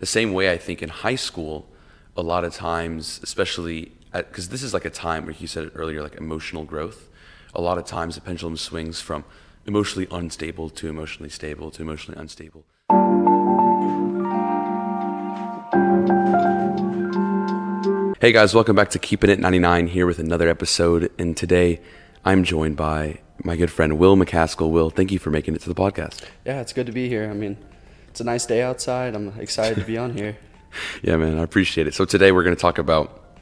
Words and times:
the 0.00 0.06
same 0.06 0.32
way 0.32 0.50
I 0.50 0.56
think 0.56 0.82
in 0.82 0.88
high 0.88 1.14
school, 1.14 1.68
a 2.16 2.22
lot 2.22 2.42
of 2.42 2.54
times, 2.54 3.20
especially 3.22 3.92
because 4.12 4.48
this 4.48 4.62
is 4.62 4.72
like 4.72 4.86
a 4.86 4.90
time 4.90 5.26
where 5.26 5.34
you 5.38 5.46
said 5.46 5.64
it 5.64 5.72
earlier, 5.76 6.02
like 6.02 6.16
emotional 6.16 6.64
growth. 6.64 7.08
A 7.54 7.60
lot 7.60 7.76
of 7.76 7.84
times 7.84 8.14
the 8.14 8.22
pendulum 8.22 8.56
swings 8.56 9.02
from 9.02 9.24
emotionally 9.66 10.08
unstable 10.10 10.70
to 10.70 10.88
emotionally 10.88 11.28
stable 11.28 11.70
to 11.72 11.82
emotionally 11.82 12.18
unstable. 12.18 12.64
Hey 18.20 18.32
guys, 18.32 18.54
welcome 18.54 18.74
back 18.74 18.88
to 18.90 18.98
Keeping 18.98 19.28
It 19.28 19.38
99 19.38 19.88
here 19.88 20.06
with 20.06 20.18
another 20.18 20.48
episode. 20.48 21.12
And 21.18 21.36
today 21.36 21.80
I'm 22.24 22.42
joined 22.42 22.76
by 22.76 23.20
my 23.44 23.54
good 23.54 23.70
friend 23.70 23.98
Will 23.98 24.16
McAskill. 24.16 24.70
Will, 24.70 24.88
thank 24.88 25.12
you 25.12 25.18
for 25.18 25.30
making 25.30 25.54
it 25.54 25.60
to 25.62 25.68
the 25.68 25.74
podcast. 25.74 26.24
Yeah, 26.46 26.62
it's 26.62 26.72
good 26.72 26.86
to 26.86 26.92
be 26.92 27.06
here. 27.06 27.28
I 27.30 27.34
mean, 27.34 27.58
it's 28.20 28.26
a 28.26 28.30
nice 28.30 28.44
day 28.44 28.60
outside. 28.60 29.14
I'm 29.14 29.28
excited 29.40 29.78
to 29.78 29.84
be 29.84 29.96
on 29.96 30.14
here. 30.14 30.36
yeah, 31.02 31.16
man, 31.16 31.38
I 31.38 31.42
appreciate 31.42 31.86
it. 31.86 31.94
So 31.94 32.04
today 32.04 32.32
we're 32.32 32.42
going 32.42 32.54
to 32.54 32.60
talk 32.60 32.76
about 32.76 33.38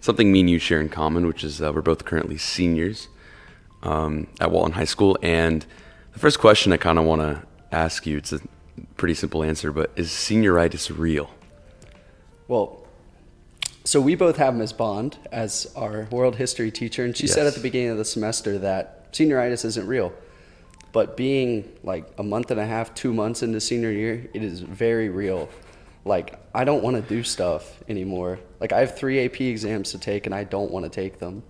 something 0.00 0.32
me 0.32 0.40
and 0.40 0.48
you 0.48 0.58
share 0.58 0.80
in 0.80 0.88
common, 0.88 1.26
which 1.26 1.44
is 1.44 1.60
uh, 1.60 1.70
we're 1.74 1.82
both 1.82 2.06
currently 2.06 2.38
seniors 2.38 3.08
um, 3.82 4.26
at 4.40 4.50
Walton 4.50 4.72
High 4.72 4.86
School. 4.86 5.18
And 5.22 5.66
the 6.14 6.18
first 6.18 6.38
question 6.38 6.72
I 6.72 6.78
kind 6.78 6.98
of 6.98 7.04
want 7.04 7.20
to 7.20 7.42
ask 7.70 8.06
you, 8.06 8.16
it's 8.16 8.32
a 8.32 8.40
pretty 8.96 9.12
simple 9.12 9.44
answer, 9.44 9.72
but 9.72 9.92
is 9.94 10.08
senioritis 10.08 10.96
real? 10.96 11.28
Well, 12.46 12.86
so 13.84 14.00
we 14.00 14.14
both 14.14 14.38
have 14.38 14.56
Ms. 14.56 14.72
Bond 14.72 15.18
as 15.30 15.70
our 15.76 16.08
world 16.10 16.36
history 16.36 16.70
teacher, 16.70 17.04
and 17.04 17.14
she 17.14 17.26
yes. 17.26 17.34
said 17.34 17.46
at 17.46 17.52
the 17.52 17.60
beginning 17.60 17.90
of 17.90 17.98
the 17.98 18.06
semester 18.06 18.56
that 18.56 19.12
senioritis 19.12 19.66
isn't 19.66 19.86
real. 19.86 20.14
But 20.92 21.16
being 21.16 21.70
like 21.82 22.06
a 22.18 22.22
month 22.22 22.50
and 22.50 22.58
a 22.58 22.66
half, 22.66 22.94
two 22.94 23.12
months 23.12 23.42
into 23.42 23.60
senior 23.60 23.90
year, 23.90 24.28
it 24.32 24.42
is 24.42 24.60
very 24.60 25.08
real. 25.08 25.48
Like 26.04 26.40
I 26.54 26.64
don't 26.64 26.82
want 26.82 26.96
to 26.96 27.02
do 27.02 27.22
stuff 27.22 27.82
anymore. 27.88 28.38
Like 28.60 28.72
I 28.72 28.80
have 28.80 28.96
three 28.96 29.24
AP 29.24 29.40
exams 29.40 29.92
to 29.92 29.98
take, 29.98 30.26
and 30.26 30.34
I 30.34 30.44
don't 30.44 30.70
want 30.70 30.84
to 30.84 30.90
take 30.90 31.18
them. 31.18 31.42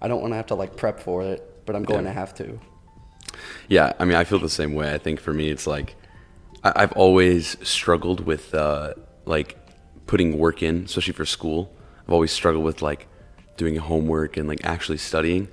I 0.00 0.08
don't 0.08 0.20
want 0.20 0.32
to 0.32 0.36
have 0.36 0.46
to 0.46 0.54
like 0.54 0.76
prep 0.76 1.00
for 1.00 1.22
it, 1.22 1.66
but 1.66 1.76
I'm 1.76 1.84
going 1.84 2.04
yeah. 2.04 2.12
to 2.12 2.18
have 2.18 2.34
to. 2.34 2.58
Yeah, 3.68 3.92
I 3.98 4.04
mean, 4.04 4.16
I 4.16 4.24
feel 4.24 4.38
the 4.38 4.48
same 4.48 4.74
way. 4.74 4.92
I 4.94 4.98
think 4.98 5.20
for 5.20 5.32
me, 5.32 5.50
it's 5.50 5.66
like 5.66 5.96
I- 6.62 6.80
have 6.80 6.92
always 6.92 7.56
struggled 7.66 8.20
with 8.20 8.54
uh, 8.54 8.94
like 9.24 9.56
putting 10.06 10.38
work 10.38 10.62
in, 10.62 10.84
especially 10.84 11.12
for 11.12 11.26
school. 11.26 11.72
I've 12.06 12.12
always 12.12 12.32
struggled 12.32 12.64
with 12.64 12.82
like 12.82 13.08
doing 13.56 13.76
homework 13.76 14.36
and 14.36 14.48
like 14.48 14.64
actually 14.64 14.98
studying. 14.98 15.48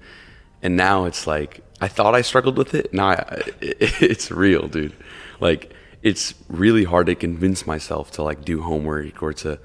And 0.62 0.78
now 0.78 1.06
it's 1.06 1.28
like 1.28 1.62
I 1.84 1.90
thought 1.90 2.16
I 2.16 2.22
struggled 2.22 2.58
with 2.58 2.74
it. 2.74 2.94
Now 2.94 3.10
I, 3.10 3.42
it, 3.60 3.78
it's 4.02 4.32
real, 4.32 4.70
dude. 4.70 4.94
Like 5.42 5.74
it's 6.02 6.34
really 6.48 6.86
hard 6.86 7.08
to 7.08 7.16
convince 7.16 7.68
myself 7.68 8.10
to 8.12 8.24
like 8.24 8.46
do 8.46 8.62
homework 8.62 9.22
or 9.22 9.34
to, 9.34 9.60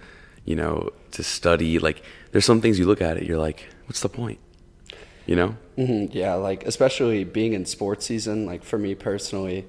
you 0.44 0.56
know, 0.56 0.90
to 1.12 1.22
study. 1.22 1.78
Like 1.78 2.02
there's 2.32 2.44
some 2.44 2.60
things 2.60 2.76
you 2.76 2.86
look 2.86 3.00
at 3.00 3.18
it, 3.18 3.22
you're 3.22 3.38
like, 3.38 3.68
what's 3.86 4.00
the 4.00 4.08
point? 4.08 4.40
You 5.26 5.36
know? 5.36 5.56
Mm-hmm. 5.76 6.16
Yeah, 6.16 6.34
like 6.34 6.66
especially 6.66 7.22
being 7.22 7.52
in 7.52 7.64
sports 7.64 8.06
season. 8.06 8.46
Like 8.46 8.64
for 8.64 8.78
me 8.78 8.96
personally, 8.96 9.66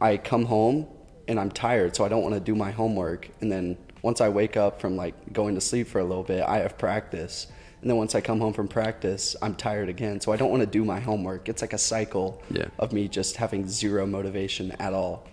I 0.00 0.16
come 0.16 0.46
home 0.46 0.86
and 1.28 1.38
I'm 1.38 1.50
tired, 1.50 1.94
so 1.96 2.06
I 2.06 2.08
don't 2.08 2.22
want 2.22 2.34
to 2.34 2.40
do 2.40 2.54
my 2.54 2.70
homework, 2.70 3.28
and 3.42 3.52
then 3.52 3.76
once 4.00 4.22
I 4.22 4.30
wake 4.30 4.56
up 4.56 4.80
from 4.80 4.96
like 4.96 5.34
going 5.34 5.54
to 5.54 5.60
sleep 5.60 5.86
for 5.86 5.98
a 5.98 6.04
little 6.04 6.24
bit, 6.24 6.42
I 6.48 6.60
have 6.60 6.78
practice. 6.78 7.46
And 7.80 7.88
then 7.88 7.96
once 7.96 8.14
I 8.14 8.20
come 8.20 8.40
home 8.40 8.52
from 8.52 8.68
practice, 8.68 9.36
I'm 9.40 9.54
tired 9.54 9.88
again. 9.88 10.20
So 10.20 10.32
I 10.32 10.36
don't 10.36 10.50
want 10.50 10.60
to 10.60 10.66
do 10.66 10.84
my 10.84 11.00
homework. 11.00 11.48
It's 11.48 11.62
like 11.62 11.72
a 11.72 11.78
cycle 11.78 12.42
yeah. 12.50 12.66
of 12.78 12.92
me 12.92 13.08
just 13.08 13.36
having 13.36 13.66
zero 13.66 14.06
motivation 14.06 14.72
at 14.72 14.92
all. 14.92 15.26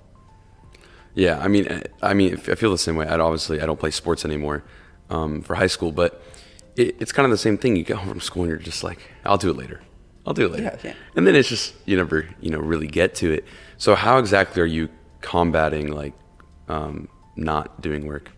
Yeah, 1.13 1.39
I 1.39 1.47
mean, 1.47 1.81
I 2.01 2.13
mean, 2.13 2.33
I 2.33 2.55
feel 2.55 2.71
the 2.71 2.77
same 2.77 2.95
way. 2.95 3.07
I 3.07 3.17
obviously 3.17 3.59
I 3.59 3.65
don't 3.65 3.79
play 3.79 3.91
sports 3.91 4.23
anymore 4.23 4.63
um, 5.09 5.41
for 5.41 5.55
high 5.55 5.67
school, 5.67 5.91
but 5.91 6.21
it, 6.75 6.95
it's 6.99 7.11
kind 7.11 7.25
of 7.25 7.31
the 7.31 7.37
same 7.37 7.57
thing. 7.57 7.75
You 7.75 7.83
get 7.83 7.97
home 7.97 8.09
from 8.09 8.21
school 8.21 8.43
and 8.43 8.49
you're 8.51 8.59
just 8.59 8.83
like, 8.83 8.99
I'll 9.25 9.37
do 9.37 9.49
it 9.49 9.57
later. 9.57 9.81
I'll 10.25 10.33
do 10.33 10.45
it 10.45 10.51
later. 10.51 10.63
Yeah, 10.63 10.77
yeah. 10.83 10.93
And 11.15 11.25
then 11.25 11.35
it's 11.35 11.49
just 11.49 11.73
you 11.85 11.97
never 11.97 12.27
you 12.39 12.51
know 12.51 12.59
really 12.59 12.87
get 12.87 13.15
to 13.15 13.31
it. 13.31 13.45
So 13.77 13.95
how 13.95 14.19
exactly 14.19 14.61
are 14.61 14.65
you 14.65 14.89
combating 15.21 15.91
like 15.91 16.13
um, 16.67 17.07
not 17.35 17.81
doing 17.81 18.05
work? 18.05 18.29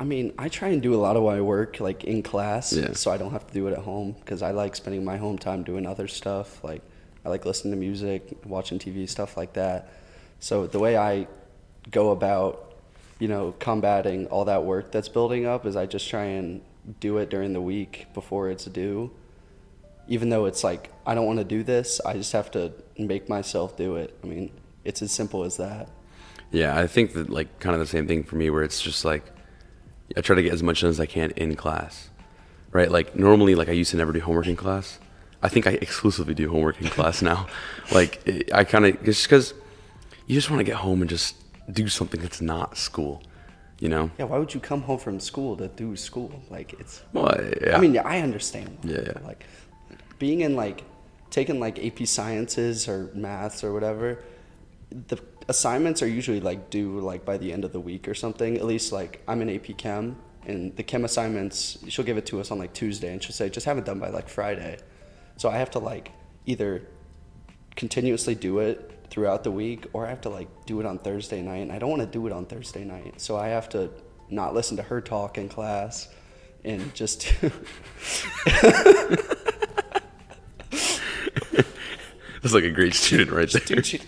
I 0.00 0.04
mean, 0.04 0.32
I 0.38 0.48
try 0.48 0.68
and 0.68 0.80
do 0.80 0.94
a 0.94 1.00
lot 1.00 1.16
of 1.16 1.24
my 1.24 1.40
work 1.40 1.80
like 1.80 2.04
in 2.04 2.22
class, 2.22 2.72
yeah. 2.72 2.92
so 2.92 3.10
I 3.10 3.16
don't 3.16 3.32
have 3.32 3.46
to 3.46 3.54
do 3.54 3.66
it 3.66 3.72
at 3.72 3.80
home 3.80 4.14
because 4.20 4.42
I 4.42 4.52
like 4.52 4.76
spending 4.76 5.04
my 5.04 5.16
home 5.16 5.38
time 5.38 5.64
doing 5.64 5.86
other 5.86 6.06
stuff. 6.06 6.62
Like 6.62 6.82
I 7.24 7.28
like 7.28 7.44
listening 7.44 7.72
to 7.72 7.78
music, 7.78 8.38
watching 8.44 8.78
TV, 8.78 9.08
stuff 9.08 9.36
like 9.36 9.54
that. 9.54 9.92
So 10.40 10.66
the 10.66 10.78
way 10.78 10.96
I 10.96 11.26
go 11.90 12.10
about, 12.10 12.74
you 13.18 13.26
know, 13.26 13.54
combating 13.58 14.26
all 14.26 14.44
that 14.44 14.64
work 14.64 14.92
that's 14.92 15.08
building 15.08 15.46
up 15.46 15.66
is 15.66 15.74
I 15.74 15.86
just 15.86 16.08
try 16.08 16.24
and 16.24 16.60
do 17.00 17.18
it 17.18 17.28
during 17.28 17.52
the 17.52 17.60
week 17.60 18.06
before 18.14 18.50
it's 18.50 18.66
due. 18.66 19.10
Even 20.06 20.30
though 20.30 20.46
it's 20.46 20.62
like 20.62 20.92
I 21.04 21.14
don't 21.14 21.26
want 21.26 21.38
to 21.40 21.44
do 21.44 21.64
this, 21.64 22.00
I 22.06 22.14
just 22.14 22.32
have 22.32 22.52
to 22.52 22.72
make 22.96 23.28
myself 23.28 23.76
do 23.76 23.96
it. 23.96 24.16
I 24.22 24.26
mean, 24.26 24.52
it's 24.84 25.02
as 25.02 25.10
simple 25.10 25.42
as 25.42 25.56
that. 25.56 25.88
Yeah, 26.52 26.78
I 26.78 26.86
think 26.86 27.14
that 27.14 27.28
like 27.28 27.58
kind 27.58 27.74
of 27.74 27.80
the 27.80 27.86
same 27.86 28.06
thing 28.06 28.22
for 28.22 28.36
me 28.36 28.48
where 28.48 28.62
it's 28.62 28.80
just 28.80 29.04
like 29.04 29.24
I 30.16 30.20
try 30.20 30.36
to 30.36 30.42
get 30.42 30.52
as 30.52 30.62
much 30.62 30.80
done 30.80 30.90
as 30.90 31.00
I 31.00 31.06
can 31.06 31.30
in 31.32 31.54
class, 31.56 32.10
right? 32.72 32.90
Like 32.90 33.16
normally, 33.16 33.54
like 33.54 33.68
I 33.68 33.72
used 33.72 33.90
to 33.92 33.96
never 33.96 34.12
do 34.12 34.20
homework 34.20 34.46
in 34.46 34.56
class. 34.56 34.98
I 35.42 35.48
think 35.48 35.66
I 35.66 35.72
exclusively 35.72 36.34
do 36.34 36.50
homework 36.50 36.80
in 36.80 36.88
class 36.88 37.22
now. 37.32 37.46
Like 37.92 38.26
I 38.52 38.64
kind 38.64 38.86
of 38.86 39.02
just 39.04 39.24
because 39.24 39.54
you 40.26 40.34
just 40.34 40.50
want 40.50 40.60
to 40.60 40.64
get 40.64 40.76
home 40.76 41.00
and 41.00 41.08
just 41.08 41.36
do 41.70 41.88
something 41.88 42.20
that's 42.20 42.40
not 42.40 42.76
school, 42.76 43.22
you 43.78 43.88
know? 43.88 44.10
Yeah. 44.18 44.26
Why 44.26 44.38
would 44.38 44.54
you 44.54 44.60
come 44.60 44.82
home 44.82 44.98
from 44.98 45.20
school 45.20 45.56
to 45.56 45.68
do 45.68 45.96
school? 45.96 46.42
Like 46.50 46.74
it's. 46.80 47.02
Well, 47.12 47.38
yeah. 47.62 47.76
I 47.76 47.80
mean, 47.80 47.96
I 47.98 48.20
understand. 48.20 48.78
Yeah, 48.82 49.00
yeah. 49.06 49.12
Like 49.24 49.44
being 50.18 50.40
in 50.40 50.56
like 50.56 50.84
taking 51.30 51.60
like 51.60 51.84
AP 51.84 52.06
sciences 52.06 52.88
or 52.88 53.10
maths 53.14 53.62
or 53.62 53.72
whatever, 53.72 54.24
the 54.90 55.18
assignments 55.48 56.02
are 56.02 56.06
usually 56.06 56.40
like 56.40 56.70
due 56.70 57.00
like 57.00 57.24
by 57.24 57.38
the 57.38 57.52
end 57.52 57.64
of 57.64 57.72
the 57.72 57.80
week 57.80 58.06
or 58.06 58.14
something. 58.14 58.56
At 58.56 58.64
least 58.64 58.92
like 58.92 59.22
I'm 59.26 59.42
in 59.42 59.50
AP 59.50 59.76
Chem, 59.76 60.16
and 60.46 60.76
the 60.76 60.82
chem 60.82 61.04
assignments 61.04 61.78
she'll 61.88 62.04
give 62.04 62.18
it 62.18 62.26
to 62.26 62.40
us 62.40 62.50
on 62.50 62.58
like 62.58 62.72
Tuesday, 62.72 63.12
and 63.12 63.22
she'll 63.22 63.32
say 63.32 63.48
just 63.48 63.66
have 63.66 63.78
it 63.78 63.84
done 63.84 63.98
by 63.98 64.10
like 64.10 64.28
Friday. 64.28 64.78
So 65.36 65.48
I 65.48 65.56
have 65.56 65.70
to 65.72 65.78
like 65.78 66.12
either 66.46 66.82
continuously 67.76 68.34
do 68.34 68.58
it 68.58 69.06
throughout 69.10 69.44
the 69.44 69.50
week, 69.50 69.86
or 69.92 70.06
I 70.06 70.10
have 70.10 70.20
to 70.22 70.28
like 70.28 70.48
do 70.66 70.80
it 70.80 70.86
on 70.86 70.98
Thursday 70.98 71.42
night, 71.42 71.62
and 71.62 71.72
I 71.72 71.78
don't 71.78 71.90
want 71.90 72.02
to 72.02 72.08
do 72.08 72.26
it 72.26 72.32
on 72.32 72.44
Thursday 72.46 72.84
night, 72.84 73.20
so 73.20 73.36
I 73.36 73.48
have 73.48 73.68
to 73.70 73.90
not 74.30 74.54
listen 74.54 74.76
to 74.76 74.82
her 74.82 75.00
talk 75.00 75.38
in 75.38 75.48
class 75.48 76.08
and 76.64 76.94
just. 76.94 77.32
That's 82.40 82.54
like 82.54 82.64
a 82.64 82.70
great 82.70 82.94
student 82.94 83.30
right 83.30 83.50
there. 83.50 83.62
Dude, 83.62 83.84
she, 83.84 84.00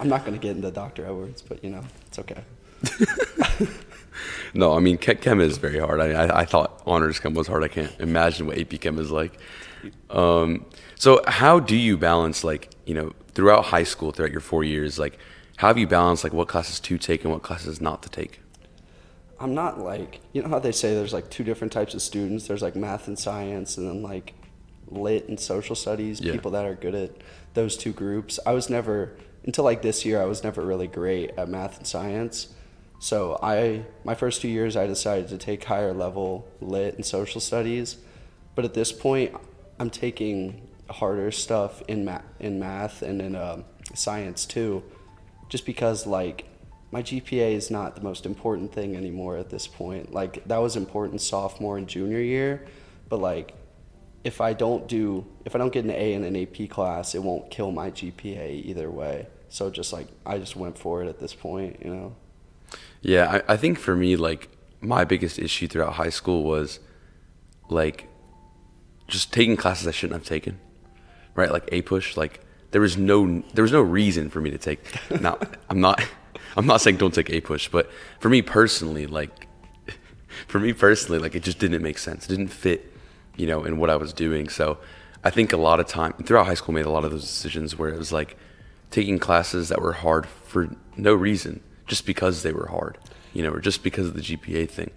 I'm 0.00 0.08
not 0.08 0.24
going 0.24 0.32
to 0.32 0.40
get 0.40 0.56
into 0.56 0.70
Dr. 0.70 1.04
Edwards, 1.04 1.42
but 1.42 1.62
you 1.62 1.70
know, 1.70 1.84
it's 2.06 2.18
okay. 2.18 2.42
no, 4.54 4.74
I 4.74 4.80
mean, 4.80 4.96
chem 4.96 5.40
is 5.40 5.58
very 5.58 5.78
hard. 5.78 6.00
I, 6.00 6.12
I, 6.12 6.40
I, 6.40 6.44
thought 6.46 6.82
honors 6.86 7.20
chem 7.20 7.34
was 7.34 7.46
hard. 7.46 7.62
I 7.62 7.68
can't 7.68 7.94
imagine 8.00 8.46
what 8.46 8.58
AP 8.58 8.80
chem 8.80 8.98
is 8.98 9.10
like. 9.10 9.38
Um, 10.08 10.64
so, 10.96 11.22
how 11.26 11.60
do 11.60 11.76
you 11.76 11.98
balance, 11.98 12.42
like, 12.42 12.70
you 12.86 12.94
know, 12.94 13.12
throughout 13.34 13.66
high 13.66 13.82
school, 13.82 14.10
throughout 14.10 14.32
your 14.32 14.40
four 14.40 14.64
years, 14.64 14.98
like, 14.98 15.18
how 15.56 15.68
have 15.68 15.76
you 15.76 15.86
balanced, 15.86 16.24
like, 16.24 16.32
what 16.32 16.48
classes 16.48 16.80
to 16.80 16.96
take 16.96 17.24
and 17.24 17.32
what 17.32 17.42
classes 17.42 17.80
not 17.80 18.02
to 18.02 18.08
take? 18.08 18.40
I'm 19.38 19.54
not 19.54 19.78
like, 19.78 20.20
you 20.32 20.42
know 20.42 20.48
how 20.48 20.58
they 20.58 20.72
say 20.72 20.94
there's 20.94 21.14
like 21.14 21.30
two 21.30 21.44
different 21.44 21.72
types 21.72 21.94
of 21.94 22.02
students? 22.02 22.46
There's 22.46 22.60
like 22.60 22.76
math 22.76 23.08
and 23.08 23.18
science, 23.18 23.78
and 23.78 23.88
then 23.88 24.02
like 24.02 24.34
lit 24.90 25.28
and 25.28 25.40
social 25.40 25.74
studies, 25.74 26.20
yeah. 26.20 26.32
people 26.32 26.50
that 26.50 26.66
are 26.66 26.74
good 26.74 26.94
at 26.94 27.12
those 27.54 27.76
two 27.76 27.92
groups. 27.92 28.38
I 28.44 28.52
was 28.52 28.68
never 28.68 29.16
until 29.44 29.64
like 29.64 29.82
this 29.82 30.04
year, 30.04 30.20
I 30.20 30.26
was 30.26 30.44
never 30.44 30.62
really 30.62 30.86
great 30.86 31.30
at 31.36 31.48
math 31.48 31.78
and 31.78 31.86
science. 31.86 32.54
So 33.00 33.38
I, 33.42 33.84
my 34.04 34.14
first 34.14 34.42
two 34.42 34.48
years, 34.48 34.76
I 34.76 34.86
decided 34.86 35.28
to 35.28 35.38
take 35.38 35.64
higher 35.64 35.94
level 35.94 36.46
lit 36.60 36.96
and 36.96 37.04
social 37.04 37.40
studies. 37.40 37.96
But 38.54 38.64
at 38.64 38.74
this 38.74 38.92
point, 38.92 39.34
I'm 39.78 39.90
taking 39.90 40.68
harder 40.90 41.30
stuff 41.30 41.82
in 41.88 42.04
math, 42.04 42.24
in 42.38 42.58
math 42.58 43.00
and 43.02 43.22
in 43.22 43.34
uh, 43.34 43.62
science 43.94 44.44
too, 44.44 44.82
just 45.48 45.64
because 45.64 46.06
like 46.06 46.44
my 46.92 47.02
GPA 47.02 47.54
is 47.54 47.70
not 47.70 47.94
the 47.94 48.02
most 48.02 48.26
important 48.26 48.72
thing 48.72 48.96
anymore 48.96 49.36
at 49.36 49.48
this 49.48 49.66
point. 49.66 50.12
Like 50.12 50.46
that 50.48 50.58
was 50.58 50.76
important 50.76 51.20
sophomore 51.20 51.78
and 51.78 51.88
junior 51.88 52.20
year, 52.20 52.66
but 53.08 53.20
like 53.20 53.54
if 54.24 54.40
I 54.40 54.52
don't 54.52 54.86
do 54.86 55.26
if 55.44 55.54
I 55.54 55.58
don't 55.58 55.72
get 55.72 55.84
an 55.84 55.90
A 55.90 56.12
in 56.12 56.24
an 56.24 56.36
AP 56.36 56.68
class, 56.68 57.14
it 57.14 57.22
won't 57.22 57.50
kill 57.50 57.70
my 57.70 57.90
GPA 57.90 58.64
either 58.64 58.90
way. 58.90 59.28
So 59.48 59.70
just 59.70 59.92
like 59.92 60.08
I 60.24 60.38
just 60.38 60.56
went 60.56 60.78
for 60.78 61.02
it 61.02 61.08
at 61.08 61.18
this 61.18 61.34
point, 61.34 61.80
you 61.84 61.94
know. 61.94 62.16
Yeah, 63.02 63.42
I, 63.48 63.54
I 63.54 63.56
think 63.56 63.78
for 63.78 63.96
me, 63.96 64.16
like 64.16 64.48
my 64.80 65.04
biggest 65.04 65.38
issue 65.38 65.68
throughout 65.68 65.94
high 65.94 66.10
school 66.10 66.44
was 66.44 66.80
like 67.68 68.08
just 69.08 69.32
taking 69.32 69.56
classes 69.56 69.86
I 69.86 69.90
shouldn't 69.90 70.20
have 70.20 70.28
taken. 70.28 70.60
Right? 71.34 71.50
Like 71.50 71.66
APUSH, 71.70 72.16
like 72.16 72.40
there 72.72 72.80
was 72.80 72.96
no 72.96 73.42
there 73.54 73.62
was 73.62 73.72
no 73.72 73.82
reason 73.82 74.30
for 74.30 74.40
me 74.40 74.50
to 74.50 74.58
take 74.58 74.80
now 75.20 75.38
I'm 75.68 75.80
not 75.80 76.02
I'm 76.56 76.66
not 76.66 76.80
saying 76.80 76.96
don't 76.96 77.14
take 77.14 77.28
APUSH, 77.28 77.70
but 77.70 77.90
for 78.18 78.28
me 78.28 78.42
personally, 78.42 79.06
like 79.06 79.46
for 80.46 80.60
me 80.60 80.72
personally, 80.72 81.18
like 81.18 81.34
it 81.34 81.42
just 81.42 81.58
didn't 81.58 81.82
make 81.82 81.98
sense. 81.98 82.26
It 82.26 82.28
didn't 82.28 82.48
fit, 82.48 82.92
you 83.40 83.46
know, 83.46 83.64
in 83.64 83.78
what 83.78 83.88
I 83.88 83.96
was 83.96 84.12
doing. 84.12 84.50
So 84.50 84.76
I 85.24 85.30
think 85.30 85.54
a 85.54 85.56
lot 85.56 85.80
of 85.80 85.86
time 85.86 86.12
throughout 86.24 86.46
high 86.46 86.54
school, 86.54 86.74
made 86.74 86.84
a 86.84 86.90
lot 86.90 87.04
of 87.04 87.10
those 87.10 87.22
decisions 87.22 87.78
where 87.78 87.88
it 87.88 87.96
was 87.96 88.12
like 88.12 88.36
taking 88.90 89.18
classes 89.18 89.70
that 89.70 89.80
were 89.80 89.94
hard 89.94 90.26
for 90.26 90.68
no 90.96 91.14
reason, 91.14 91.60
just 91.86 92.04
because 92.04 92.42
they 92.42 92.52
were 92.52 92.66
hard, 92.66 92.98
you 93.32 93.42
know, 93.42 93.50
or 93.50 93.60
just 93.60 93.82
because 93.82 94.06
of 94.06 94.14
the 94.14 94.20
GPA 94.20 94.68
thing, 94.68 94.90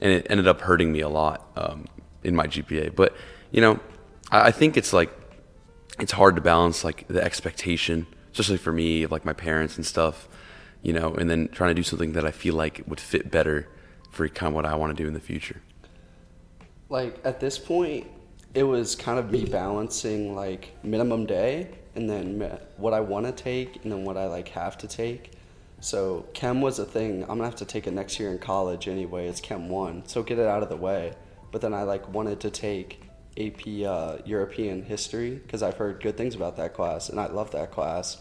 and 0.00 0.12
it 0.12 0.26
ended 0.30 0.46
up 0.46 0.60
hurting 0.60 0.92
me 0.92 1.00
a 1.00 1.08
lot 1.08 1.50
um, 1.56 1.86
in 2.22 2.36
my 2.36 2.46
GPA. 2.46 2.94
But 2.94 3.16
you 3.50 3.60
know, 3.60 3.80
I, 4.30 4.48
I 4.48 4.50
think 4.52 4.76
it's 4.76 4.92
like 4.92 5.10
it's 5.98 6.12
hard 6.12 6.36
to 6.36 6.42
balance 6.42 6.84
like 6.84 7.08
the 7.08 7.22
expectation, 7.22 8.06
especially 8.30 8.58
for 8.58 8.72
me, 8.72 9.02
of 9.02 9.10
like 9.10 9.24
my 9.24 9.32
parents 9.32 9.76
and 9.76 9.84
stuff, 9.84 10.28
you 10.82 10.92
know, 10.92 11.12
and 11.14 11.28
then 11.28 11.48
trying 11.48 11.70
to 11.70 11.74
do 11.74 11.82
something 11.82 12.12
that 12.12 12.24
I 12.24 12.30
feel 12.30 12.54
like 12.54 12.82
would 12.86 13.00
fit 13.00 13.32
better 13.32 13.66
for 14.12 14.28
kind 14.28 14.50
of 14.50 14.54
what 14.54 14.64
I 14.64 14.76
want 14.76 14.96
to 14.96 15.02
do 15.02 15.08
in 15.08 15.14
the 15.14 15.20
future. 15.20 15.60
Like 16.90 17.20
at 17.24 17.38
this 17.38 17.58
point, 17.58 18.08
it 18.52 18.64
was 18.64 18.96
kind 18.96 19.18
of 19.18 19.30
me 19.30 19.44
balancing 19.44 20.34
like 20.34 20.74
minimum 20.82 21.24
day 21.24 21.70
and 21.94 22.10
then 22.10 22.58
what 22.76 22.92
I 22.92 23.00
want 23.00 23.26
to 23.26 23.32
take 23.32 23.82
and 23.84 23.92
then 23.92 24.04
what 24.04 24.16
I 24.16 24.26
like 24.26 24.48
have 24.48 24.76
to 24.78 24.88
take. 24.88 25.32
So 25.80 26.26
chem 26.34 26.60
was 26.60 26.78
a 26.80 26.84
thing. 26.84 27.22
I'm 27.22 27.28
gonna 27.28 27.44
have 27.44 27.56
to 27.56 27.64
take 27.64 27.86
it 27.86 27.92
next 27.92 28.18
year 28.18 28.30
in 28.32 28.38
college 28.38 28.88
anyway. 28.88 29.28
It's 29.28 29.40
chem 29.40 29.68
one, 29.68 30.04
so 30.06 30.22
get 30.22 30.38
it 30.38 30.46
out 30.46 30.62
of 30.62 30.68
the 30.68 30.76
way. 30.76 31.14
But 31.52 31.62
then 31.62 31.72
I 31.72 31.84
like 31.84 32.12
wanted 32.12 32.40
to 32.40 32.50
take 32.50 33.02
AP 33.38 33.60
uh, 33.86 34.18
European 34.24 34.82
history 34.82 35.30
because 35.30 35.62
I've 35.62 35.76
heard 35.76 36.02
good 36.02 36.16
things 36.16 36.34
about 36.34 36.56
that 36.56 36.74
class 36.74 37.08
and 37.08 37.20
I 37.20 37.28
love 37.28 37.52
that 37.52 37.70
class. 37.70 38.18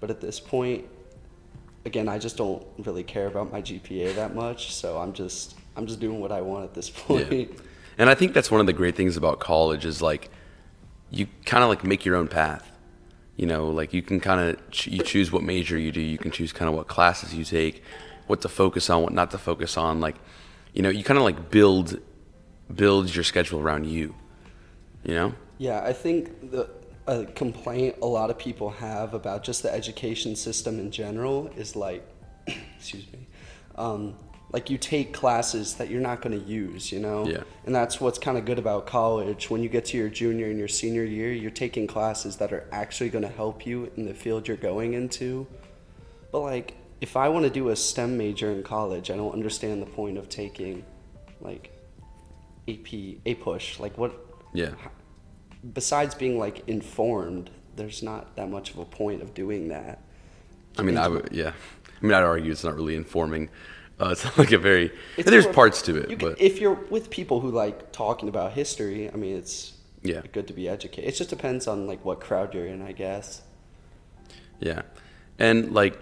But 0.00 0.10
at 0.10 0.20
this 0.20 0.40
point, 0.40 0.86
again, 1.84 2.08
I 2.08 2.18
just 2.18 2.38
don't 2.38 2.66
really 2.78 3.04
care 3.04 3.26
about 3.26 3.52
my 3.52 3.60
GPA 3.60 4.14
that 4.16 4.34
much. 4.34 4.74
So 4.74 4.98
I'm 4.98 5.12
just 5.12 5.54
I'm 5.76 5.86
just 5.86 6.00
doing 6.00 6.18
what 6.18 6.32
I 6.32 6.40
want 6.40 6.64
at 6.64 6.72
this 6.72 6.88
point. 6.88 7.30
Yeah. 7.30 7.44
And 7.98 8.10
I 8.10 8.14
think 8.14 8.34
that's 8.34 8.50
one 8.50 8.60
of 8.60 8.66
the 8.66 8.72
great 8.72 8.94
things 8.94 9.16
about 9.16 9.40
college 9.40 9.84
is 9.84 10.02
like 10.02 10.30
you 11.10 11.26
kind 11.44 11.62
of 11.62 11.68
like 11.68 11.84
make 11.84 12.04
your 12.04 12.16
own 12.16 12.28
path. 12.28 12.70
You 13.36 13.46
know, 13.46 13.68
like 13.68 13.92
you 13.92 14.02
can 14.02 14.20
kind 14.20 14.40
of 14.40 14.70
ch- 14.70 14.88
you 14.88 15.02
choose 15.02 15.30
what 15.30 15.42
major 15.42 15.78
you 15.78 15.92
do. 15.92 16.00
You 16.00 16.18
can 16.18 16.30
choose 16.30 16.52
kind 16.52 16.68
of 16.68 16.74
what 16.74 16.88
classes 16.88 17.34
you 17.34 17.44
take, 17.44 17.82
what 18.26 18.40
to 18.42 18.48
focus 18.48 18.88
on, 18.88 19.02
what 19.02 19.12
not 19.12 19.30
to 19.32 19.38
focus 19.38 19.76
on. 19.76 20.00
Like, 20.00 20.16
you 20.72 20.82
know, 20.82 20.88
you 20.88 21.04
kind 21.04 21.18
of 21.18 21.24
like 21.24 21.50
build 21.50 22.00
build 22.74 23.14
your 23.14 23.24
schedule 23.24 23.60
around 23.60 23.86
you. 23.86 24.14
You 25.04 25.14
know? 25.14 25.34
Yeah, 25.58 25.82
I 25.82 25.92
think 25.92 26.50
the 26.50 26.68
a 27.06 27.24
complaint 27.24 27.96
a 28.02 28.06
lot 28.06 28.30
of 28.30 28.38
people 28.38 28.70
have 28.70 29.14
about 29.14 29.44
just 29.44 29.62
the 29.62 29.72
education 29.72 30.34
system 30.34 30.80
in 30.80 30.90
general 30.90 31.48
is 31.56 31.76
like, 31.76 32.06
excuse 32.78 33.06
me, 33.12 33.26
um, 33.76 34.16
like 34.52 34.70
you 34.70 34.78
take 34.78 35.12
classes 35.12 35.74
that 35.74 35.90
you're 35.90 36.00
not 36.00 36.22
going 36.22 36.38
to 36.38 36.46
use, 36.46 36.92
you 36.92 37.00
know? 37.00 37.26
Yeah. 37.26 37.42
And 37.64 37.74
that's 37.74 38.00
what's 38.00 38.18
kind 38.18 38.38
of 38.38 38.44
good 38.44 38.58
about 38.58 38.86
college. 38.86 39.50
When 39.50 39.62
you 39.62 39.68
get 39.68 39.86
to 39.86 39.96
your 39.96 40.08
junior 40.08 40.46
and 40.46 40.58
your 40.58 40.68
senior 40.68 41.04
year, 41.04 41.32
you're 41.32 41.50
taking 41.50 41.86
classes 41.86 42.36
that 42.36 42.52
are 42.52 42.68
actually 42.70 43.10
going 43.10 43.24
to 43.24 43.30
help 43.30 43.66
you 43.66 43.90
in 43.96 44.06
the 44.06 44.14
field 44.14 44.46
you're 44.46 44.56
going 44.56 44.94
into. 44.94 45.46
But 46.30 46.40
like, 46.40 46.74
if 47.00 47.16
I 47.16 47.28
want 47.28 47.44
to 47.44 47.50
do 47.50 47.70
a 47.70 47.76
STEM 47.76 48.16
major 48.16 48.50
in 48.52 48.62
college, 48.62 49.10
I 49.10 49.16
don't 49.16 49.32
understand 49.32 49.82
the 49.82 49.86
point 49.86 50.16
of 50.16 50.28
taking 50.28 50.84
like 51.40 51.72
AP, 52.68 52.86
APUSH. 53.26 53.80
Like 53.80 53.98
what? 53.98 54.14
Yeah. 54.54 54.70
Besides 55.72 56.14
being 56.14 56.38
like 56.38 56.66
informed, 56.68 57.50
there's 57.74 58.02
not 58.02 58.36
that 58.36 58.48
much 58.48 58.70
of 58.70 58.78
a 58.78 58.84
point 58.84 59.22
of 59.22 59.34
doing 59.34 59.68
that. 59.68 60.02
I 60.78 60.82
mean, 60.82 60.96
I 60.96 61.08
would, 61.08 61.30
yeah. 61.32 61.52
I 62.00 62.04
mean, 62.04 62.12
I'd 62.14 62.22
argue 62.22 62.52
it's 62.52 62.64
not 62.64 62.76
really 62.76 62.94
informing 62.94 63.48
uh, 63.98 64.08
it's 64.12 64.38
like 64.38 64.52
a 64.52 64.58
very. 64.58 64.92
there's 65.16 65.46
parts 65.46 65.82
to 65.82 65.96
it, 65.96 66.10
you 66.10 66.16
but 66.16 66.40
if 66.40 66.60
you're 66.60 66.74
with 66.74 67.10
people 67.10 67.40
who 67.40 67.50
like 67.50 67.92
talking 67.92 68.28
about 68.28 68.52
history, 68.52 69.10
I 69.10 69.16
mean, 69.16 69.36
it's 69.36 69.72
yeah 70.02 70.22
good 70.32 70.46
to 70.48 70.52
be 70.52 70.68
educated. 70.68 71.08
It 71.08 71.16
just 71.16 71.30
depends 71.30 71.66
on 71.66 71.86
like 71.86 72.04
what 72.04 72.20
crowd 72.20 72.54
you're 72.54 72.66
in, 72.66 72.82
I 72.82 72.92
guess. 72.92 73.42
Yeah, 74.60 74.82
and 75.38 75.72
like 75.72 75.98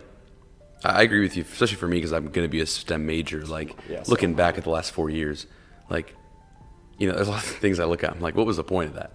I 0.85 1.02
agree 1.02 1.20
with 1.20 1.37
you, 1.37 1.44
especially 1.44 1.76
for 1.76 1.88
me 1.88 1.96
because 1.96 2.12
I'm 2.12 2.25
going 2.29 2.44
to 2.44 2.50
be 2.50 2.61
a 2.61 2.67
STEM 2.67 3.06
major. 3.06 3.44
Like 3.46 3.76
yeah, 3.88 4.02
so 4.02 4.11
looking 4.11 4.35
back 4.35 4.58
at 4.58 4.64
the 4.64 4.70
last 4.70 4.93
four 4.93 5.08
years, 5.08 5.46
like 5.88 6.14
you 6.99 7.08
know, 7.08 7.14
there's 7.14 7.29
a 7.29 7.31
lot 7.31 7.43
of 7.43 7.49
things 7.61 7.79
I 7.81 7.85
look 7.85 8.05
at. 8.05 8.11
I'm 8.11 8.20
like, 8.20 8.35
what 8.35 8.46
was 8.46 8.56
the 8.56 8.64
point 8.64 8.91
of 8.91 8.96
that? 8.96 9.12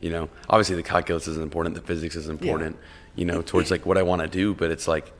You 0.00 0.10
know, 0.10 0.28
obviously 0.50 0.76
the 0.76 0.82
calculus 0.82 1.28
is 1.28 1.38
important, 1.38 1.74
the 1.76 1.82
physics 1.82 2.16
is 2.16 2.28
important. 2.28 2.76
Yeah. 2.76 3.20
You 3.20 3.24
know, 3.26 3.42
towards 3.46 3.70
like 3.70 3.86
what 3.86 3.96
I 3.98 4.02
want 4.02 4.22
to 4.22 4.28
do, 4.28 4.54
but 4.54 4.70
it's 4.70 4.88
like, 4.88 5.12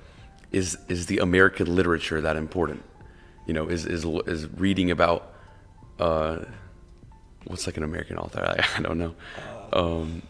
is 0.50 0.78
is 0.88 1.06
the 1.06 1.18
American 1.18 1.74
literature 1.74 2.20
that 2.20 2.36
important? 2.36 2.82
You 3.46 3.54
know, 3.54 3.66
is 3.68 3.86
is 3.86 4.04
is 4.26 4.48
reading 4.56 4.90
about 4.90 5.32
uh, 5.98 6.44
what's 7.46 7.66
like 7.66 7.76
an 7.76 7.82
American 7.82 8.18
author? 8.18 8.40
I, 8.40 8.64
I 8.78 8.82
don't 8.82 8.98
know. 8.98 9.14
Um, 9.72 10.22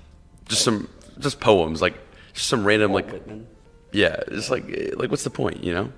just 0.48 0.62
some 0.62 0.88
just 1.18 1.40
poems, 1.40 1.80
like 1.80 1.94
just 2.32 2.48
some 2.48 2.64
random 2.64 2.92
Walt 2.92 3.04
like 3.04 3.12
Whitman. 3.12 3.46
yeah, 3.92 4.16
it's 4.28 4.50
like 4.50 4.64
like 4.96 5.10
what's 5.10 5.24
the 5.24 5.30
point, 5.30 5.62
you 5.62 5.74
know? 5.74 5.92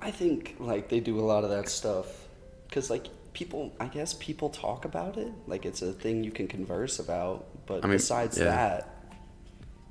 I 0.00 0.10
think 0.10 0.56
like 0.58 0.88
they 0.88 1.00
do 1.00 1.18
a 1.18 1.22
lot 1.22 1.44
of 1.44 1.50
that 1.50 1.68
stuff 1.68 2.06
because 2.68 2.90
like 2.90 3.06
people, 3.32 3.72
I 3.80 3.86
guess 3.86 4.14
people 4.14 4.50
talk 4.50 4.84
about 4.84 5.16
it 5.16 5.32
like 5.46 5.66
it's 5.66 5.82
a 5.82 5.92
thing 5.92 6.24
you 6.24 6.30
can 6.30 6.48
converse 6.48 6.98
about, 6.98 7.46
but 7.66 7.84
I 7.84 7.88
mean, 7.88 7.96
besides 7.96 8.38
yeah. 8.38 8.44
that, 8.44 8.96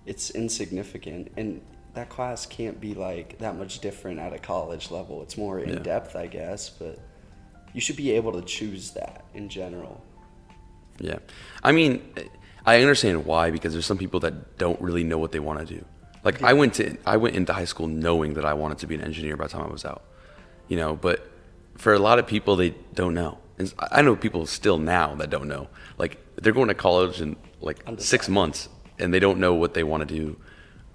it's 0.06 0.30
insignificant. 0.32 1.32
And 1.38 1.62
that 1.96 2.10
class 2.10 2.46
can't 2.46 2.80
be 2.80 2.94
like 2.94 3.40
that 3.40 3.58
much 3.58 3.80
different 3.80 4.20
at 4.20 4.34
a 4.34 4.38
college 4.38 4.92
level. 4.92 5.22
It's 5.24 5.38
more 5.38 5.60
in 5.60 5.70
yeah. 5.70 5.80
depth, 5.80 6.16
I 6.16 6.28
guess, 6.28 6.70
but 6.70 7.00
you 7.74 7.82
should 7.82 7.96
be 7.96 8.12
able 8.12 8.34
to 8.34 8.42
choose 8.42 8.92
that 8.92 9.26
in 9.34 9.50
general. 9.50 10.04
Yeah. 11.00 11.20
I 11.64 11.72
mean, 11.72 12.02
I 12.66 12.82
understand 12.82 13.26
why 13.26 13.52
because 13.52 13.74
there's 13.74 13.86
some 13.86 13.98
people 13.98 14.20
that 14.22 14.58
don't 14.58 14.80
really 14.82 15.04
know 15.04 15.18
what 15.18 15.32
they 15.32 15.40
want 15.40 15.60
to 15.60 15.66
do. 15.66 15.86
Like 16.24 16.42
yeah. 16.42 16.48
I 16.48 16.54
went 16.54 16.74
to 16.76 16.98
I 17.06 17.18
went 17.18 17.36
into 17.36 17.54
high 17.54 17.66
school 17.66 17.88
knowing 17.88 18.34
that 18.36 18.46
I 18.46 18.54
wanted 18.54 18.80
to 18.80 18.88
be 18.88 18.96
an 18.96 19.02
engineer 19.02 19.38
by 19.38 19.46
the 19.46 19.54
time 19.54 19.64
I 19.64 19.72
was 19.72 19.86
out. 19.86 20.04
You 20.68 20.78
know, 20.78 20.96
but 20.96 21.30
for 21.78 21.94
a 21.94 22.00
lot 22.00 22.20
of 22.20 22.28
people 22.28 22.56
they 22.56 22.72
don't 22.94 23.14
know. 23.14 23.38
And 23.58 23.74
I 23.80 24.02
know 24.02 24.16
people 24.16 24.46
still 24.46 24.78
now 24.78 25.16
that 25.16 25.30
don't 25.30 25.48
know. 25.48 25.70
Like 25.98 26.18
they're 26.36 26.54
going 26.54 26.68
to 26.68 26.74
college 26.74 27.22
in 27.22 27.38
like 27.62 27.80
6 27.98 28.30
months 28.30 28.68
and 29.00 29.14
they 29.14 29.20
don't 29.20 29.40
know 29.40 29.54
what 29.54 29.74
they 29.74 29.84
want 29.84 30.08
to 30.08 30.14
do 30.14 30.38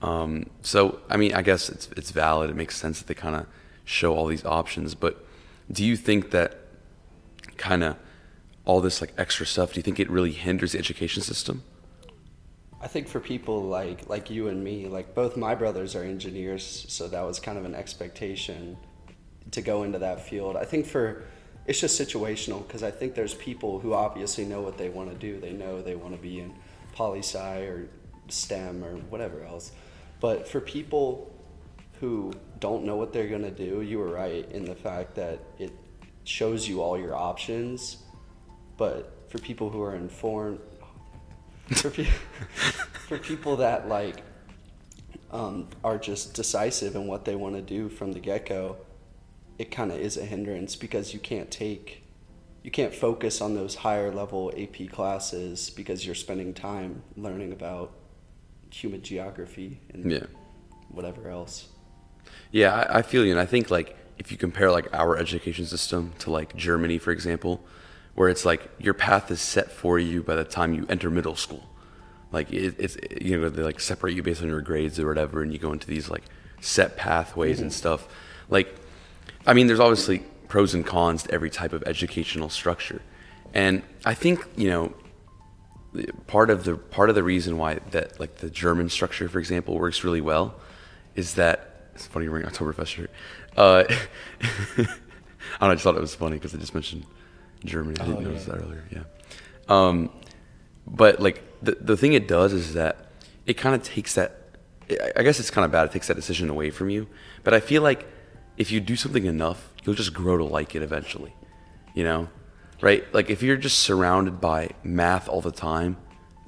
um, 0.02 0.46
so, 0.62 1.00
I 1.10 1.16
mean, 1.16 1.34
I 1.34 1.42
guess 1.42 1.68
it's 1.68 1.88
it's 1.96 2.10
valid. 2.10 2.50
It 2.50 2.56
makes 2.56 2.76
sense 2.76 2.98
that 2.98 3.06
they 3.06 3.14
kind 3.14 3.36
of 3.36 3.46
show 3.84 4.14
all 4.14 4.26
these 4.26 4.44
options. 4.44 4.94
But 4.94 5.24
do 5.70 5.84
you 5.84 5.96
think 5.96 6.30
that 6.30 6.58
kind 7.56 7.84
of 7.84 7.96
all 8.64 8.80
this 8.80 9.00
like 9.00 9.12
extra 9.18 9.46
stuff? 9.46 9.72
Do 9.72 9.78
you 9.78 9.82
think 9.82 10.00
it 10.00 10.10
really 10.10 10.32
hinders 10.32 10.72
the 10.72 10.78
education 10.78 11.22
system? 11.22 11.62
I 12.82 12.86
think 12.86 13.08
for 13.08 13.20
people 13.20 13.62
like 13.62 14.08
like 14.08 14.30
you 14.30 14.48
and 14.48 14.64
me, 14.64 14.86
like 14.86 15.14
both 15.14 15.36
my 15.36 15.54
brothers 15.54 15.94
are 15.94 16.02
engineers, 16.02 16.86
so 16.88 17.08
that 17.08 17.22
was 17.22 17.38
kind 17.38 17.58
of 17.58 17.66
an 17.66 17.74
expectation 17.74 18.78
to 19.50 19.60
go 19.60 19.82
into 19.82 19.98
that 19.98 20.26
field. 20.26 20.56
I 20.56 20.64
think 20.64 20.86
for 20.86 21.24
it's 21.66 21.80
just 21.80 22.00
situational 22.00 22.66
because 22.66 22.82
I 22.82 22.90
think 22.90 23.14
there's 23.14 23.34
people 23.34 23.80
who 23.80 23.92
obviously 23.92 24.46
know 24.46 24.62
what 24.62 24.78
they 24.78 24.88
want 24.88 25.10
to 25.10 25.16
do. 25.16 25.38
They 25.38 25.52
know 25.52 25.82
they 25.82 25.94
want 25.94 26.14
to 26.14 26.20
be 26.20 26.40
in 26.40 26.54
poli 26.94 27.18
sci 27.18 27.58
or 27.60 27.88
STEM 28.28 28.82
or 28.82 28.96
whatever 29.10 29.44
else. 29.44 29.72
But 30.20 30.46
for 30.46 30.60
people 30.60 31.34
who 31.98 32.32
don't 32.60 32.84
know 32.84 32.96
what 32.96 33.12
they're 33.12 33.28
going 33.28 33.42
to 33.42 33.50
do, 33.50 33.80
you 33.80 33.98
were 33.98 34.12
right 34.12 34.50
in 34.52 34.64
the 34.64 34.74
fact 34.74 35.14
that 35.16 35.40
it 35.58 35.72
shows 36.24 36.68
you 36.68 36.82
all 36.82 36.98
your 36.98 37.14
options. 37.14 37.98
But 38.76 39.26
for 39.28 39.38
people 39.38 39.70
who 39.70 39.82
are 39.82 39.94
informed, 39.94 40.60
for, 41.74 41.90
pe- 41.90 42.04
for 43.08 43.18
people 43.18 43.56
that 43.56 43.88
like 43.88 44.22
um, 45.30 45.68
are 45.84 45.98
just 45.98 46.34
decisive 46.34 46.94
in 46.96 47.06
what 47.06 47.24
they 47.24 47.36
want 47.36 47.54
to 47.54 47.62
do 47.62 47.88
from 47.88 48.12
the 48.12 48.20
get 48.20 48.46
go, 48.46 48.76
it 49.58 49.70
kind 49.70 49.92
of 49.92 50.00
is 50.00 50.16
a 50.16 50.24
hindrance 50.24 50.76
because 50.76 51.12
you 51.12 51.20
can't 51.20 51.50
take, 51.50 52.02
you 52.62 52.70
can't 52.70 52.94
focus 52.94 53.40
on 53.40 53.54
those 53.54 53.76
higher 53.76 54.12
level 54.12 54.52
AP 54.56 54.90
classes 54.90 55.70
because 55.70 56.04
you're 56.04 56.14
spending 56.14 56.54
time 56.54 57.02
learning 57.16 57.52
about 57.52 57.92
human 58.70 59.02
geography 59.02 59.80
and 59.92 60.10
yeah. 60.10 60.26
whatever 60.88 61.28
else. 61.28 61.68
Yeah, 62.50 62.74
I, 62.74 62.98
I 62.98 63.02
feel 63.02 63.24
you, 63.24 63.30
and 63.30 63.40
I 63.40 63.46
think 63.46 63.70
like 63.70 63.96
if 64.18 64.30
you 64.30 64.36
compare 64.36 64.70
like 64.70 64.92
our 64.92 65.16
education 65.16 65.66
system 65.66 66.12
to 66.20 66.30
like 66.30 66.54
Germany, 66.56 66.98
for 66.98 67.10
example, 67.10 67.64
where 68.14 68.28
it's 68.28 68.44
like 68.44 68.68
your 68.78 68.94
path 68.94 69.30
is 69.30 69.40
set 69.40 69.70
for 69.70 69.98
you 69.98 70.22
by 70.22 70.34
the 70.34 70.44
time 70.44 70.74
you 70.74 70.86
enter 70.88 71.10
middle 71.10 71.36
school. 71.36 71.64
Like 72.32 72.52
it, 72.52 72.74
it's 72.78 72.96
you 73.20 73.40
know 73.40 73.48
they 73.48 73.62
like 73.62 73.80
separate 73.80 74.14
you 74.14 74.22
based 74.22 74.42
on 74.42 74.48
your 74.48 74.60
grades 74.60 74.98
or 75.00 75.08
whatever, 75.08 75.42
and 75.42 75.52
you 75.52 75.58
go 75.58 75.72
into 75.72 75.86
these 75.86 76.08
like 76.08 76.22
set 76.60 76.96
pathways 76.96 77.56
mm-hmm. 77.56 77.64
and 77.64 77.72
stuff. 77.72 78.08
Like, 78.48 78.74
I 79.46 79.54
mean, 79.54 79.66
there's 79.66 79.80
obviously 79.80 80.22
pros 80.48 80.74
and 80.74 80.84
cons 80.84 81.24
to 81.24 81.30
every 81.32 81.50
type 81.50 81.72
of 81.72 81.82
educational 81.84 82.50
structure, 82.50 83.02
and 83.54 83.82
I 84.04 84.14
think 84.14 84.44
you 84.56 84.68
know 84.68 84.92
part 86.26 86.50
of 86.50 86.64
the 86.64 86.76
part 86.76 87.08
of 87.08 87.14
the 87.14 87.22
reason 87.22 87.58
why 87.58 87.74
that 87.90 88.18
like 88.20 88.36
the 88.36 88.50
German 88.50 88.88
structure, 88.88 89.28
for 89.28 89.38
example, 89.38 89.78
works 89.78 90.04
really 90.04 90.20
well, 90.20 90.54
is 91.14 91.34
that 91.34 91.90
it's 91.94 92.06
funny 92.06 92.24
you're 92.24 92.32
wearing 92.32 92.46
Oktoberfest 92.46 92.86
shirt. 92.86 93.10
Uh, 93.56 93.84
I 94.40 94.76
don't 94.76 94.86
know. 94.86 94.86
I 95.68 95.74
just 95.74 95.82
thought 95.84 95.96
it 95.96 96.00
was 96.00 96.14
funny 96.14 96.36
because 96.36 96.54
I 96.54 96.58
just 96.58 96.74
mentioned 96.74 97.04
Germany. 97.64 97.98
I 98.00 98.04
didn't 98.06 98.18
Oh, 98.18 98.28
notice 98.30 98.46
yeah. 98.46 98.54
that 98.54 98.62
earlier. 98.62 98.84
Yeah. 98.90 99.02
Um, 99.68 100.10
but 100.86 101.20
like 101.20 101.42
the 101.62 101.76
the 101.80 101.96
thing 101.96 102.12
it 102.12 102.28
does 102.28 102.52
is 102.52 102.74
that 102.74 103.10
it 103.46 103.54
kind 103.54 103.74
of 103.74 103.82
takes 103.82 104.14
that. 104.14 104.36
I- 104.90 105.12
I 105.16 105.22
guess 105.22 105.38
it's 105.40 105.50
kind 105.50 105.64
of 105.64 105.70
bad. 105.72 105.84
It 105.86 105.92
takes 105.92 106.06
that 106.08 106.14
decision 106.14 106.50
away 106.50 106.70
from 106.70 106.90
you. 106.90 107.06
But 107.44 107.54
I 107.54 107.60
feel 107.60 107.82
like 107.82 108.06
if 108.56 108.70
you 108.72 108.80
do 108.80 108.96
something 108.96 109.24
enough, 109.24 109.72
you'll 109.84 109.94
just 109.94 110.12
grow 110.14 110.36
to 110.36 110.44
like 110.44 110.74
it 110.74 110.82
eventually. 110.82 111.34
You 111.94 112.04
know, 112.04 112.28
right? 112.80 113.04
Like 113.14 113.30
if 113.30 113.42
you're 113.42 113.56
just 113.56 113.78
surrounded 113.78 114.40
by 114.40 114.70
math 114.82 115.28
all 115.28 115.40
the 115.40 115.52
time, 115.52 115.96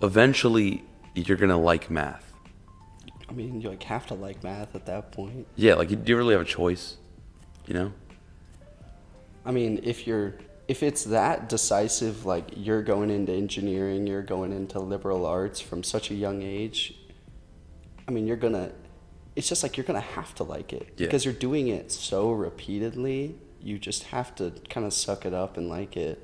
eventually 0.03 0.85
you're 1.15 1.37
gonna 1.37 1.59
like 1.61 1.91
math. 1.91 2.33
I 3.29 3.33
mean, 3.33 3.61
you 3.61 3.71
like 3.71 3.83
have 3.85 4.07
to 4.09 4.15
like 4.15 4.43
math 4.43 4.75
at 4.75 4.87
that 4.87 5.13
point. 5.13 5.47
Yeah, 5.57 5.75
like 5.75 5.91
you 5.91 5.97
do 5.97 6.13
you 6.13 6.17
really 6.17 6.35
have 6.35 6.43
a 6.43 6.47
choice? 6.47 6.97
You 7.67 7.75
know? 7.75 7.93
I 9.45 9.51
mean, 9.51 9.81
if 9.83 10.07
you're 10.07 10.35
if 10.69 10.83
it's 10.83 11.05
that 11.05 11.49
decisive, 11.49 12.25
like 12.25 12.45
you're 12.57 12.83
going 12.83 13.11
into 13.11 13.33
engineering, 13.33 14.07
you're 14.07 14.23
going 14.23 14.53
into 14.53 14.79
liberal 14.79 15.27
arts 15.27 15.61
from 15.61 15.83
such 15.83 16.11
a 16.11 16.15
young 16.15 16.43
age. 16.43 16.95
I 18.07 18.11
mean, 18.11 18.27
you're 18.27 18.37
gonna. 18.37 18.73
It's 19.35 19.49
just 19.49 19.63
like 19.63 19.77
you're 19.77 19.85
gonna 19.87 20.01
have 20.01 20.35
to 20.37 20.45
like 20.45 20.73
it 20.73 20.95
Yeah. 20.97 21.07
because 21.07 21.25
you're 21.25 21.35
doing 21.35 21.69
it 21.69 21.91
so 21.91 22.31
repeatedly. 22.33 23.37
You 23.63 23.79
just 23.79 24.05
have 24.05 24.35
to 24.37 24.53
kind 24.69 24.87
of 24.87 24.93
suck 24.93 25.25
it 25.25 25.35
up 25.35 25.57
and 25.57 25.69
like 25.69 25.97
it, 25.97 26.21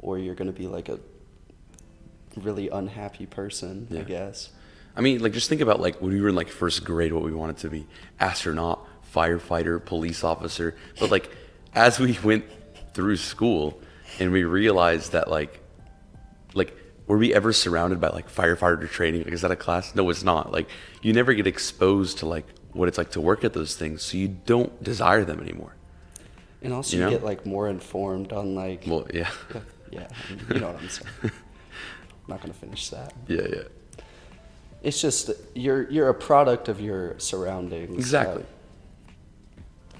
or 0.00 0.18
you're 0.18 0.34
gonna 0.34 0.52
be 0.52 0.66
like 0.66 0.88
a 0.88 0.98
really 2.36 2.68
unhappy 2.68 3.26
person. 3.26 3.88
I 3.92 4.02
guess. 4.02 4.50
I 4.96 5.00
mean, 5.00 5.20
like 5.20 5.32
just 5.32 5.48
think 5.48 5.60
about 5.60 5.80
like 5.80 6.00
when 6.00 6.12
we 6.12 6.20
were 6.20 6.30
in 6.30 6.34
like 6.34 6.48
first 6.48 6.84
grade, 6.84 7.12
what 7.12 7.22
we 7.22 7.32
wanted 7.32 7.58
to 7.58 7.70
be: 7.70 7.86
astronaut, 8.20 8.86
firefighter, 9.14 9.84
police 9.84 10.24
officer. 10.24 10.74
But 10.98 11.10
like 11.10 11.30
as 11.74 11.98
we 11.98 12.18
went 12.24 12.44
through 12.94 13.16
school, 13.16 13.80
and 14.18 14.32
we 14.32 14.44
realized 14.44 15.12
that 15.12 15.28
like, 15.30 15.60
like 16.54 16.76
were 17.06 17.18
we 17.18 17.34
ever 17.34 17.52
surrounded 17.52 18.00
by 18.00 18.08
like 18.08 18.30
firefighter 18.30 18.88
training? 18.88 19.24
Like, 19.24 19.32
is 19.32 19.42
that 19.42 19.50
a 19.50 19.56
class? 19.56 19.94
No, 19.94 20.08
it's 20.10 20.22
not. 20.22 20.52
Like 20.52 20.68
you 21.00 21.12
never 21.12 21.32
get 21.34 21.46
exposed 21.46 22.18
to 22.18 22.26
like 22.26 22.46
what 22.72 22.88
it's 22.88 22.98
like 22.98 23.10
to 23.12 23.20
work 23.20 23.44
at 23.44 23.52
those 23.52 23.76
things, 23.76 24.02
so 24.02 24.16
you 24.16 24.28
don't 24.28 24.82
desire 24.82 25.24
them 25.24 25.40
anymore. 25.40 25.74
And 26.62 26.72
also, 26.72 26.96
You 26.96 27.04
you, 27.04 27.10
get 27.10 27.24
like 27.24 27.44
more 27.46 27.68
informed 27.68 28.32
on 28.32 28.54
like. 28.54 28.84
Well, 28.86 29.06
yeah, 29.12 29.30
yeah, 29.54 29.60
yeah, 29.90 30.08
I 30.10 30.30
mean, 30.34 30.44
you 30.54 30.60
know 30.60 30.68
what 30.68 30.80
I'm 30.82 30.88
saying. 30.88 31.10
I'm 31.24 31.30
not 32.28 32.40
gonna 32.40 32.52
finish 32.54 32.88
that. 32.90 33.12
yeah, 33.26 33.46
yeah, 33.52 33.62
It's 34.82 35.00
just 35.00 35.30
you're 35.54 35.90
you're 35.90 36.08
a 36.08 36.14
product 36.14 36.68
of 36.68 36.80
your 36.80 37.18
surroundings. 37.18 37.96
exactly. 37.96 38.44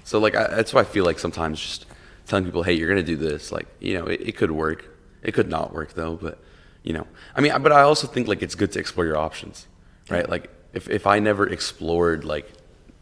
So 0.05 0.19
like 0.19 0.35
I, 0.35 0.47
that's 0.47 0.73
why 0.73 0.81
I 0.81 0.85
feel 0.85 1.05
like 1.05 1.19
sometimes 1.19 1.59
just 1.59 1.85
telling 2.27 2.45
people, 2.45 2.63
hey, 2.63 2.73
you're 2.73 2.87
gonna 2.89 3.03
do 3.03 3.17
this, 3.17 3.51
like 3.51 3.67
you 3.79 3.93
know, 3.95 4.05
it, 4.05 4.21
it 4.21 4.37
could 4.37 4.51
work, 4.51 4.85
it 5.21 5.33
could 5.33 5.49
not 5.49 5.73
work 5.73 5.93
though, 5.93 6.15
but 6.15 6.39
you 6.83 6.93
know, 6.93 7.07
I 7.35 7.41
mean, 7.41 7.53
but 7.61 7.71
I 7.71 7.81
also 7.81 8.07
think 8.07 8.27
like 8.27 8.41
it's 8.41 8.55
good 8.55 8.71
to 8.73 8.79
explore 8.79 9.05
your 9.05 9.17
options, 9.17 9.67
right? 10.09 10.29
Like 10.29 10.49
if 10.73 10.89
if 10.89 11.07
I 11.07 11.19
never 11.19 11.47
explored 11.47 12.23
like 12.25 12.51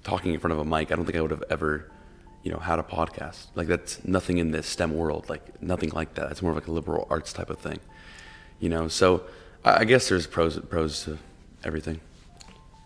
talking 0.03 0.33
in 0.33 0.39
front 0.39 0.53
of 0.53 0.59
a 0.59 0.65
mic, 0.65 0.91
I 0.91 0.95
don't 0.95 1.05
think 1.05 1.17
I 1.17 1.21
would 1.21 1.31
have 1.31 1.43
ever, 1.49 1.90
you 2.43 2.51
know, 2.51 2.57
had 2.57 2.79
a 2.79 2.83
podcast. 2.83 3.47
Like 3.55 3.67
that's 3.67 4.03
nothing 4.05 4.37
in 4.37 4.51
this 4.51 4.67
STEM 4.67 4.93
world, 4.93 5.29
like 5.29 5.61
nothing 5.61 5.89
like 5.91 6.15
that. 6.15 6.31
It's 6.31 6.41
more 6.41 6.51
of 6.51 6.57
like 6.57 6.67
a 6.67 6.71
liberal 6.71 7.07
arts 7.09 7.33
type 7.33 7.49
of 7.49 7.59
thing, 7.59 7.79
you 8.59 8.69
know. 8.69 8.87
So 8.87 9.23
I, 9.63 9.79
I 9.79 9.83
guess 9.85 10.09
there's 10.09 10.27
pros 10.27 10.59
pros 10.59 11.03
to 11.05 11.17
everything. 11.63 11.99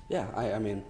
yeah, 0.10 0.28
I, 0.36 0.54
I 0.54 0.60
mean, 0.60 0.84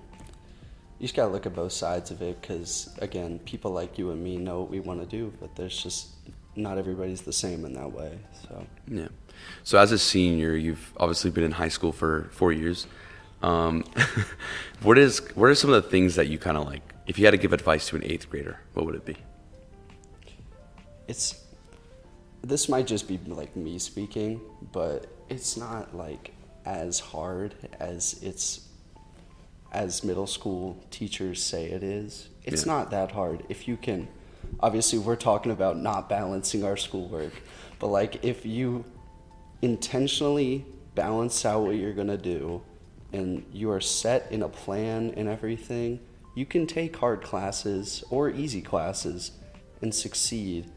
you 0.99 1.03
just 1.03 1.15
gotta 1.15 1.31
look 1.31 1.45
at 1.45 1.53
both 1.53 1.73
sides 1.73 2.11
of 2.11 2.21
it 2.21 2.41
because 2.41 2.89
again, 2.99 3.39
people 3.39 3.71
like 3.71 3.97
you 3.97 4.11
and 4.11 4.23
me 4.23 4.37
know 4.37 4.61
what 4.61 4.69
we 4.69 4.79
want 4.79 5.01
to 5.01 5.05
do, 5.05 5.31
but 5.39 5.55
there's 5.55 5.81
just 5.81 6.09
not 6.55 6.77
everybody's 6.77 7.21
the 7.21 7.33
same 7.33 7.65
in 7.65 7.73
that 7.73 7.91
way. 7.91 8.17
So 8.43 8.65
Yeah. 8.87 9.09
So 9.63 9.77
as 9.77 9.91
a 9.91 9.99
senior, 9.99 10.55
you've 10.55 10.93
obviously 10.97 11.29
been 11.29 11.43
in 11.43 11.51
high 11.51 11.69
school 11.69 11.91
for 11.91 12.29
four 12.31 12.51
years. 12.51 12.87
Um, 13.43 13.83
what 14.81 14.97
is 14.97 15.19
what 15.35 15.49
are 15.49 15.55
some 15.55 15.71
of 15.71 15.83
the 15.83 15.89
things 15.89 16.15
that 16.15 16.27
you 16.27 16.39
kind 16.39 16.57
of 16.57 16.65
like? 16.65 16.94
If 17.07 17.19
you 17.19 17.25
had 17.25 17.31
to 17.31 17.37
give 17.37 17.53
advice 17.53 17.87
to 17.89 17.95
an 17.95 18.03
eighth 18.03 18.29
grader, 18.29 18.59
what 18.73 18.85
would 18.85 18.95
it 18.95 19.05
be? 19.05 19.17
it's 21.07 21.43
this 22.41 22.67
might 22.67 22.87
just 22.87 23.07
be 23.07 23.19
like 23.27 23.55
me 23.55 23.77
speaking, 23.77 24.41
but 24.71 25.05
it's 25.29 25.55
not 25.55 25.95
like 25.95 26.31
as 26.65 26.99
hard 26.99 27.53
as 27.79 28.19
it's 28.23 28.67
as 29.71 30.03
middle 30.03 30.25
school 30.25 30.83
teachers 30.89 31.43
say 31.43 31.65
it 31.65 31.83
is. 31.83 32.29
It's 32.43 32.65
Yeah. 32.65 32.73
not 32.73 32.89
that 32.91 33.11
hard 33.11 33.43
if 33.49 33.67
you 33.67 33.77
can. 33.77 34.07
Obviously, 34.59 34.97
we're 34.97 35.15
talking 35.15 35.51
about 35.51 35.77
not 35.77 36.09
balancing 36.09 36.63
our 36.63 36.75
schoolwork, 36.77 37.33
but 37.77 37.87
like 37.87 38.23
if 38.25 38.43
you 38.45 38.83
intentionally 39.61 40.65
balance 40.95 41.45
out 41.45 41.63
what 41.63 41.75
you're 41.75 41.93
gonna 41.93 42.17
do, 42.17 42.61
and 43.13 43.45
you 43.53 43.69
are 43.69 43.81
set 43.81 44.31
in 44.31 44.41
a 44.41 44.49
plan 44.49 45.13
and 45.15 45.29
everything, 45.29 45.99
you 46.35 46.45
can 46.45 46.67
take 46.67 46.97
hard 46.97 47.21
classes 47.21 48.03
or 48.09 48.29
easy 48.29 48.61
classes 48.61 49.31
and 49.81 49.95
succeed 49.95 50.69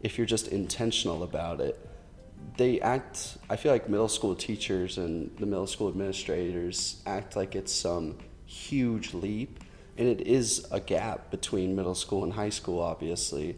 if 0.00 0.16
you're 0.18 0.26
just 0.26 0.48
intentional 0.48 1.22
about 1.22 1.60
it. 1.60 1.78
They 2.56 2.80
act, 2.80 3.36
I 3.48 3.56
feel 3.56 3.70
like 3.70 3.88
middle 3.88 4.08
school 4.08 4.34
teachers 4.34 4.98
and 4.98 5.30
the 5.38 5.46
middle 5.46 5.66
school 5.66 5.88
administrators 5.88 7.02
act 7.06 7.36
like 7.36 7.54
it's 7.54 7.72
some 7.72 8.18
huge 8.46 9.14
leap, 9.14 9.60
and 9.96 10.08
it 10.08 10.22
is 10.22 10.66
a 10.70 10.80
gap 10.80 11.30
between 11.30 11.76
middle 11.76 11.94
school 11.94 12.24
and 12.24 12.32
high 12.32 12.50
school, 12.50 12.80
obviously, 12.80 13.56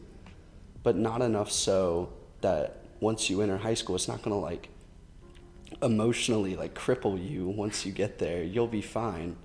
but 0.83 0.97
not 0.97 1.23
enough 1.23 1.51
so 1.51 2.13
that 2.41 2.83
once 3.01 3.31
you 3.31 3.41
enter 3.41 3.57
high 3.57 3.75
school, 3.75 3.97
it's 3.97 4.09
not 4.09 4.23
gonna 4.23 4.39
like 4.39 4.69
emotionally 5.83 6.57
like 6.57 6.75
cripple 6.75 7.19
you 7.19 7.49
once 7.49 7.87
you 7.87 7.93
get 7.93 8.19
there. 8.19 8.43
You'll 8.43 8.67
be 8.67 8.83
fine. 8.83 9.37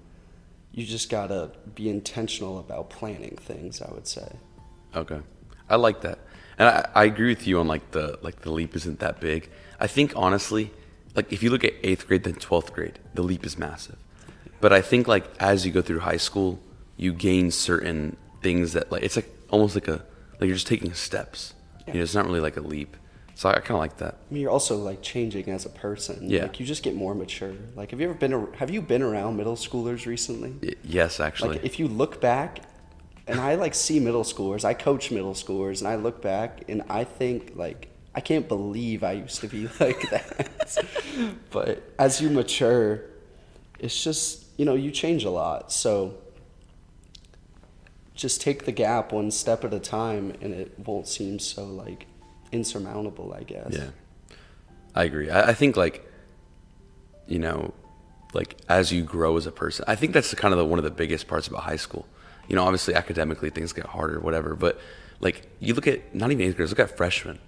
You 0.79 0.85
just 0.85 1.09
gotta 1.09 1.51
be 1.75 1.89
intentional 1.89 2.57
about 2.57 2.89
planning 2.89 3.35
things, 3.35 3.81
I 3.81 3.91
would 3.91 4.07
say. 4.07 4.31
Okay, 4.95 5.19
I 5.69 5.75
like 5.75 5.99
that, 6.03 6.19
and 6.57 6.69
I, 6.69 6.87
I 6.95 7.03
agree 7.03 7.27
with 7.27 7.45
you 7.45 7.59
on 7.59 7.67
like 7.67 7.91
the 7.91 8.17
like 8.21 8.43
the 8.43 8.49
leap 8.49 8.73
isn't 8.77 8.99
that 8.99 9.19
big. 9.19 9.49
I 9.77 9.87
think 9.87 10.13
honestly, 10.15 10.71
like 11.15 11.33
if 11.33 11.43
you 11.43 11.49
look 11.49 11.65
at 11.65 11.73
eighth 11.83 12.07
grade 12.07 12.23
then 12.23 12.35
twelfth 12.35 12.71
grade, 12.71 12.97
the 13.13 13.23
leap 13.23 13.45
is 13.45 13.57
massive. 13.57 13.97
But 14.61 14.71
I 14.71 14.79
think 14.79 15.05
like 15.05 15.25
as 15.37 15.65
you 15.65 15.73
go 15.73 15.81
through 15.81 15.99
high 15.99 16.15
school, 16.15 16.61
you 16.95 17.11
gain 17.11 17.51
certain 17.51 18.15
things 18.41 18.71
that 18.71 18.89
like 18.89 19.03
it's 19.03 19.17
like 19.17 19.29
almost 19.49 19.75
like 19.75 19.89
a 19.89 20.01
like 20.39 20.47
you're 20.47 20.53
just 20.53 20.67
taking 20.67 20.93
steps. 20.93 21.55
You 21.87 21.95
know, 21.95 22.03
it's 22.03 22.15
not 22.15 22.25
really 22.25 22.39
like 22.39 22.55
a 22.55 22.61
leap. 22.61 22.95
So 23.39 23.47
I, 23.47 23.53
kind 23.53 23.71
of 23.71 23.77
like 23.77 23.95
that. 23.99 24.15
I 24.29 24.33
mean, 24.33 24.41
you're 24.41 24.51
also 24.51 24.75
like 24.75 25.01
changing 25.01 25.47
as 25.49 25.65
a 25.65 25.69
person. 25.69 26.29
Yeah. 26.29 26.41
Like 26.41 26.59
you 26.59 26.65
just 26.65 26.83
get 26.83 26.93
more 26.93 27.15
mature. 27.15 27.53
Like, 27.73 27.91
have 27.91 28.01
you 28.01 28.09
ever 28.09 28.13
been? 28.13 28.53
Have 28.55 28.69
you 28.69 28.81
been 28.81 29.01
around 29.01 29.37
middle 29.37 29.55
schoolers 29.55 30.05
recently? 30.05 30.55
Y- 30.61 30.75
yes, 30.83 31.21
actually. 31.21 31.51
Like, 31.51 31.63
if 31.63 31.79
you 31.79 31.87
look 31.87 32.19
back, 32.19 32.59
and 33.27 33.39
I 33.39 33.55
like 33.55 33.75
see 33.75 34.01
middle 34.01 34.25
schoolers. 34.25 34.65
I 34.65 34.73
coach 34.73 35.09
middle 35.09 35.35
schoolers, 35.35 35.79
and 35.79 35.87
I 35.87 35.95
look 35.95 36.21
back, 36.21 36.65
and 36.67 36.83
I 36.89 37.05
think 37.05 37.53
like 37.55 37.87
I 38.13 38.19
can't 38.19 38.45
believe 38.45 39.05
I 39.05 39.13
used 39.13 39.39
to 39.39 39.47
be 39.47 39.67
like 39.79 40.09
that. 40.09 40.49
but 41.49 41.81
as 41.97 42.19
you 42.19 42.29
mature, 42.29 43.05
it's 43.79 44.03
just 44.03 44.47
you 44.57 44.65
know 44.65 44.75
you 44.75 44.91
change 44.91 45.23
a 45.23 45.31
lot. 45.31 45.71
So 45.71 46.17
just 48.15 48.41
take 48.41 48.65
the 48.65 48.73
gap 48.73 49.13
one 49.13 49.31
step 49.31 49.63
at 49.63 49.73
a 49.73 49.79
time, 49.79 50.33
and 50.41 50.53
it 50.53 50.77
won't 50.77 51.07
seem 51.07 51.39
so 51.39 51.63
like 51.63 52.05
insurmountable. 52.51 53.33
I 53.33 53.43
guess. 53.43 53.71
Yeah, 53.71 53.89
I 54.95 55.03
agree. 55.03 55.29
I, 55.29 55.49
I 55.49 55.53
think 55.53 55.77
like, 55.77 56.09
you 57.27 57.39
know, 57.39 57.73
like 58.33 58.57
as 58.67 58.91
you 58.91 59.03
grow 59.03 59.37
as 59.37 59.45
a 59.45 59.51
person, 59.51 59.85
I 59.87 59.95
think 59.95 60.13
that's 60.13 60.33
kind 60.33 60.53
of 60.53 60.57
the, 60.57 60.65
one 60.65 60.79
of 60.79 60.83
the 60.83 60.91
biggest 60.91 61.27
parts 61.27 61.47
about 61.47 61.63
high 61.63 61.77
school. 61.77 62.05
You 62.47 62.55
know, 62.55 62.63
obviously 62.63 62.95
academically 62.95 63.49
things 63.49 63.73
get 63.73 63.85
harder, 63.85 64.19
whatever. 64.19 64.55
But 64.55 64.79
like 65.19 65.47
you 65.59 65.73
look 65.73 65.87
at 65.87 66.15
not 66.15 66.31
even 66.31 66.45
eighth 66.45 66.55
graders, 66.55 66.71
look 66.71 66.79
at 66.79 66.97
freshmen. 66.97 67.39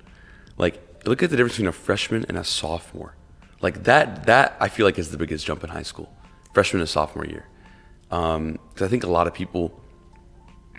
Like 0.57 0.79
look 1.05 1.23
at 1.23 1.29
the 1.29 1.37
difference 1.37 1.53
between 1.53 1.69
a 1.69 1.71
freshman 1.71 2.25
and 2.29 2.37
a 2.37 2.43
sophomore. 2.43 3.15
Like 3.61 3.83
that, 3.83 4.25
that 4.25 4.57
I 4.59 4.69
feel 4.69 4.85
like 4.85 4.97
is 4.99 5.11
the 5.11 5.17
biggest 5.17 5.45
jump 5.45 5.63
in 5.63 5.69
high 5.69 5.83
school, 5.83 6.11
freshman 6.53 6.81
and 6.81 6.89
sophomore 6.89 7.25
year. 7.25 7.47
Um, 8.09 8.59
because 8.69 8.85
I 8.85 8.89
think 8.89 9.03
a 9.03 9.09
lot 9.09 9.27
of 9.27 9.33
people, 9.33 9.80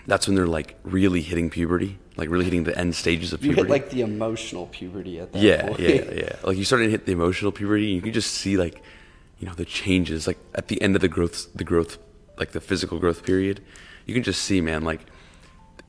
that's 0.07 0.27
when 0.27 0.35
they're 0.35 0.47
like 0.47 0.77
really 0.83 1.21
hitting 1.21 1.49
puberty, 1.49 1.97
like 2.17 2.29
really 2.29 2.45
hitting 2.45 2.63
the 2.63 2.77
end 2.77 2.95
stages 2.95 3.33
of 3.33 3.41
puberty. 3.41 3.61
You 3.61 3.65
hit 3.65 3.71
like 3.71 3.89
the 3.89 4.01
emotional 4.01 4.67
puberty 4.67 5.19
at 5.19 5.31
that 5.33 5.41
yeah, 5.41 5.67
point. 5.67 5.79
yeah, 5.79 5.89
yeah. 5.89 6.11
yeah. 6.13 6.35
Like 6.43 6.57
you 6.57 6.63
starting 6.63 6.87
to 6.87 6.91
hit 6.91 7.05
the 7.05 7.11
emotional 7.13 7.51
puberty, 7.51 7.85
and 7.87 7.95
you 7.95 8.01
can 8.01 8.13
just 8.13 8.31
see 8.33 8.57
like, 8.57 8.81
you 9.39 9.47
know, 9.47 9.53
the 9.53 9.65
changes. 9.65 10.27
Like 10.27 10.37
at 10.55 10.67
the 10.67 10.81
end 10.81 10.95
of 10.95 11.01
the 11.01 11.07
growth, 11.07 11.47
the 11.53 11.63
growth, 11.63 11.97
like 12.37 12.51
the 12.51 12.61
physical 12.61 12.99
growth 12.99 13.23
period, 13.25 13.61
you 14.05 14.13
can 14.13 14.23
just 14.23 14.41
see, 14.41 14.61
man, 14.61 14.83
like 14.83 15.01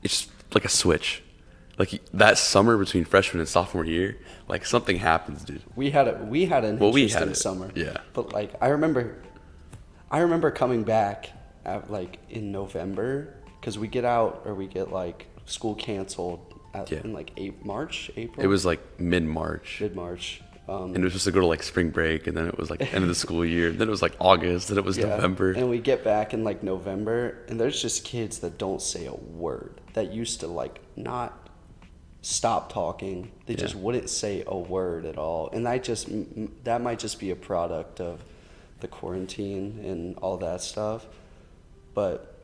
it's 0.03 0.27
like 0.53 0.65
a 0.65 0.69
switch. 0.69 1.21
Like 1.77 2.01
that 2.13 2.37
summer 2.37 2.77
between 2.77 3.03
freshman 3.03 3.41
and 3.41 3.49
sophomore 3.49 3.83
year, 3.83 4.17
like 4.47 4.65
something 4.65 4.95
happens, 4.95 5.43
dude. 5.43 5.61
We 5.75 5.89
had 5.91 6.07
a 6.07 6.13
we 6.23 6.45
had 6.45 6.63
an 6.63 6.79
Well, 6.79 6.93
we 6.93 7.03
interesting 7.03 7.27
had 7.27 7.35
it, 7.35 7.39
summer. 7.39 7.69
yeah. 7.75 7.97
But 8.13 8.31
like 8.31 8.53
I 8.61 8.67
remember 8.67 9.21
I 10.09 10.19
remember 10.19 10.51
coming 10.51 10.83
back 10.83 11.31
at 11.65 11.91
like 11.91 12.19
in 12.29 12.53
November 12.53 13.34
because 13.65 13.79
we 13.79 13.87
get 13.87 14.05
out 14.05 14.43
or 14.45 14.53
we 14.53 14.67
get 14.67 14.91
like 14.91 15.25
school 15.45 15.73
canceled 15.73 16.53
at, 16.71 16.91
Yeah. 16.91 16.99
in 17.03 17.13
like 17.13 17.31
eight, 17.35 17.65
March, 17.65 18.11
April. 18.15 18.43
It 18.43 18.47
was 18.47 18.63
like 18.63 18.79
mid 18.99 19.23
March. 19.23 19.79
mid 19.81 19.95
March. 19.95 20.39
Um, 20.69 20.93
And 20.93 20.97
it 20.97 21.01
was 21.03 21.13
supposed 21.13 21.25
to 21.25 21.31
go 21.31 21.39
to 21.39 21.47
like 21.47 21.63
spring 21.63 21.89
break, 21.89 22.27
and 22.27 22.37
then 22.37 22.47
it 22.47 22.57
was 22.59 22.69
like 22.69 22.81
end 22.93 23.03
of 23.03 23.07
the 23.07 23.15
school 23.15 23.43
year. 23.43 23.71
Then 23.71 23.87
it 23.87 23.91
was 23.91 24.03
like 24.03 24.13
August, 24.19 24.67
then 24.67 24.77
it 24.77 24.83
was 24.83 24.99
yeah, 24.99 25.05
November. 25.07 25.51
and 25.53 25.67
we 25.67 25.79
get 25.79 26.03
back 26.03 26.31
in 26.35 26.43
like 26.43 26.61
November, 26.61 27.39
and 27.47 27.59
there's 27.59 27.81
just 27.81 28.03
kids 28.05 28.37
that 28.39 28.59
don't 28.59 28.81
say 28.83 29.07
a 29.07 29.13
word 29.15 29.81
that 29.93 30.11
used 30.13 30.41
to 30.41 30.47
like 30.47 30.79
not 30.95 31.49
stop 32.21 32.71
talking. 32.71 33.31
They 33.47 33.53
Yeah. 33.53 33.61
just 33.61 33.75
wouldn't 33.75 34.09
say 34.11 34.43
a 34.45 34.57
word 34.57 35.05
at 35.05 35.17
all, 35.17 35.49
and 35.53 35.65
that 35.65 35.83
just 35.83 36.07
that 36.65 36.81
might 36.81 36.99
just 36.99 37.19
be 37.19 37.31
a 37.31 37.35
product 37.35 37.99
of 37.99 38.23
the 38.79 38.87
quarantine 38.87 39.81
and 39.83 40.15
all 40.19 40.37
that 40.37 40.61
stuff. 40.61 41.07
But 41.95 42.34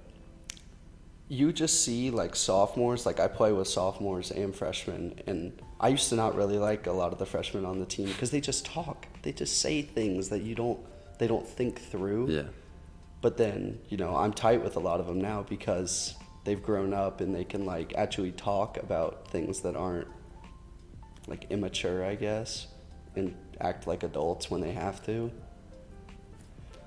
you 1.32 1.54
just 1.54 1.86
see 1.86 2.12
like 2.12 2.36
sophomores, 2.36 3.06
like 3.06 3.22
I 3.22 3.28
play 3.30 3.54
with 3.54 3.70
sophomores 3.70 4.32
and 4.32 4.54
freshmen, 4.54 5.18
and 5.28 5.54
I 5.80 5.88
used 5.88 6.10
to 6.10 6.16
not 6.18 6.36
really 6.36 6.58
like 6.58 6.88
a 6.88 6.92
lot 6.92 7.14
of 7.14 7.20
the 7.20 7.26
freshmen 7.26 7.64
on 7.64 7.80
the 7.80 7.86
team 7.86 8.08
because 8.08 8.32
they 8.32 8.42
just 8.42 8.66
talk, 8.66 9.08
they 9.22 9.32
just 9.32 9.62
say 9.62 9.82
things 9.82 10.28
that 10.28 10.42
you 10.42 10.56
don't, 10.56 10.78
they 11.20 11.28
don't 11.28 11.48
think 11.48 11.80
through. 11.80 12.30
yeah, 12.32 12.44
But 13.22 13.38
then, 13.38 13.80
you 13.88 13.96
know, 13.96 14.14
I'm 14.14 14.34
tight 14.34 14.62
with 14.62 14.76
a 14.76 14.82
lot 14.82 15.00
of 15.00 15.08
them 15.08 15.22
now 15.22 15.44
because 15.48 16.16
they've 16.44 16.62
grown 16.62 16.94
up 16.94 17.22
and 17.22 17.34
they 17.34 17.46
can 17.46 17.66
like 17.66 17.94
actually 17.96 18.34
talk 18.34 18.76
about 18.84 19.30
things 19.30 19.62
that 19.62 19.78
aren't 19.78 20.10
like 21.28 21.46
immature, 21.50 22.04
I 22.04 22.16
guess, 22.16 22.68
and 23.16 23.34
act 23.62 23.88
like 23.88 24.04
adults 24.04 24.52
when 24.52 24.60
they 24.60 24.74
have 24.74 25.02
to. 25.06 25.32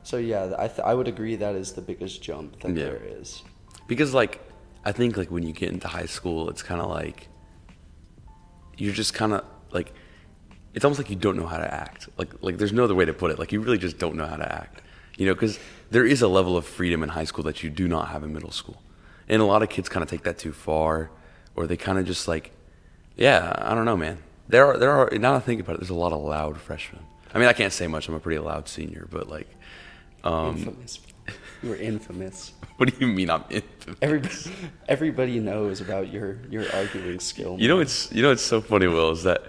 So 0.03 0.19
yeah, 0.19 0.55
I 0.59 0.69
th- 0.69 0.81
I 0.81 0.93
would 0.93 1.09
agree 1.09 1.37
that 1.37 1.55
is 1.55 1.73
the 1.73 1.81
biggest 1.81 2.23
jump 2.23 2.61
that 2.61 2.77
Yeah. 2.77 2.85
there 2.85 3.01
is. 3.03 3.43
Because 3.87 4.15
like 4.15 4.41
I 4.85 4.93
think 4.93 5.17
like 5.17 5.31
when 5.31 5.45
you 5.45 5.53
get 5.53 5.71
into 5.71 5.89
high 5.89 6.07
school, 6.07 6.51
it's 6.51 6.63
kind 6.63 6.81
of 6.81 6.91
like 6.91 7.29
you're 8.77 8.93
just 8.93 9.15
kind 9.15 9.33
of 9.33 9.45
like 9.71 9.93
it's 10.75 10.85
almost 10.85 11.01
like 11.01 11.11
you 11.11 11.17
don't 11.17 11.37
know 11.37 11.47
how 11.47 11.59
to 11.59 11.73
act. 11.73 12.09
Like 12.19 12.31
like 12.43 12.59
there's 12.59 12.73
no 12.73 12.85
other 12.85 12.95
way 12.95 13.05
to 13.05 13.13
put 13.15 13.31
it. 13.31 13.39
Like 13.39 13.53
you 13.53 13.61
really 13.61 13.79
just 13.79 13.99
don't 13.99 14.17
know 14.17 14.27
how 14.27 14.37
to 14.37 14.53
act. 14.53 14.83
You 15.17 15.27
know, 15.27 15.35
because 15.35 15.61
there 15.91 16.05
is 16.05 16.23
a 16.23 16.29
level 16.29 16.57
of 16.57 16.67
freedom 16.67 17.03
in 17.05 17.09
high 17.11 17.25
school 17.25 17.45
that 17.45 17.63
you 17.63 17.71
do 17.71 17.87
not 17.87 18.09
have 18.09 18.25
in 18.25 18.33
middle 18.33 18.51
school, 18.51 18.83
and 19.29 19.41
a 19.41 19.45
lot 19.45 19.63
of 19.63 19.69
kids 19.69 19.89
kind 19.89 20.03
of 20.03 20.11
take 20.11 20.25
that 20.25 20.39
too 20.39 20.53
far, 20.53 21.11
or 21.55 21.69
they 21.69 21.77
kind 21.77 21.99
of 21.99 22.05
just 22.05 22.27
like, 22.27 22.51
yeah, 23.17 23.55
I 23.57 23.75
don't 23.77 23.85
know, 23.85 23.97
man. 23.97 24.19
There 24.49 24.67
are 24.67 24.77
there 24.77 24.91
are 24.91 25.09
now 25.13 25.33
that 25.33 25.37
I 25.37 25.41
think 25.41 25.61
about 25.61 25.75
it, 25.75 25.81
there's 25.81 25.91
a 25.91 25.95
lot 25.95 26.13
of 26.13 26.21
loud 26.21 26.61
freshmen. 26.61 27.03
I 27.33 27.39
mean, 27.39 27.49
I 27.49 27.53
can't 27.53 27.73
say 27.73 27.87
much. 27.87 28.09
I'm 28.09 28.15
a 28.15 28.21
pretty 28.21 28.41
loud 28.41 28.69
senior, 28.69 29.07
but 29.11 29.29
like, 29.29 29.49
um. 30.25 30.77
You 31.65 31.71
were 31.71 31.77
infamous. 31.77 32.53
what 32.77 32.91
do 32.91 33.07
you 33.07 33.11
mean 33.11 33.31
I'm 33.31 33.43
infamous? 33.49 33.99
Everybody, 34.03 34.35
everybody 34.87 35.41
knows 35.41 35.81
about 35.81 36.13
your 36.13 36.37
your 36.51 36.71
arguing 36.75 37.21
skill. 37.21 37.57
You 37.59 37.69
know 37.69 37.81
it's 37.81 38.13
you 38.13 38.21
know 38.21 38.31
it's 38.31 38.43
so 38.43 38.61
funny, 38.61 38.87
Will, 38.87 39.13
is 39.13 39.23
that 39.23 39.45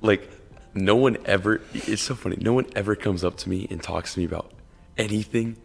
like 0.00 0.28
no 0.74 0.96
one 0.96 1.16
ever 1.26 1.60
it's 1.72 2.02
so 2.02 2.16
funny, 2.16 2.36
no 2.40 2.52
one 2.52 2.66
ever 2.74 2.96
comes 2.96 3.22
up 3.22 3.36
to 3.38 3.48
me 3.48 3.68
and 3.70 3.80
talks 3.80 4.14
to 4.14 4.18
me 4.18 4.26
about 4.26 4.50
anything 4.98 5.58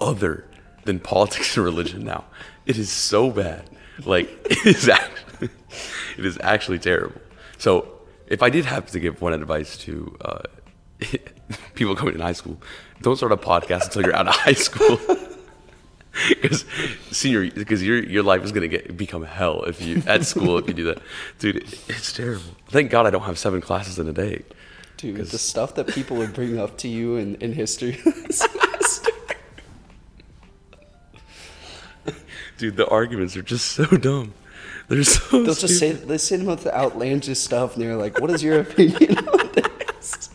other 0.00 0.48
than 0.82 0.98
politics 0.98 1.56
and 1.56 1.64
religion 1.64 2.02
now. 2.02 2.24
It 2.66 2.76
is 2.76 2.90
so 2.90 3.30
bad. 3.30 3.70
Like 4.04 4.28
it 4.50 4.66
is 4.66 4.88
actually 4.88 5.48
it 6.18 6.26
is 6.26 6.38
actually 6.42 6.80
terrible. 6.80 7.20
So 7.58 8.00
if 8.26 8.42
I 8.42 8.50
did 8.50 8.64
have 8.64 8.90
to 8.90 8.98
give 8.98 9.22
one 9.22 9.32
advice 9.32 9.76
to 9.78 10.16
uh, 10.22 10.42
people 11.74 11.94
coming 11.94 12.14
in 12.14 12.20
high 12.20 12.32
school, 12.32 12.60
don't 13.00 13.14
start 13.14 13.30
a 13.30 13.36
podcast 13.36 13.84
until 13.84 14.02
you're 14.02 14.16
out 14.16 14.26
of 14.26 14.34
high 14.34 14.54
school. 14.54 14.98
Because 16.42 16.64
senior, 17.10 17.50
because 17.50 17.82
your 17.82 17.98
your 18.02 18.22
life 18.22 18.42
is 18.44 18.52
gonna 18.52 18.68
get 18.68 18.96
become 18.96 19.22
hell 19.24 19.62
if 19.64 19.80
you 19.82 20.02
at 20.06 20.24
school 20.24 20.58
if 20.58 20.66
you 20.68 20.74
do 20.74 20.84
that, 20.84 20.98
dude. 21.38 21.56
It's 21.88 22.12
terrible. 22.12 22.42
Thank 22.68 22.90
God 22.90 23.06
I 23.06 23.10
don't 23.10 23.22
have 23.22 23.38
seven 23.38 23.60
classes 23.60 23.98
in 23.98 24.08
a 24.08 24.12
day. 24.12 24.42
Dude, 24.96 25.16
'Cause- 25.16 25.30
the 25.30 25.38
stuff 25.38 25.74
that 25.76 25.88
people 25.88 26.16
would 26.18 26.32
bring 26.32 26.58
up 26.58 26.78
to 26.78 26.88
you 26.88 27.16
in, 27.16 27.34
in 27.36 27.52
history 27.52 27.94
semester. 28.30 29.10
Dude, 32.58 32.76
the 32.76 32.86
arguments 32.88 33.36
are 33.36 33.42
just 33.42 33.72
so 33.72 33.84
dumb. 33.86 34.34
They're 34.88 35.04
so. 35.04 35.42
They'll 35.42 35.54
just 35.54 35.78
say 35.78 35.90
stupid. 35.92 36.08
they 36.08 36.18
say 36.18 36.36
them 36.36 36.46
with 36.46 36.64
the 36.64 36.76
outlandish 36.76 37.38
stuff, 37.38 37.74
and 37.74 37.82
they're 37.82 37.96
like, 37.96 38.20
"What 38.20 38.30
is 38.30 38.42
your 38.42 38.60
opinion 38.60 39.18
on 39.28 39.50
this?" 39.52 40.30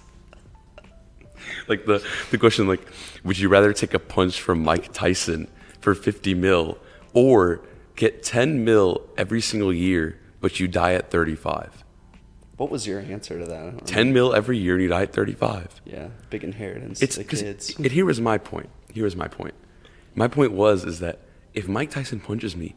like 1.68 1.86
the 1.86 2.04
the 2.32 2.38
question 2.38 2.68
like, 2.68 2.82
would 3.24 3.38
you 3.38 3.50
rather 3.50 3.72
take 3.74 3.94
a 3.94 4.00
punch 4.00 4.42
from 4.42 4.64
Mike 4.64 4.92
Tyson 4.94 5.48
for 5.88 5.96
fifty 5.96 6.34
mil 6.34 6.78
or 7.14 7.62
get 7.96 8.22
ten 8.22 8.66
mil 8.66 9.08
every 9.18 9.40
single 9.40 9.72
year, 9.72 10.20
but 10.42 10.60
you 10.60 10.68
die 10.68 10.92
at 10.94 11.10
thirty 11.10 11.34
five? 11.34 11.86
What 12.58 12.70
was 12.70 12.86
your 12.86 13.00
answer 13.00 13.40
to 13.40 13.46
that? 13.46 13.86
Ten 13.88 14.12
mil 14.12 14.36
every 14.36 14.58
year 14.58 14.74
and 14.74 14.84
you 14.84 14.90
die 14.90 15.04
at 15.04 15.14
thirty 15.14 15.32
five. 15.32 15.80
Yeah, 15.86 16.10
big 16.30 16.44
inheritance 16.44 17.02
It's 17.02 17.16
to 17.16 17.24
kids. 17.24 17.74
And 17.78 17.86
here 17.86 18.04
was 18.04 18.20
my 18.20 18.38
point. 18.38 18.68
Here 18.92 19.06
was 19.06 19.16
my 19.16 19.30
point. 19.30 19.54
My 20.14 20.28
point 20.28 20.52
was 20.52 20.84
is 20.84 21.00
that 21.00 21.20
if 21.54 21.70
Mike 21.70 21.92
Tyson 21.92 22.20
punches 22.20 22.54
me, 22.54 22.76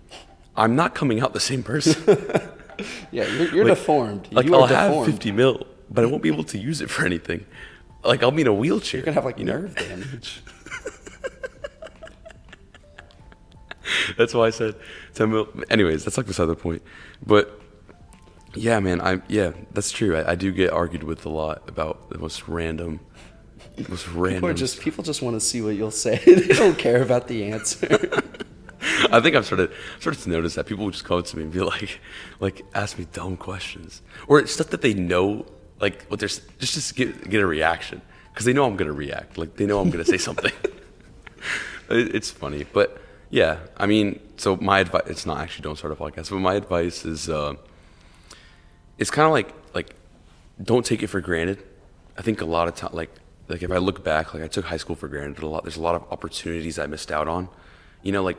I'm 0.55 0.77
not 0.77 0.94
coming 0.94 1.20
out 1.20 1.33
the 1.33 1.40
same 1.40 1.64
person. 1.64 1.96
yeah, 3.11 3.27
you're, 3.27 3.53
you're 3.53 3.64
Like- 3.64 3.77
deformed. 3.77 4.29
Like 4.31 4.46
you 4.46 4.55
I'll 4.55 4.62
are 4.64 4.68
have 4.68 5.05
50 5.05 5.33
mil, 5.33 5.66
but 5.90 6.05
I 6.05 6.07
won't 6.07 6.23
be 6.23 6.29
able 6.29 6.44
to 6.44 6.59
use 6.59 6.81
it 6.81 6.88
for 6.90 7.05
anything. 7.05 7.44
Like 8.05 8.23
I'll 8.23 8.31
be 8.31 8.42
in 8.42 8.46
a 8.46 8.55
wheelchair. 8.55 9.01
You're 9.01 9.07
gonna 9.07 9.16
have 9.16 9.25
like 9.25 9.40
you 9.40 9.46
know? 9.46 9.62
nerve 9.62 9.75
damage. 9.75 10.42
That's 14.16 14.35
why 14.35 14.46
I 14.46 14.50
said 14.50 14.76
10 15.14 15.31
mil. 15.31 15.48
Anyways, 15.70 16.05
that's 16.05 16.16
like 16.16 16.26
beside 16.26 16.46
the 16.46 16.55
point. 16.57 16.83
But 17.24 17.61
yeah, 18.55 18.81
man, 18.81 19.00
I 19.00 19.20
yeah, 19.29 19.53
that's 19.72 19.90
true. 19.90 20.16
I, 20.16 20.33
I 20.33 20.35
do 20.35 20.50
get 20.53 20.70
argued 20.72 21.03
with 21.05 21.24
a 21.24 21.29
lot 21.29 21.68
about 21.68 22.11
the 22.11 22.18
most 22.18 22.48
random, 22.48 23.00
most 23.88 24.09
random. 24.09 24.40
People 24.42 24.55
just 24.55 24.81
people 24.81 25.05
just 25.05 25.22
want 25.22 25.37
to 25.37 25.40
see 25.40 25.62
what 25.62 25.76
you'll 25.76 25.90
say. 25.90 26.18
they 26.26 26.48
don't 26.55 26.76
care 26.79 27.03
about 27.03 27.29
the 27.29 27.44
answer. 27.53 27.87
I 29.12 29.20
think 29.20 29.37
I've 29.37 29.46
started 29.46 29.70
started 30.00 30.22
to 30.22 30.31
notice 30.31 30.55
that 30.55 30.66
people 30.66 30.85
will 30.85 30.90
just 30.90 31.05
come 31.05 31.18
up 31.18 31.26
to 31.26 31.37
me 31.37 31.44
and 31.44 31.53
be 31.53 31.61
like, 31.61 32.00
like 32.40 32.62
ask 32.74 32.98
me 32.98 33.07
dumb 33.12 33.37
questions 33.37 34.03
or 34.26 34.44
stuff 34.46 34.68
that 34.70 34.83
they 34.83 34.94
know, 34.94 35.46
like 35.81 36.05
what 36.07 36.18
they're 36.20 36.29
just 36.29 36.59
just 36.59 36.96
get 36.96 37.29
get 37.31 37.40
a 37.40 37.46
reaction 37.46 38.03
because 38.33 38.46
they 38.46 38.53
know 38.53 38.64
I'm 38.64 38.76
gonna 38.76 38.92
react. 38.92 39.38
Like 39.38 39.57
they 39.57 39.66
know 39.66 39.81
I'm 39.81 39.90
gonna 39.90 40.05
say 40.05 40.18
something. 40.18 40.53
It- 41.88 42.14
it's 42.14 42.31
funny, 42.31 42.64
but 42.72 42.99
yeah, 43.31 43.59
I 43.77 43.87
mean, 43.87 44.19
so 44.37 44.57
my 44.57 44.81
advice 44.81 45.03
it's 45.07 45.25
not 45.27 45.38
actually 45.38 45.62
don't 45.62 45.77
start 45.77 45.93
a 45.93 45.97
podcast, 45.97 46.31
but 46.31 46.38
my 46.38 46.55
advice 46.55 47.05
is 47.05 47.29
uh, 47.29 47.55
it's 48.99 49.11
kind 49.11 49.27
of 49.27 49.33
like 49.33 49.53
like 49.75 49.95
don't 50.62 50.85
take 50.85 51.03
it 51.03 51.07
for 51.09 51.21
granted. 51.21 51.62
I 52.19 52.23
think 52.23 52.40
a 52.40 52.45
lot 52.45 52.69
of 52.69 52.75
time, 52.75 52.90
like 52.93 53.11
like 53.49 53.62
if 53.62 53.71
I 53.71 53.79
look 53.79 54.05
back, 54.05 54.35
like 54.35 54.43
I 54.43 54.49
took 54.49 54.64
high 54.66 54.77
school 54.77 54.97
for 54.97 55.09
granted 55.09 55.43
a 55.43 55.47
lot. 55.47 55.64
There's 55.64 55.77
a 55.77 55.83
lot 55.83 55.95
of 55.95 56.05
opportunities 56.11 56.79
I 56.79 56.87
missed 56.87 57.11
out 57.11 57.29
on. 57.29 57.49
You 58.03 58.12
know, 58.12 58.23
like 58.23 58.38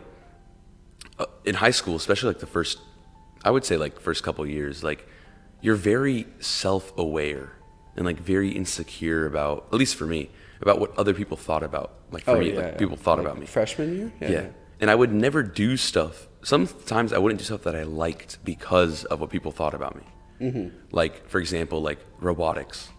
uh, 1.19 1.25
in 1.45 1.55
high 1.55 1.71
school, 1.71 1.95
especially 1.95 2.29
like 2.29 2.39
the 2.39 2.47
first, 2.47 2.79
I 3.43 3.51
would 3.51 3.63
say 3.65 3.77
like 3.77 3.99
first 3.99 4.23
couple 4.23 4.45
years, 4.45 4.83
like 4.83 5.07
you're 5.61 5.75
very 5.75 6.27
self-aware 6.39 7.51
and 7.95 8.05
like 8.05 8.17
very 8.19 8.49
insecure 8.49 9.25
about, 9.25 9.67
at 9.71 9.77
least 9.77 9.95
for 9.95 10.05
me, 10.05 10.29
about 10.61 10.79
what 10.79 10.97
other 10.97 11.13
people 11.13 11.37
thought 11.37 11.63
about. 11.63 11.93
Like 12.11 12.23
for 12.23 12.37
me, 12.37 12.53
like 12.53 12.77
people 12.77 12.97
thought 12.97 13.19
Oh, 13.19 13.23
Like 13.23 13.31
about 13.31 13.39
me. 13.39 13.45
Freshman 13.45 13.95
year? 13.95 14.11
Yeah. 14.19 14.45
And 14.81 14.89
I 14.89 14.95
would 14.95 15.13
never 15.13 15.43
do 15.43 15.77
stuff. 15.77 16.27
Sometimes 16.43 17.13
I 17.13 17.19
wouldn't 17.19 17.39
do 17.39 17.45
stuff 17.45 17.63
that 17.63 17.75
I 17.75 17.83
liked 17.83 18.43
because 18.43 19.05
of 19.05 19.21
what 19.21 19.29
people 19.29 19.51
thought 19.51 19.73
about 19.73 19.95
me. 19.95 20.03
Mm-hmm. 20.41 20.75
Like, 20.91 21.27
for 21.29 21.39
example, 21.39 21.81
like 21.81 21.99
robotics. 22.19 22.89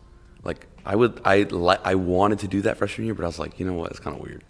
Like 0.44 0.66
I 0.86 0.94
would, 0.96 1.20
I 1.24 1.42
li- 1.42 1.82
I 1.84 1.96
wanted 1.96 2.38
to 2.40 2.48
do 2.48 2.62
that 2.62 2.76
freshman 2.78 3.06
year, 3.06 3.14
but 3.14 3.24
I 3.24 3.26
was 3.26 3.38
like, 3.38 3.58
you 3.58 3.66
know 3.66 3.74
what, 3.74 3.90
it's 3.90 4.00
kind 4.00 4.16
of 4.16 4.22
weird. 4.22 4.44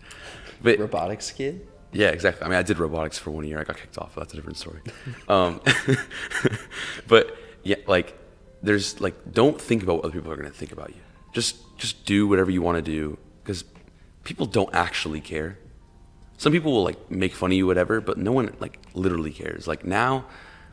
But 0.63 0.79
Robotics 0.79 1.31
kid? 1.33 1.67
yeah, 1.93 2.09
exactly. 2.09 2.45
I 2.45 2.49
mean, 2.49 2.59
I 2.59 2.63
did 2.63 2.79
robotics 2.79 3.19
for 3.19 3.31
one 3.31 3.45
year. 3.45 3.59
I 3.59 3.65
got 3.65 3.77
kicked 3.77 3.99
off. 3.99 4.15
But 4.15 4.23
that's 4.23 4.33
a 4.35 4.37
different 4.37 4.59
story. 4.59 4.81
um, 5.29 5.61
but 7.09 7.37
yeah, 7.63 7.77
like 7.87 8.17
there's 8.63 9.01
like 9.01 9.33
don't 9.33 9.61
think 9.61 9.83
about 9.83 9.97
what 9.97 10.05
other 10.05 10.15
people 10.15 10.31
are 10.31 10.37
going 10.37 10.51
to 10.51 10.57
think 10.57 10.73
about 10.73 10.91
you. 10.91 11.01
Just 11.33 11.57
just 11.79 12.05
do 12.05 12.29
whatever 12.29 12.51
you 12.51 12.63
want 12.63 12.77
to 12.77 12.83
do 12.83 13.19
because 13.43 13.65
people 14.25 14.47
don't 14.47 14.73
actually 14.75 15.21
care. 15.21 15.59
Some 16.43 16.51
people 16.51 16.73
will 16.73 16.83
like 16.83 17.09
make 17.09 17.37
fun 17.37 17.53
of 17.53 17.57
you, 17.57 17.69
whatever, 17.69 18.01
but 18.01 18.19
no 18.19 18.33
one 18.33 18.53
like 18.59 18.81
literally 18.95 19.31
cares. 19.31 19.69
Like 19.69 19.85
now, 19.85 20.25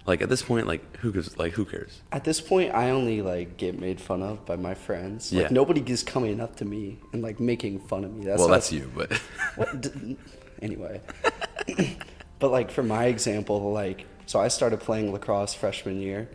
like 0.07 0.19
at 0.19 0.27
this 0.27 0.41
point, 0.41 0.65
like 0.65 0.97
who 0.97 1.11
gives 1.11 1.37
like 1.37 1.53
who 1.53 1.63
cares? 1.63 2.01
At 2.11 2.23
this 2.23 2.41
point, 2.41 2.73
I 2.73 2.89
only 2.89 3.21
like 3.21 3.55
get 3.57 3.79
made 3.79 4.01
fun 4.01 4.23
of 4.23 4.43
by 4.47 4.55
my 4.55 4.73
friends. 4.73 5.31
Like 5.31 5.43
Yeah. 5.43 5.47
nobody 5.51 5.81
is 5.81 6.01
coming 6.01 6.39
up 6.41 6.55
to 6.55 6.65
me 6.65 6.97
and 7.13 7.21
like 7.21 7.39
making 7.39 7.81
fun 7.81 8.03
of 8.03 8.11
me. 8.15 8.25
That's 8.25 8.39
well, 8.39 8.47
that's 8.47 8.71
you, 8.71 8.91
but 8.95 9.13
What? 9.57 9.79
D- 9.79 10.17
anyway, 10.59 11.01
but 12.39 12.49
like 12.49 12.71
for 12.71 12.81
my 12.81 13.05
example, 13.05 13.71
like 13.71 14.07
so 14.25 14.39
I 14.39 14.47
started 14.47 14.79
playing 14.79 15.13
lacrosse 15.13 15.53
freshman 15.53 16.01
year, 16.01 16.31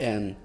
and 0.00 0.36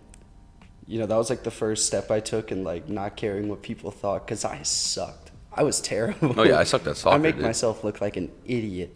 you 0.88 1.00
know 1.00 1.06
that 1.06 1.15
was 1.15 1.30
like 1.30 1.43
the 1.43 1.52
first 1.52 1.88
step 1.88 2.12
I 2.12 2.19
took 2.19 2.52
in 2.52 2.65
like 2.65 2.89
not 2.89 3.15
caring 3.15 3.47
what 3.47 3.62
people 3.62 3.91
thought 3.91 4.28
because 4.28 4.43
I 4.43 4.62
sucked. 4.63 5.26
I 5.57 5.63
was 5.63 5.81
terrible. 5.81 6.33
Oh, 6.39 6.43
yeah, 6.43 6.59
I 6.59 6.63
sucked 6.63 6.87
at 6.87 6.97
soccer, 7.01 7.15
I 7.15 7.17
make 7.17 7.35
dude. 7.35 7.43
myself 7.43 7.83
look 7.83 7.99
like 7.99 8.15
an 8.15 8.31
idiot. 8.45 8.95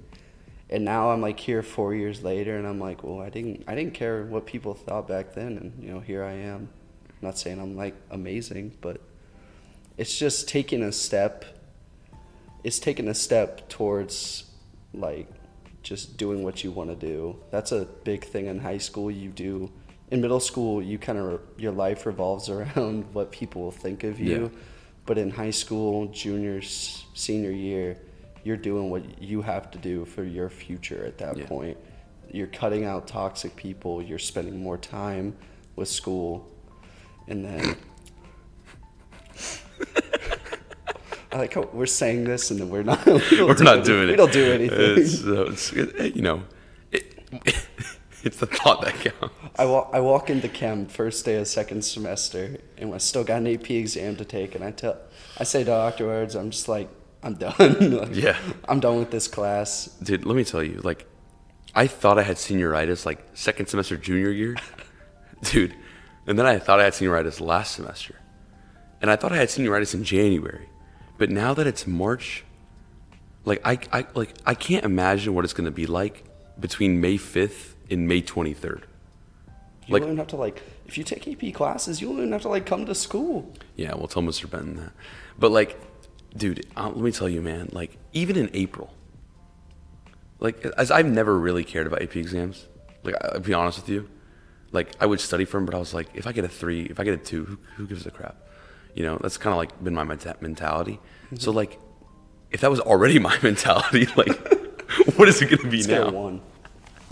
And 0.70 0.86
now 0.86 1.12
I'm 1.12 1.22
like 1.22 1.40
here 1.40 1.64
four 1.64 1.94
years 1.94 2.24
later, 2.24 2.58
and 2.58 2.66
I'm 2.66 2.80
like, 2.80 3.04
well, 3.04 3.20
I 3.20 3.30
didn't, 3.30 3.64
I 3.68 3.76
didn't 3.76 3.94
care 3.94 4.24
what 4.24 4.46
people 4.46 4.74
thought 4.74 5.08
back 5.08 5.34
then, 5.34 5.58
and 5.58 5.84
you 5.84 5.92
know, 5.92 6.00
here 6.00 6.24
I 6.24 6.32
am. 6.34 6.70
not 7.22 7.38
saying 7.38 7.60
I'm 7.60 7.76
like 7.76 7.96
amazing, 8.10 8.78
but 8.80 9.02
it's 9.98 10.18
just 10.18 10.48
taking 10.48 10.82
a 10.82 10.92
step. 10.92 11.44
It's 12.64 12.80
taking 12.80 13.08
a 13.10 13.14
step 13.14 13.68
towards 13.68 14.46
like 14.94 15.28
just 15.84 16.16
doing 16.18 16.44
what 16.44 16.64
you 16.64 16.72
want 16.72 16.90
to 16.90 16.96
do. 16.96 17.38
That's 17.50 17.72
a 17.72 17.86
big 18.04 18.24
thing 18.24 18.46
in 18.46 18.60
high 18.60 18.78
school. 18.78 19.12
You 19.12 19.30
do 19.30 19.72
in 20.10 20.22
middle 20.22 20.40
school. 20.40 20.82
You 20.82 20.98
kind 20.98 21.18
of 21.18 21.42
your 21.58 21.72
life 21.74 22.06
revolves 22.06 22.50
around 22.56 23.14
what 23.14 23.32
people 23.32 23.64
will 23.64 23.72
think 23.72 24.04
of 24.04 24.20
you. 24.20 24.44
Yeah. 24.54 24.60
But 25.06 25.18
in 25.18 25.32
high 25.32 25.52
school, 25.52 26.08
junior, 26.08 26.62
senior 26.62 27.52
year, 27.52 27.98
you're 28.44 28.58
doing 28.58 28.90
what 28.90 29.22
you 29.22 29.42
have 29.42 29.70
to 29.72 29.78
do 29.78 30.06
for 30.06 30.24
your 30.24 30.50
future 30.50 31.06
at 31.06 31.18
that 31.20 31.38
Yeah. 31.38 31.46
point. 31.48 31.78
You're 32.32 32.48
cutting 32.48 32.86
out 32.86 33.08
toxic 33.08 33.56
people. 33.56 34.02
You're 34.02 34.20
spending 34.20 34.62
more 34.62 34.78
time 34.78 35.36
with 35.76 35.90
school, 35.90 36.48
and 37.28 37.44
then. 37.46 37.76
I 41.34 41.38
like 41.38 41.54
how 41.54 41.70
we're 41.72 41.86
saying 41.86 42.26
this 42.26 42.52
and 42.52 42.60
then 42.60 42.70
we're 42.70 42.84
not. 42.84 43.06
we 43.06 43.20
do 43.30 43.48
not 43.64 43.86
doing 43.86 44.10
it. 44.10 44.12
We 44.12 44.16
don't 44.18 44.34
do 44.34 44.52
anything. 44.52 44.98
It's, 44.98 45.24
uh, 45.24 45.46
it's, 45.46 45.72
you 46.16 46.22
know, 46.22 46.44
it, 46.92 47.24
it's 48.24 48.38
the 48.38 48.46
thought 48.46 48.82
that 48.82 48.94
counts. 48.96 49.36
I 49.58 49.66
walk, 49.66 49.90
I 49.94 50.00
walk 50.00 50.30
into 50.30 50.48
chem 50.48 50.86
first 50.86 51.26
day 51.26 51.36
of 51.36 51.48
second 51.48 51.84
semester, 51.84 52.58
and 52.78 52.94
I 52.94 52.98
still 52.98 53.24
got 53.24 53.38
an 53.38 53.48
AP 53.48 53.70
exam 53.72 54.16
to 54.18 54.26
take, 54.26 54.56
and 54.56 54.64
I 54.64 54.72
tell, 54.72 54.98
I 55.38 55.44
say 55.44 55.64
to 55.64 55.72
afterwards, 55.72 56.36
I'm 56.36 56.52
just 56.52 56.68
like, 56.68 56.90
I'm 57.24 57.36
done. 57.36 57.54
Like, 57.92 58.16
Yeah. 58.16 58.38
I'm 58.68 58.80
done 58.80 58.98
with 58.98 59.12
this 59.12 59.28
class. 59.28 59.86
Dude, 60.02 60.26
let 60.26 60.36
me 60.36 60.44
tell 60.44 60.64
you, 60.64 60.82
like, 60.84 61.06
I 61.74 61.88
thought 61.88 62.18
I 62.20 62.24
had 62.24 62.36
senioritis 62.38 63.06
like 63.06 63.26
second 63.34 63.68
semester 63.68 63.96
junior 63.98 64.30
year, 64.32 64.58
dude, 65.44 65.74
and 66.28 66.38
then 66.38 66.46
I 66.46 66.60
thought 66.60 66.80
I 66.80 66.84
had 66.84 66.94
senioritis 66.94 67.40
last 67.40 67.76
semester, 67.76 68.16
and 69.02 69.10
I 69.10 69.16
thought 69.16 69.32
I 69.32 69.38
had 69.38 69.48
senioritis 69.50 69.94
in 69.94 70.04
January, 70.04 70.68
but 71.18 71.30
now 71.30 71.54
that 71.54 71.68
it's 71.68 71.88
March, 71.88 72.44
like 73.46 73.62
I, 73.66 73.80
I 73.94 74.06
like 74.16 74.34
I 74.46 74.54
can't 74.54 74.84
imagine 74.84 75.34
what 75.34 75.46
it's 75.46 75.54
gonna 75.54 75.72
be 75.72 75.86
like 75.86 76.26
between 76.60 77.00
May 77.00 77.16
fifth 77.18 77.71
and 77.92 78.08
May 78.08 78.22
twenty 78.22 78.54
third. 78.54 78.88
You 79.88 79.94
Like- 79.94 80.02
don't 80.04 80.10
even 80.10 80.18
have 80.18 80.28
to 80.28 80.36
like, 80.38 80.62
if 80.88 80.98
you 80.98 81.04
take 81.04 81.28
AP 81.28 81.54
classes, 81.54 82.02
you 82.02 82.08
don't 82.08 82.18
even 82.18 82.32
have 82.32 82.42
to 82.44 82.50
like 82.50 82.66
come 82.66 82.86
to 82.86 82.96
school. 82.96 83.52
Yeah, 83.76 83.94
we'll 83.96 84.08
tell 84.08 84.24
Mr. 84.24 84.50
Benton 84.50 84.76
that. 84.78 84.92
But 85.38 85.52
like, 85.52 85.80
dude, 86.38 86.66
uh, 86.78 86.88
let 86.90 86.98
me 86.98 87.12
tell 87.12 87.28
you, 87.30 87.42
man. 87.42 87.70
Like, 87.72 87.98
even 88.14 88.36
in 88.38 88.50
April, 88.54 88.94
like, 90.40 90.64
as 90.78 90.92
I've 90.92 91.06
never 91.06 91.38
really 91.38 91.64
cared 91.64 91.88
about 91.88 92.02
AP 92.02 92.16
exams. 92.16 92.68
Like, 93.04 93.16
I'll 93.24 93.40
be 93.40 93.54
honest 93.54 93.80
with 93.80 93.90
you. 93.90 94.08
Like, 94.72 94.90
I 95.00 95.06
would 95.06 95.20
study 95.20 95.46
for 95.46 95.58
them, 95.58 95.66
but 95.66 95.76
I 95.76 95.80
was 95.80 95.94
like, 95.94 96.08
if 96.14 96.26
I 96.28 96.32
get 96.32 96.46
a 96.46 96.48
three, 96.48 96.84
if 96.84 97.00
I 97.00 97.04
get 97.04 97.14
a 97.14 97.18
two, 97.18 97.44
who, 97.46 97.58
who 97.76 97.88
gives 97.88 98.06
a 98.06 98.12
crap? 98.12 98.38
You 98.94 99.04
know, 99.04 99.18
that's 99.22 99.38
kind 99.38 99.52
of 99.54 99.58
like 99.58 99.84
been 99.84 99.94
my 99.96 100.04
menta- 100.06 100.42
mentality. 100.42 101.00
So 101.38 101.52
like, 101.52 101.80
if 102.52 102.62
that 102.62 102.70
was 102.70 102.80
already 102.80 103.20
my 103.30 103.38
mentality, 103.42 104.06
like, 104.16 104.30
what 105.18 105.28
is 105.28 105.42
it 105.42 105.50
gonna 105.50 105.70
be 105.70 105.78
Let's 105.78 105.88
now, 105.88 106.10
one. 106.12 106.42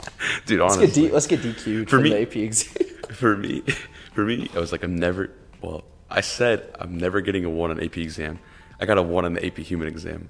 dude? 0.45 0.59
Let's 0.59 0.75
Honestly, 0.77 1.03
get, 1.03 1.09
D, 1.09 1.13
let's 1.13 1.27
get 1.27 1.39
DQ'd 1.41 1.89
For 1.89 1.97
from 1.97 2.03
me- 2.03 2.09
the 2.11 2.21
AP 2.21 2.35
exam. 2.37 2.87
for 3.13 3.35
me, 3.37 3.61
for 4.13 4.25
me, 4.25 4.49
I 4.55 4.59
was 4.59 4.71
like, 4.71 4.83
I'm 4.83 4.95
never. 4.95 5.31
Well, 5.61 5.83
I 6.09 6.21
said 6.21 6.75
I'm 6.79 6.97
never 6.97 7.21
getting 7.21 7.45
a 7.45 7.49
one 7.49 7.71
on 7.71 7.81
AP 7.83 7.97
exam. 7.97 8.39
I 8.79 8.85
got 8.85 8.97
a 8.97 9.01
one 9.03 9.25
on 9.25 9.33
the 9.33 9.45
AP 9.45 9.57
Human 9.57 9.87
exam. 9.87 10.29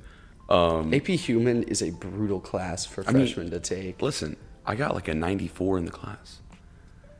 Um, 0.49 0.93
AP 0.93 1.07
Human 1.07 1.63
is 1.63 1.81
a 1.83 1.91
brutal 1.91 2.39
class 2.39 2.85
for 2.85 3.03
I 3.07 3.11
mean- 3.11 3.25
freshmen 3.27 3.51
to 3.51 3.59
take. 3.59 4.01
listen, 4.01 4.35
I 4.65 4.75
got 4.75 4.95
like 4.95 5.07
a 5.07 5.13
94 5.13 5.77
in 5.77 5.85
the 5.85 5.91
class, 5.91 6.41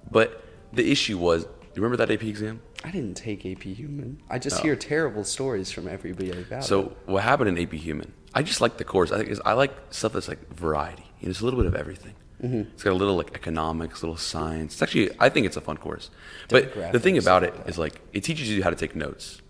but 0.09 0.43
the 0.73 0.91
issue 0.91 1.17
was, 1.17 1.43
you 1.43 1.81
remember 1.81 1.97
that 2.03 2.11
AP 2.11 2.23
exam? 2.23 2.61
I 2.83 2.91
didn't 2.91 3.15
take 3.15 3.45
AP 3.45 3.63
Human. 3.63 4.21
I 4.29 4.39
just 4.39 4.59
Oh. 4.59 4.63
hear 4.63 4.75
terrible 4.75 5.23
stories 5.23 5.69
from 5.71 5.87
everybody 5.87 6.31
about 6.31 6.63
it. 6.63 6.63
So 6.63 6.95
what 7.05 7.23
happened 7.23 7.49
in 7.57 7.63
AP 7.63 7.73
Human? 7.73 8.13
I 8.33 8.41
just 8.43 8.61
like 8.61 8.77
the 8.77 8.83
course. 8.83 9.11
I 9.11 9.23
think 9.23 9.37
I 9.45 9.53
like 9.53 9.73
stuff 9.91 10.13
that's 10.13 10.27
like 10.27 10.53
variety. 10.55 11.03
You 11.19 11.27
know, 11.27 11.31
it's 11.31 11.41
a 11.41 11.45
little 11.45 11.59
bit 11.59 11.67
of 11.67 11.75
everything. 11.75 12.13
Mm-hmm. 12.43 12.71
It's 12.73 12.83
got 12.83 12.91
a 12.91 12.95
little 12.95 13.15
like 13.15 13.33
economics, 13.35 14.01
a 14.01 14.05
little 14.05 14.17
science. 14.17 14.73
It's 14.73 14.81
actually 14.81 15.09
I 15.19 15.29
think 15.29 15.45
it's 15.45 15.57
a 15.57 15.61
fun 15.61 15.77
course. 15.77 16.09
But 16.47 16.73
the 16.91 16.99
thing 16.99 17.17
about 17.17 17.43
it 17.43 17.53
is 17.53 17.57
like 17.57 17.67
is 17.67 17.75
that. 17.75 17.81
like 17.81 18.01
it 18.13 18.23
teaches 18.23 18.49
you 18.49 18.63
how 18.63 18.69
to 18.69 18.75
take 18.75 18.95
notes. 18.95 19.41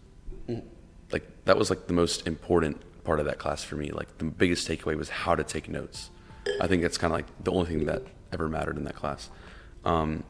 Mm. 0.48 0.64
Like 1.12 1.28
that 1.46 1.58
was 1.58 1.70
like 1.70 1.88
the 1.88 1.94
most 1.94 2.28
important 2.28 2.82
part 3.04 3.20
of 3.20 3.26
that 3.26 3.38
class 3.38 3.64
for 3.64 3.76
me. 3.76 3.92
Like 3.92 4.18
the 4.18 4.26
biggest 4.26 4.68
takeaway 4.68 4.98
was 4.98 5.10
how 5.10 5.36
to 5.36 5.44
take 5.44 5.70
notes. 5.70 6.10
I 6.60 6.68
think 6.68 6.82
that's 6.82 6.98
kind 6.98 7.14
of 7.14 7.18
like 7.18 7.44
the 7.44 7.52
only 7.52 7.68
thing 7.68 7.86
that 7.86 8.04
ever 8.32 8.50
mattered 8.50 8.78
in 8.78 8.84
that 8.86 8.96
class. 8.96 9.30
Um, 9.86 10.24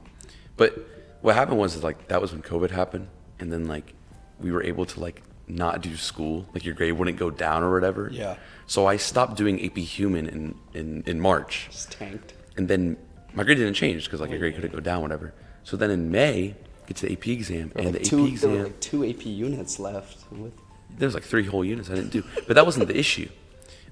but 0.58 0.78
what 1.22 1.36
happened 1.36 1.58
was 1.58 1.76
is 1.76 1.84
like 1.84 2.08
that 2.10 2.22
was 2.22 2.32
when 2.32 2.42
COVID 2.42 2.72
happened, 2.72 3.08
and 3.40 3.52
then 3.52 3.68
like 3.68 3.94
we 4.40 4.52
were 4.52 4.64
able 4.64 4.86
to 4.86 5.00
like 5.00 5.22
not 5.48 5.82
do 5.82 5.96
school, 5.98 6.48
like 6.54 6.64
your 6.64 6.76
grade 6.76 6.94
wouldn't 6.94 7.18
go 7.18 7.30
down 7.30 7.64
or 7.64 7.72
whatever. 7.72 8.10
Yeah. 8.12 8.36
So 8.68 8.86
I 8.86 8.98
stopped 8.98 9.36
doing 9.36 9.64
AP 9.66 9.78
Human 9.78 10.28
in 10.28 10.56
in, 10.74 11.04
in 11.06 11.20
March, 11.20 11.68
just 11.72 11.92
tanked. 11.92 12.34
And 12.60 12.68
then 12.68 12.98
my 13.34 13.46
grade 13.46 13.58
didn't 13.58 13.74
change 13.76 14.04
because 14.04 14.20
like 14.20 14.30
your 14.32 14.40
grade 14.40 14.54
couldn't 14.54 14.74
go 14.74 14.82
down, 14.82 15.02
whatever. 15.02 15.34
So 15.64 15.78
then 15.78 15.90
in 15.92 16.12
May, 16.12 16.56
get 16.88 16.98
to 16.98 17.06
the 17.06 17.14
AP 17.14 17.28
exam, 17.30 17.72
and 17.78 17.86
were 17.86 17.92
the 17.94 18.00
two, 18.00 18.28
AP 18.28 18.40
there 18.42 18.50
were 18.50 18.56
exam 18.58 18.64
like 18.64 18.80
two 18.82 19.06
AP 19.10 19.26
units 19.26 19.80
left. 19.80 20.30
With, 20.30 20.52
there 20.98 21.08
was 21.08 21.14
like 21.16 21.24
three 21.24 21.46
whole 21.46 21.64
units 21.64 21.90
I 21.90 21.96
didn't 21.96 22.12
do. 22.12 22.24
But 22.48 22.56
that 22.56 22.66
wasn't 22.66 22.90
the 22.90 22.98
issue. 22.98 23.30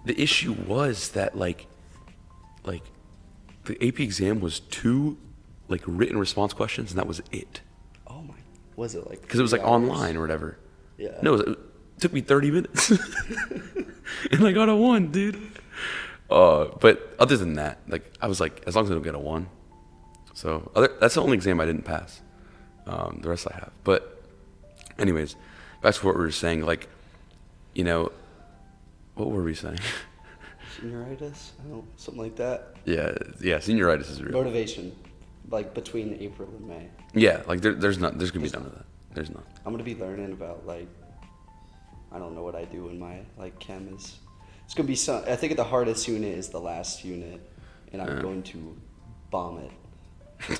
The 0.03 0.21
issue 0.21 0.51
was 0.51 1.09
that 1.11 1.37
like 1.37 1.67
like 2.65 2.83
the 3.63 3.75
AP 3.87 4.01
exam 4.01 4.41
was 4.41 4.59
two 4.59 5.17
like 5.69 5.81
written 5.85 6.17
response 6.17 6.51
questions 6.51 6.91
and 6.91 6.99
that 6.99 7.07
was 7.07 7.21
it. 7.31 7.61
oh 8.07 8.21
my, 8.21 8.35
was 8.75 8.95
it 8.95 9.07
like? 9.09 9.21
Because 9.21 9.39
it 9.39 9.43
was 9.43 9.53
like 9.53 9.61
hours? 9.61 9.69
online 9.69 10.17
or 10.17 10.21
whatever. 10.21 10.57
Yeah. 10.97 11.17
No, 11.21 11.35
it, 11.35 11.47
was- 11.47 11.55
it 11.55 12.01
took 12.01 12.11
me 12.13 12.19
30 12.21 12.51
minutes. 12.51 12.91
and 14.31 14.45
I 14.45 14.51
got 14.51 14.67
a 14.67 14.75
one, 14.75 15.07
dude. 15.11 15.39
Uh, 16.29 16.65
but 16.79 17.15
other 17.19 17.37
than 17.37 17.53
that, 17.53 17.79
like 17.87 18.11
I 18.21 18.27
was 18.27 18.39
like, 18.39 18.63
as 18.67 18.75
long 18.75 18.85
as 18.85 18.91
I 18.91 18.93
don't 18.93 19.03
get 19.03 19.15
a 19.15 19.19
one. 19.19 19.47
So 20.33 20.71
other, 20.75 20.91
that's 20.99 21.15
the 21.15 21.21
only 21.21 21.35
exam 21.35 21.59
I 21.59 21.65
didn't 21.65 21.83
pass. 21.85 22.21
Um, 22.85 23.19
the 23.21 23.29
rest 23.29 23.47
I 23.49 23.55
have. 23.55 23.71
But 23.83 24.23
anyways, 24.99 25.35
back 25.81 25.95
to 25.95 26.05
what 26.05 26.15
we 26.15 26.21
were 26.21 26.31
saying. 26.31 26.61
Like, 26.65 26.87
you 27.73 27.83
know, 27.83 28.11
what 29.15 29.31
were 29.31 29.43
we 29.43 29.55
saying? 29.55 29.79
Senioritis, 30.79 31.51
I 31.65 31.69
don't, 31.69 31.85
something 31.99 32.21
like 32.21 32.35
that. 32.35 32.75
yeah, 32.85 33.17
yeah, 33.41 33.57
senioritis 33.57 34.11
is 34.11 34.21
real. 34.21 34.31
Motivation, 34.33 34.95
like 35.49 35.73
between 35.73 36.15
April 36.19 36.47
and 36.49 36.67
May. 36.67 36.87
Yeah, 37.15 37.41
like 37.47 37.61
there, 37.61 37.73
there's 37.73 37.97
not, 37.97 38.19
there's 38.19 38.29
gonna 38.29 38.45
be 38.45 38.51
none 38.51 38.65
of 38.65 38.75
that. 38.75 38.85
There's 39.15 39.31
none. 39.31 39.43
I'm 39.65 39.73
gonna 39.73 39.83
be 39.83 39.95
learning 39.95 40.33
about 40.33 40.67
like, 40.67 40.87
I 42.11 42.19
don't 42.19 42.35
know 42.35 42.43
what 42.43 42.55
I 42.55 42.65
do 42.65 42.89
in 42.89 42.99
my 42.99 43.21
like 43.39 43.57
chem 43.59 43.89
is. 43.97 44.19
It's 44.67 44.73
gonna 44.73 44.85
be 44.85 44.95
some. 44.95 45.23
I 45.25 45.37
think 45.37 45.55
the 45.55 45.63
hardest 45.63 46.09
unit 46.09 46.37
is 46.37 46.49
the 46.49 46.59
last 46.59 47.05
unit, 47.05 47.39
and 47.93 48.01
I'm 48.01 48.21
going 48.21 48.43
to 48.43 48.77
bomb 49.31 49.59
it. 49.59 50.59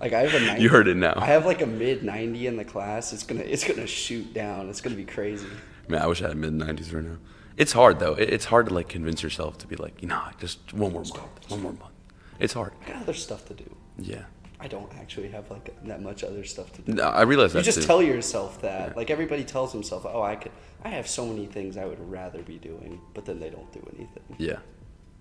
like 0.00 0.14
I 0.14 0.20
have 0.20 0.32
a 0.32 0.40
90, 0.46 0.62
You 0.62 0.70
heard 0.70 0.88
it 0.88 0.96
now. 0.96 1.12
I 1.14 1.26
have 1.26 1.44
like 1.44 1.60
a 1.60 1.66
mid 1.66 2.02
90 2.02 2.46
in 2.46 2.56
the 2.56 2.64
class. 2.64 3.12
It's 3.12 3.22
gonna 3.22 3.42
it's 3.42 3.64
gonna 3.64 3.86
shoot 3.86 4.32
down. 4.32 4.70
It's 4.70 4.80
gonna 4.80 4.96
be 4.96 5.04
crazy. 5.04 5.46
Man, 5.88 6.00
I 6.00 6.06
wish 6.06 6.22
I 6.22 6.28
had 6.28 6.38
mid 6.38 6.54
90s 6.54 6.94
right 6.94 7.04
now. 7.04 7.18
It's 7.58 7.72
hard 7.72 7.98
though. 7.98 8.14
It's 8.14 8.46
hard 8.46 8.68
to 8.68 8.74
like 8.74 8.88
convince 8.88 9.22
yourself 9.22 9.58
to 9.58 9.66
be 9.66 9.76
like, 9.76 10.00
you 10.00 10.08
know, 10.08 10.22
just 10.38 10.72
one 10.72 10.94
more 10.94 11.02
month, 11.02 11.50
one 11.50 11.60
more 11.60 11.72
month. 11.72 11.92
It's 12.40 12.54
hard. 12.54 12.72
I 12.86 12.92
got 12.92 13.02
other 13.02 13.12
stuff 13.12 13.44
to 13.48 13.54
do. 13.54 13.76
Yeah. 13.98 14.24
I 14.60 14.66
don't 14.66 14.92
actually 14.98 15.28
have 15.28 15.50
like 15.50 15.70
that 15.84 16.02
much 16.02 16.24
other 16.24 16.44
stuff 16.44 16.72
to 16.74 16.82
do. 16.82 16.94
No, 16.94 17.04
I 17.04 17.22
realize 17.22 17.52
that 17.52 17.60
You 17.60 17.64
just 17.64 17.80
too. 17.82 17.86
tell 17.86 18.02
yourself 18.02 18.60
that. 18.62 18.88
Yeah. 18.88 18.94
Like 18.96 19.10
everybody 19.10 19.44
tells 19.44 19.72
himself, 19.72 20.04
"Oh, 20.04 20.22
I 20.22 20.34
could. 20.36 20.50
I 20.84 20.88
have 20.88 21.06
so 21.06 21.24
many 21.26 21.46
things 21.46 21.76
I 21.76 21.84
would 21.84 22.00
rather 22.10 22.42
be 22.42 22.58
doing," 22.58 23.00
but 23.14 23.24
then 23.24 23.38
they 23.38 23.50
don't 23.50 23.70
do 23.72 23.80
anything 23.94 24.22
yeah, 24.38 24.58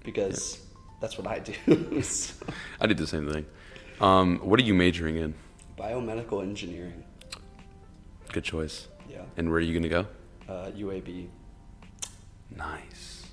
because 0.03 0.59
that's 1.01 1.17
what 1.17 1.27
I 1.27 1.39
do. 1.39 1.53
So, 2.01 2.33
I 2.81 2.87
did 2.87 2.97
the 2.97 3.05
same 3.07 3.29
thing. 3.31 3.45
Um, 4.01 4.39
what 4.39 4.59
are 4.59 4.63
you 4.63 4.73
majoring 4.73 5.17
in? 5.17 5.35
Biomedical 5.77 6.41
engineering. 6.41 7.03
Good 8.31 8.43
choice. 8.43 8.87
Yeah. 9.09 9.21
And 9.37 9.49
where 9.49 9.57
are 9.57 9.61
you 9.61 9.73
gonna 9.73 9.89
go? 9.89 10.07
Uh, 10.49 10.71
UAB. 10.75 11.27
Nice. 12.55 13.27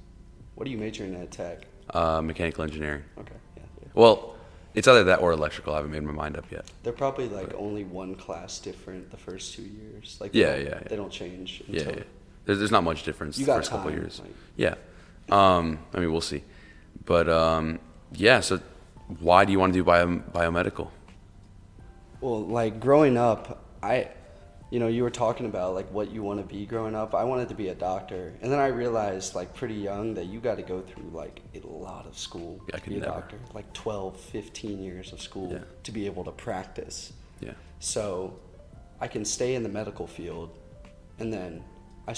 What 0.55 0.67
are 0.67 0.71
you 0.71 0.79
majoring 0.79 1.15
in 1.15 1.23
at 1.23 1.31
Tech? 1.31 1.65
Uh, 1.91 2.21
mechanical 2.23 2.65
engineering. 2.65 3.03
Okay. 3.19 3.35
Yeah. 3.57 3.63
yeah. 3.83 3.89
Well, 3.95 4.34
it's 4.75 4.89
either 4.89 5.05
that 5.05 5.21
or 5.21 5.33
electrical. 5.33 5.73
I 5.73 5.77
haven't 5.77 5.93
made 5.93 6.03
my 6.03 6.13
mind 6.13 6.37
up 6.37 6.51
yet. 6.51 6.65
They're 6.83 6.93
probably 6.93 7.29
like 7.29 7.55
only 7.55 7.85
one 7.85 8.15
class 8.17 8.59
different 8.59 9.11
the 9.11 9.17
first 9.17 9.55
two 9.55 9.63
years. 9.63 10.19
Like 10.21 10.35
Yeah, 10.35 10.57
yeah, 10.57 10.63
yeah. 10.69 10.89
They 10.89 10.97
don't 10.97 11.13
change. 11.13 11.63
Yeah, 11.69 11.81
Until, 11.83 11.97
yeah. 11.99 12.03
There's, 12.45 12.59
there's 12.59 12.71
not 12.71 12.85
much 12.85 13.05
difference 13.05 13.37
the 13.37 13.45
first 13.45 13.71
couple 13.71 13.91
years. 13.93 14.21
like- 14.21 14.35
Yeah. 14.57 14.75
Um, 15.31 15.79
I 15.95 16.01
mean, 16.01 16.13
we'll 16.13 16.21
see. 16.21 16.43
But 17.07 17.29
um, 17.29 17.79
yeah. 18.13 18.41
So, 18.41 18.61
why 19.21 19.45
do 19.45 19.53
you 19.53 19.59
want 19.59 19.73
to 19.73 19.79
do 19.79 19.85
bio, 19.85 20.07
biomedical? 20.07 20.91
Well, 22.21 22.45
like 22.47 22.81
growing 22.81 23.17
up, 23.17 23.65
I, 23.83 24.09
you 24.75 24.81
know, 24.81 24.89
you 24.89 25.05
were 25.05 25.11
talking 25.11 25.47
about 25.47 25.73
like 25.73 25.89
what 25.93 26.11
you 26.11 26.21
want 26.25 26.41
to 26.41 26.45
be 26.53 26.67
growing 26.67 26.97
up. 26.97 27.15
I 27.15 27.23
wanted 27.23 27.49
to 27.51 27.55
be 27.55 27.69
a 27.69 27.77
doctor, 27.77 28.35
and 28.43 28.51
then 28.51 28.59
I 28.59 28.67
realized 28.67 29.37
like 29.37 29.55
pretty 29.55 29.75
young 29.77 30.15
that 30.15 30.25
you 30.27 30.41
got 30.41 30.57
to 30.57 30.65
go 30.65 30.81
through 30.81 31.11
like 31.13 31.43
a 31.55 31.65
lot 31.65 32.07
of 32.07 32.19
school 32.19 32.61
Yeah, 32.69 32.79
to 32.79 32.89
be 32.91 32.97
a 32.97 32.99
never. 32.99 33.13
doctor, 33.13 33.39
like 33.53 33.73
12, 33.73 34.19
15 34.19 34.83
years 34.83 35.13
of 35.13 35.23
school 35.23 35.53
Yeah. 35.53 35.59
to 35.85 35.93
be 35.93 36.07
able 36.07 36.25
to 36.25 36.33
practice. 36.33 37.13
Yeah. 37.39 37.53
So 37.79 38.37
I 39.01 39.07
can 39.07 39.25
stay 39.25 39.55
in 39.55 39.63
the 39.63 39.69
medical 39.69 40.09
field, 40.09 40.51
and 41.21 41.33
then 41.33 41.63
I 42.09 42.17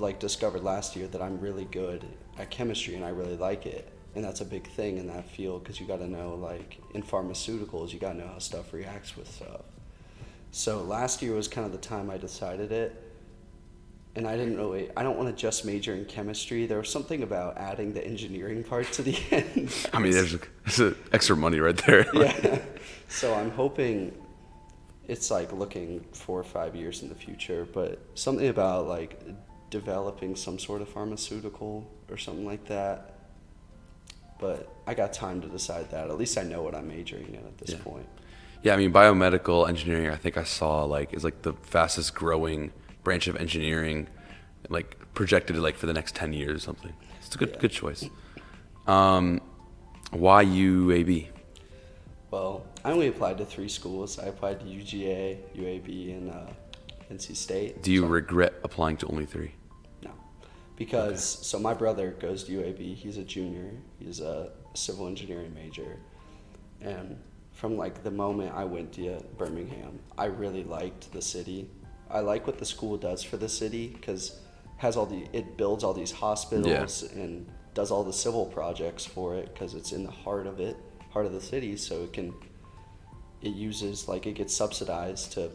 like 0.00 0.18
discovered 0.18 0.64
last 0.64 0.96
year 0.96 1.06
that 1.06 1.22
I'm 1.22 1.38
really 1.38 1.66
good 1.66 2.04
at 2.36 2.50
chemistry 2.50 2.96
and 2.96 3.04
I 3.04 3.10
really 3.10 3.36
like 3.36 3.64
it, 3.64 3.92
and 4.16 4.24
that's 4.24 4.40
a 4.40 4.44
big 4.44 4.66
thing 4.66 4.98
in 4.98 5.06
that 5.06 5.30
field 5.30 5.62
because 5.62 5.78
you 5.78 5.86
got 5.86 5.98
to 6.00 6.08
know 6.08 6.34
like 6.34 6.78
in 6.94 7.02
pharmaceuticals 7.04 7.92
you 7.92 8.00
got 8.00 8.14
to 8.14 8.18
know 8.18 8.26
how 8.26 8.40
stuff 8.40 8.72
reacts 8.72 9.16
with 9.16 9.30
stuff. 9.30 9.60
So 10.52 10.82
last 10.82 11.22
year 11.22 11.34
was 11.34 11.48
kind 11.48 11.66
of 11.66 11.72
the 11.72 11.78
time 11.78 12.10
I 12.10 12.18
decided 12.18 12.72
it, 12.72 12.94
and 14.14 14.28
I 14.28 14.36
didn't 14.36 14.58
really 14.58 14.90
I 14.96 15.02
don't 15.02 15.16
want 15.16 15.34
to 15.34 15.34
just 15.34 15.64
major 15.64 15.94
in 15.94 16.04
chemistry. 16.04 16.66
There 16.66 16.78
was 16.78 16.90
something 16.90 17.22
about 17.22 17.56
adding 17.56 17.92
the 17.94 18.04
engineering 18.06 18.62
part 18.62 18.92
to 18.92 19.02
the 19.02 19.18
end. 19.30 19.72
I 19.92 19.98
mean, 19.98 20.12
there's, 20.12 20.36
there's 20.64 20.80
a 20.80 20.94
extra 21.12 21.36
money 21.36 21.58
right 21.58 21.76
there. 21.86 22.06
yeah. 22.14 22.58
So 23.08 23.34
I'm 23.34 23.50
hoping 23.50 24.12
it's 25.08 25.30
like 25.30 25.52
looking 25.52 26.04
four 26.12 26.38
or 26.38 26.44
five 26.44 26.76
years 26.76 27.02
in 27.02 27.08
the 27.08 27.14
future, 27.14 27.66
but 27.72 27.98
something 28.14 28.48
about 28.48 28.86
like 28.86 29.20
developing 29.70 30.36
some 30.36 30.58
sort 30.58 30.82
of 30.82 30.88
pharmaceutical 30.90 31.90
or 32.10 32.18
something 32.18 32.44
like 32.46 32.66
that. 32.66 33.14
But 34.38 34.68
I 34.86 34.92
got 34.94 35.12
time 35.14 35.40
to 35.40 35.48
decide 35.48 35.90
that. 35.92 36.10
At 36.10 36.18
least 36.18 36.36
I 36.36 36.42
know 36.42 36.62
what 36.62 36.74
I'm 36.74 36.88
majoring 36.88 37.28
in 37.28 37.36
at 37.36 37.56
this 37.58 37.70
Yeah. 37.70 37.78
point. 37.82 38.06
Yeah, 38.62 38.74
I 38.74 38.76
mean, 38.76 38.92
biomedical 38.92 39.68
engineering. 39.68 40.10
I 40.10 40.16
think 40.16 40.36
I 40.36 40.44
saw 40.44 40.84
like 40.84 41.12
is 41.14 41.24
like 41.24 41.42
the 41.42 41.52
fastest 41.62 42.14
growing 42.14 42.72
branch 43.02 43.26
of 43.26 43.36
engineering, 43.36 44.08
like 44.68 44.96
projected 45.14 45.56
like 45.56 45.76
for 45.76 45.86
the 45.86 45.92
next 45.92 46.14
ten 46.14 46.32
years 46.32 46.56
or 46.56 46.60
something. 46.60 46.92
It's 47.18 47.34
a 47.34 47.38
good 47.38 47.50
Yeah. 47.50 47.58
good 47.60 47.70
choice. 47.72 48.08
Um, 48.86 49.40
why 50.12 50.44
UAB? 50.44 51.28
Well, 52.30 52.64
I 52.84 52.92
only 52.92 53.08
applied 53.08 53.38
to 53.38 53.44
three 53.44 53.68
schools. 53.68 54.18
I 54.18 54.26
applied 54.26 54.60
to 54.60 54.66
UGA, 54.66 55.38
UAB, 55.56 56.12
and 56.16 56.30
uh, 56.30 56.46
NC 57.10 57.34
State. 57.36 57.82
Do 57.82 57.92
you 57.92 58.02
So- 58.02 58.06
regret 58.06 58.54
applying 58.64 58.96
to 58.98 59.06
only 59.08 59.26
three? 59.26 59.52
No, 60.02 60.12
because 60.76 61.22
so 61.22 61.58
my 61.58 61.74
brother 61.74 62.12
goes 62.12 62.44
to 62.44 62.52
UAB. 62.52 62.94
He's 62.94 63.16
a 63.18 63.24
junior. 63.24 63.72
He's 63.98 64.20
a 64.20 64.50
civil 64.74 65.08
engineering 65.08 65.52
major, 65.54 65.98
and 66.80 67.18
from 67.62 67.76
like 67.76 68.02
the 68.02 68.10
moment 68.10 68.52
I 68.56 68.64
went 68.64 68.92
to 68.94 69.24
Birmingham, 69.38 70.00
I 70.18 70.24
really 70.24 70.64
liked 70.64 71.12
the 71.12 71.22
city. 71.22 71.70
I 72.10 72.18
like 72.18 72.44
what 72.44 72.58
the 72.58 72.64
school 72.64 72.96
does 72.96 73.22
for 73.22 73.36
the 73.36 73.48
city 73.48 73.86
because 73.86 74.40
has 74.78 74.96
all 74.96 75.06
the 75.06 75.28
it 75.32 75.56
builds 75.56 75.84
all 75.84 75.94
these 75.94 76.10
hospitals 76.10 77.04
and 77.14 77.48
does 77.72 77.92
all 77.92 78.02
the 78.02 78.12
civil 78.12 78.46
projects 78.46 79.06
for 79.06 79.36
it 79.36 79.54
because 79.54 79.74
it's 79.74 79.92
in 79.92 80.02
the 80.02 80.10
heart 80.10 80.48
of 80.48 80.58
it, 80.58 80.76
heart 81.10 81.24
of 81.24 81.32
the 81.32 81.40
city. 81.40 81.76
So 81.76 82.02
it 82.02 82.12
can 82.12 82.34
it 83.42 83.54
uses 83.54 84.08
like 84.08 84.26
it 84.26 84.34
gets 84.34 84.52
subsidized 84.52 85.30
to 85.34 85.48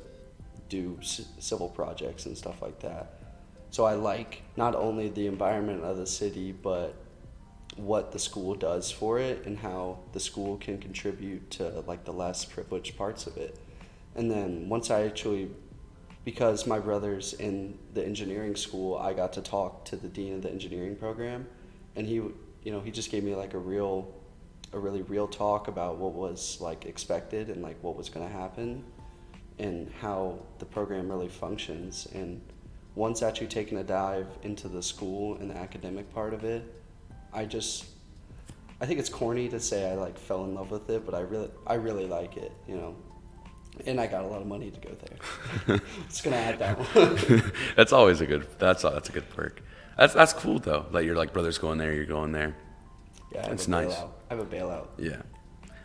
do 0.70 0.98
c- 1.02 1.26
civil 1.40 1.68
projects 1.68 2.26
and 2.26 2.38
stuff 2.38 2.62
like 2.62 2.80
that. 2.80 3.20
So 3.70 3.84
I 3.84 3.96
like 3.96 4.44
not 4.56 4.76
only 4.76 5.10
the 5.10 5.28
environment 5.28 5.84
of 5.84 5.98
the 5.98 6.08
city, 6.08 6.54
but 6.54 6.96
what 7.78 8.12
the 8.12 8.20
school 8.20 8.56
does 8.56 8.92
for 8.92 9.20
it 9.20 9.46
and 9.46 9.60
how 9.60 10.00
the 10.14 10.20
school 10.20 10.58
can 10.58 10.78
contribute 10.80 11.50
to 11.52 11.84
like 11.88 12.04
the 12.06 12.14
less 12.14 12.44
privileged 12.44 12.98
parts 12.98 13.28
of 13.28 13.38
it. 13.38 13.58
And 14.16 14.30
then 14.32 14.68
once 14.68 14.90
I 14.90 15.04
actually, 15.04 15.50
because 16.26 16.66
my 16.66 16.80
brother's 16.80 17.34
in 17.34 17.78
the 17.94 18.04
engineering 18.04 18.56
school, 18.56 18.98
I 18.98 19.14
got 19.14 19.32
to 19.34 19.42
talk 19.42 19.86
to 19.86 19.96
the 19.96 20.08
dean 20.08 20.34
of 20.34 20.42
the 20.42 20.50
engineering 20.50 20.96
program, 20.96 21.48
and 21.96 22.08
he, 22.08 22.16
you 22.16 22.34
know, 22.66 22.82
he 22.82 22.92
just 22.92 23.12
gave 23.12 23.24
me 23.24 23.36
like 23.36 23.54
a 23.54 23.60
real, 23.60 24.12
a 24.74 24.80
really 24.80 25.04
real 25.04 25.28
talk 25.28 25.68
about 25.68 25.98
what 25.98 26.14
was 26.14 26.58
like 26.60 26.86
expected 26.86 27.50
and 27.50 27.62
like 27.62 27.78
what 27.84 27.96
was 27.96 28.10
going 28.10 28.28
to 28.28 28.34
happen, 28.34 28.84
and 29.60 29.92
how 30.02 30.40
the 30.60 30.66
program 30.66 31.10
really 31.10 31.30
functions. 31.30 32.08
And 32.14 32.42
once 32.96 33.22
actually 33.22 33.48
taking 33.48 33.78
a 33.78 33.84
dive 33.84 34.28
into 34.42 34.68
the 34.68 34.82
school 34.82 35.38
and 35.38 35.52
the 35.52 35.56
academic 35.56 36.12
part 36.14 36.34
of 36.34 36.44
it, 36.44 36.74
I 37.34 37.46
just 37.46 37.86
I 38.82 38.86
think 38.86 39.00
it's 39.00 39.10
corny 39.10 39.50
to 39.50 39.60
say 39.60 39.90
I 39.92 39.96
like 39.96 40.18
fell 40.18 40.44
in 40.44 40.54
love 40.56 40.72
with 40.72 40.90
it, 40.90 41.06
but 41.06 41.16
I 41.16 41.22
really 41.22 41.50
I 41.66 41.76
really 41.76 42.06
like 42.06 42.38
it, 42.38 42.52
you 42.68 42.76
know. 42.76 42.96
And 43.86 44.02
I 44.02 44.08
got 44.08 44.24
a 44.24 44.28
lot 44.28 44.42
of 44.42 44.48
money 44.48 44.72
to 44.72 44.80
go 44.80 44.90
there. 45.68 45.80
Just 46.10 46.24
gonna 46.24 46.36
add 46.38 46.58
that 46.58 46.80
one. 46.80 47.52
that's 47.76 47.94
always 47.94 48.22
a 48.22 48.26
good. 48.26 48.48
That's 48.58 48.82
that's 48.82 49.10
a 49.10 49.12
good 49.12 49.30
perk. 49.30 49.62
That's 49.98 50.16
that's 50.16 50.34
cool 50.34 50.58
though. 50.58 50.88
That 50.92 51.06
you're 51.06 51.16
like 51.16 51.32
brothers 51.32 51.60
going 51.60 51.78
there, 51.78 51.94
you're 51.94 52.06
going 52.06 52.32
there. 52.32 52.56
yeah, 53.32 53.40
I 53.40 53.42
have 53.42 53.50
That's 53.52 53.68
nice. 53.68 53.94
bailout. 53.94 54.10
I 54.32 54.34
have 54.36 54.40
a 54.40 54.46
bailout. 54.56 54.88
Yeah, 54.98 55.22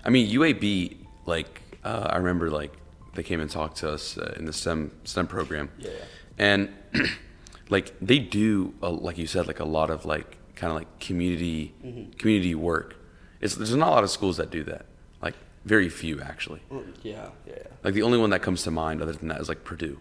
I 0.05 0.09
mean 0.11 0.31
UAB. 0.35 0.96
Like 1.26 1.61
uh, 1.85 2.09
I 2.11 2.16
remember, 2.16 2.48
like 2.50 2.72
they 3.14 3.22
came 3.22 3.40
and 3.40 3.50
talked 3.50 3.76
to 3.78 3.90
us 3.90 4.16
uh, 4.16 4.35
in 4.38 4.46
the 4.46 4.52
STEM 4.55 4.90
STEM 5.05 5.26
program, 5.26 5.70
Yeah. 5.78 5.90
and 6.38 6.70
like 7.68 7.92
they 8.00 8.18
do, 8.18 8.72
uh, 8.83 8.88
like 8.90 9.18
you 9.18 9.26
said, 9.26 9.46
like 9.46 9.61
a 9.61 9.66
lot 9.66 9.90
of 9.90 10.07
like 10.07 10.38
kind 10.62 10.70
of 10.70 10.79
like 10.79 11.01
community 11.01 11.75
mm-hmm. 11.85 12.12
community 12.12 12.55
work. 12.55 12.94
It's 13.40 13.57
there's 13.57 13.75
not 13.75 13.88
a 13.88 13.90
lot 13.90 14.05
of 14.05 14.11
schools 14.11 14.37
that 14.37 14.48
do 14.51 14.62
that. 14.64 14.87
Like 15.20 15.35
very 15.64 15.88
few 15.88 16.20
actually. 16.20 16.62
Mm, 16.70 16.94
yeah, 17.03 17.31
yeah, 17.44 17.55
yeah. 17.57 17.62
Like 17.83 17.94
the 17.94 18.03
only 18.03 18.16
one 18.16 18.31
that 18.31 18.42
comes 18.42 18.62
to 18.62 18.70
mind 18.70 19.03
other 19.03 19.12
than 19.12 19.27
that 19.27 19.40
is 19.40 19.48
like 19.48 19.64
Purdue. 19.64 20.01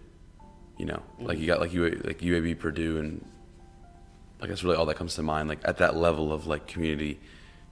You 0.77 0.85
know, 0.85 1.01
mm-hmm. 1.15 1.25
like 1.25 1.39
you 1.39 1.47
got 1.47 1.59
like 1.59 1.73
UA, 1.73 1.89
like 2.03 2.19
UAB, 2.19 2.59
Purdue, 2.59 2.99
and 2.99 3.25
like 4.39 4.49
that's 4.49 4.63
really 4.63 4.75
all 4.75 4.85
that 4.85 4.97
comes 4.97 5.15
to 5.15 5.23
mind. 5.23 5.49
Like 5.49 5.61
at 5.65 5.77
that 5.77 5.95
level 5.95 6.31
of 6.31 6.45
like 6.45 6.67
community, 6.67 7.19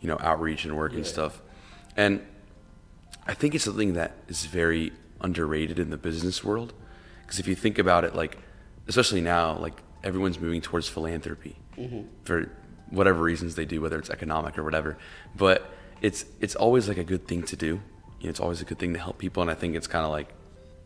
you 0.01 0.07
know, 0.07 0.17
outreach 0.19 0.65
and 0.65 0.75
work 0.75 0.93
and 0.93 1.05
Yeah. 1.05 1.11
stuff. 1.11 1.43
And 1.95 2.25
I 3.27 3.35
think 3.35 3.53
it's 3.53 3.65
something 3.65 3.93
that 3.93 4.13
is 4.27 4.45
very 4.47 4.93
underrated 5.21 5.77
in 5.77 5.91
the 5.91 5.97
business 5.97 6.43
world 6.43 6.73
because 7.21 7.39
if 7.39 7.47
you 7.47 7.53
think 7.53 7.77
about 7.77 8.03
it, 8.03 8.15
like 8.15 8.39
especially 8.87 9.21
now, 9.21 9.55
like 9.59 9.75
everyone's 10.03 10.39
moving 10.39 10.61
towards 10.61 10.87
philanthropy 10.87 11.55
mm-hmm. 11.77 12.01
for 12.23 12.49
whatever 12.91 13.21
reasons 13.21 13.55
they 13.55 13.65
do, 13.65 13.81
whether 13.81 13.97
it's 13.99 14.09
economic 14.09 14.57
or 14.57 14.63
whatever. 14.63 14.97
But 15.35 15.69
it's 16.01 16.25
it's 16.39 16.55
always 16.55 16.87
like 16.87 16.97
a 16.97 17.03
good 17.03 17.27
thing 17.27 17.43
to 17.43 17.55
do. 17.55 17.81
You 18.19 18.25
know, 18.25 18.29
it's 18.29 18.39
always 18.39 18.61
a 18.61 18.65
good 18.65 18.79
thing 18.79 18.93
to 18.93 18.99
help 18.99 19.17
people, 19.17 19.41
and 19.41 19.51
I 19.51 19.55
think 19.55 19.75
it's 19.75 19.87
kind 19.87 20.05
of 20.05 20.11
like 20.11 20.29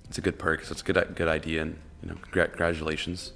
it's 0.08 0.18
a 0.18 0.22
good 0.22 0.38
perk. 0.40 0.64
So 0.66 0.72
it's 0.74 0.82
a 0.82 0.86
good 0.86 1.16
good 1.16 1.28
idea, 1.28 1.62
and 1.62 1.78
you 2.02 2.10
know, 2.10 2.16
congrat- 2.16 2.50
congratulations. 2.52 3.34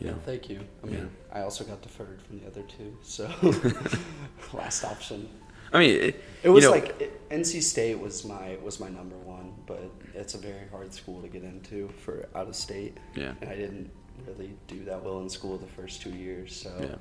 You 0.00 0.08
know, 0.08 0.16
Thank 0.26 0.50
you. 0.50 0.60
I 0.82 0.86
mean, 0.86 0.96
Yeah. 1.32 1.38
I 1.38 1.42
also 1.42 1.62
got 1.64 1.80
deferred 1.80 2.20
from 2.22 2.40
the 2.40 2.46
other 2.48 2.62
two, 2.62 2.96
so 3.02 3.30
last 4.52 4.84
option. 4.84 5.28
I 5.72 5.78
mean, 5.78 6.00
it, 6.02 6.24
It 6.42 6.48
was 6.50 6.64
you 6.64 6.70
know, 6.70 6.76
like 6.76 7.00
it, 7.00 7.28
NC 7.30 7.62
State 7.62 7.98
was 7.98 8.24
my 8.24 8.56
was 8.62 8.80
my 8.80 8.88
number 8.88 9.16
one, 9.16 9.54
but 9.66 9.82
it's 10.14 10.34
a 10.34 10.38
very 10.38 10.68
hard 10.70 10.92
school 10.92 11.22
to 11.22 11.28
get 11.28 11.42
into 11.42 11.88
for 12.04 12.28
out 12.34 12.48
of 12.48 12.56
state. 12.56 12.98
Yeah. 13.14 13.34
And 13.40 13.50
I 13.50 13.56
didn't 13.56 13.90
really 14.26 14.52
do 14.66 14.84
that 14.84 15.02
well 15.02 15.20
in 15.20 15.28
school 15.28 15.58
the 15.58 15.66
first 15.66 16.02
two 16.02 16.10
years, 16.10 16.54
so 16.54 16.70
Yeah. 16.80 16.96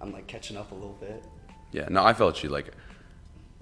I'm 0.00 0.12
like 0.12 0.26
catching 0.26 0.56
up 0.56 0.70
a 0.72 0.74
little 0.74 0.96
bit. 1.00 1.24
Yeah, 1.72 1.86
no, 1.90 2.04
I 2.04 2.14
felt 2.14 2.42
you 2.42 2.48
like 2.48 2.72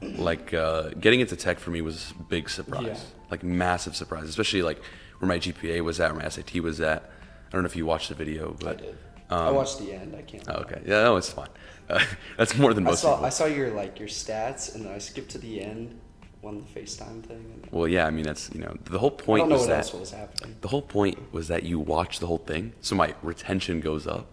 like 0.03 0.53
uh, 0.53 0.91
getting 1.01 1.21
into 1.21 1.37
tech 1.37 1.59
for 1.59 1.71
me 1.71 1.81
was 1.81 2.13
a 2.19 2.23
big 2.25 2.49
surprise, 2.51 2.85
Yeah. 2.87 2.99
like 3.31 3.43
massive 3.43 3.97
surprise, 3.97 4.29
especially 4.29 4.63
like 4.63 4.81
where 5.19 5.29
my 5.29 5.39
GPA 5.39 5.81
was 5.83 5.99
at, 6.01 6.13
where 6.13 6.23
my 6.23 6.29
SAT 6.29 6.57
was 6.57 6.81
at. 6.81 7.11
I 7.49 7.51
don't 7.53 7.63
know 7.63 7.67
if 7.67 7.77
you 7.77 7.87
watched 7.87 8.09
the 8.11 8.15
video, 8.15 8.55
but 8.61 8.79
I 8.81 8.83
did. 8.85 8.99
I 9.31 9.47
um, 9.49 9.55
watched 9.57 9.79
the 9.79 9.93
end. 9.93 10.15
I 10.15 10.23
can't. 10.23 10.45
Oh, 10.49 10.61
okay, 10.61 10.83
yeah, 10.85 11.05
no, 11.05 11.17
it's 11.17 11.31
fine. 11.31 11.49
Uh, 11.89 12.05
that's 12.37 12.57
more 12.57 12.75
than 12.75 12.87
I 12.87 12.91
most 12.91 13.03
saw 13.03 13.15
people. 13.15 13.27
I 13.27 13.31
saw 13.31 13.47
your 13.47 13.71
like 13.71 13.99
your 13.99 14.09
stats, 14.09 14.75
and 14.75 14.85
then 14.85 14.93
I 14.93 14.99
skipped 14.99 15.31
to 15.31 15.39
the 15.39 15.63
end, 15.63 15.99
on 16.47 16.65
the 16.65 16.81
FaceTime 16.81 17.23
thing. 17.25 17.45
And 17.55 17.69
well, 17.71 17.89
yeah, 17.89 18.07
I 18.07 18.11
mean 18.11 18.25
that's 18.25 18.51
you 18.55 18.61
know 18.61 18.77
the 18.85 18.99
whole 18.99 19.15
I 19.19 19.23
point 19.23 19.41
don't 19.43 19.49
know 19.51 19.55
was 19.57 19.63
what 19.63 19.69
that 19.71 19.79
else 19.79 19.95
was 19.95 20.11
happening. 20.13 20.57
the 20.61 20.69
whole 20.69 20.83
point 20.83 21.33
was 21.33 21.49
that 21.49 21.65
you 21.65 21.79
watch 21.79 22.21
the 22.21 22.27
whole 22.27 22.39
thing, 22.39 22.73
so 22.81 22.95
my 22.95 23.15
retention 23.23 23.81
goes 23.81 24.07
up. 24.07 24.27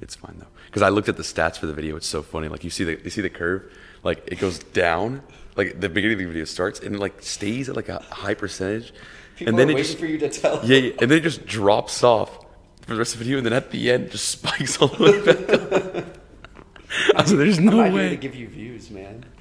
It's 0.00 0.14
fine 0.14 0.36
though, 0.38 0.46
because 0.66 0.82
I 0.82 0.90
looked 0.90 1.08
at 1.08 1.16
the 1.16 1.22
stats 1.22 1.56
for 1.58 1.66
the 1.66 1.72
video. 1.74 1.96
It's 1.96 2.06
so 2.06 2.22
funny. 2.22 2.48
Like 2.48 2.62
you 2.64 2.70
see 2.70 2.84
the 2.84 3.00
you 3.02 3.10
see 3.10 3.20
the 3.20 3.30
curve, 3.30 3.72
like 4.02 4.22
it 4.26 4.38
goes 4.38 4.58
down. 4.58 5.22
Like 5.56 5.80
the 5.80 5.88
beginning 5.88 6.14
of 6.14 6.18
the 6.20 6.26
video 6.26 6.44
starts 6.44 6.78
and 6.78 6.94
it 6.94 7.00
like 7.00 7.20
stays 7.22 7.68
at 7.68 7.74
like 7.74 7.88
a 7.88 7.98
high 7.98 8.34
percentage, 8.34 8.92
People 9.36 9.50
and 9.50 9.58
then 9.58 9.68
are 9.68 9.72
it 9.72 9.74
waiting 9.74 9.86
just 9.90 9.98
for 9.98 10.06
you 10.06 10.18
to 10.18 10.28
tell. 10.28 10.64
yeah, 10.64 10.76
yeah, 10.76 10.92
and 11.00 11.10
then 11.10 11.18
it 11.18 11.22
just 11.22 11.46
drops 11.46 12.04
off 12.04 12.46
for 12.82 12.92
the 12.94 12.98
rest 12.98 13.14
of 13.14 13.18
the 13.18 13.24
video, 13.24 13.38
and 13.38 13.46
then 13.46 13.52
at 13.52 13.70
the 13.72 13.90
end 13.90 14.10
just 14.12 14.28
spikes 14.38 14.80
all 14.80 14.88
the 14.88 15.02
way 15.02 15.20
back 15.24 15.50
up. 15.50 16.18
I 17.16 17.22
was 17.22 17.32
like, 17.32 17.38
"There's 17.38 17.58
I'm 17.58 17.64
no 17.66 17.76
not 17.82 17.90
here 17.90 18.08
to 18.10 18.16
give 18.16 18.34
you 18.36 18.48
views, 18.48 18.90
man. 18.90 19.24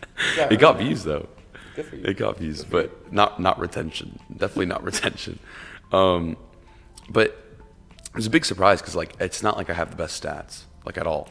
It 0.49 0.59
got 0.59 0.79
views 0.79 1.03
though. 1.03 1.29
Good 1.75 1.85
for 1.85 1.95
you. 1.95 2.03
It 2.05 2.17
got 2.17 2.39
views, 2.39 2.63
but 2.65 3.13
not 3.13 3.39
not 3.39 3.59
retention. 3.59 4.17
Definitely 4.35 4.65
not 4.65 4.83
retention. 4.83 5.37
Um, 5.91 6.35
but 7.09 7.46
was 8.13 8.25
a 8.25 8.29
big 8.29 8.45
surprise 8.45 8.81
because 8.81 8.95
like 8.95 9.15
it's 9.19 9.43
not 9.43 9.57
like 9.57 9.69
I 9.69 9.73
have 9.73 9.91
the 9.91 9.97
best 9.97 10.21
stats 10.21 10.63
like 10.85 10.97
at 10.97 11.07
all. 11.07 11.29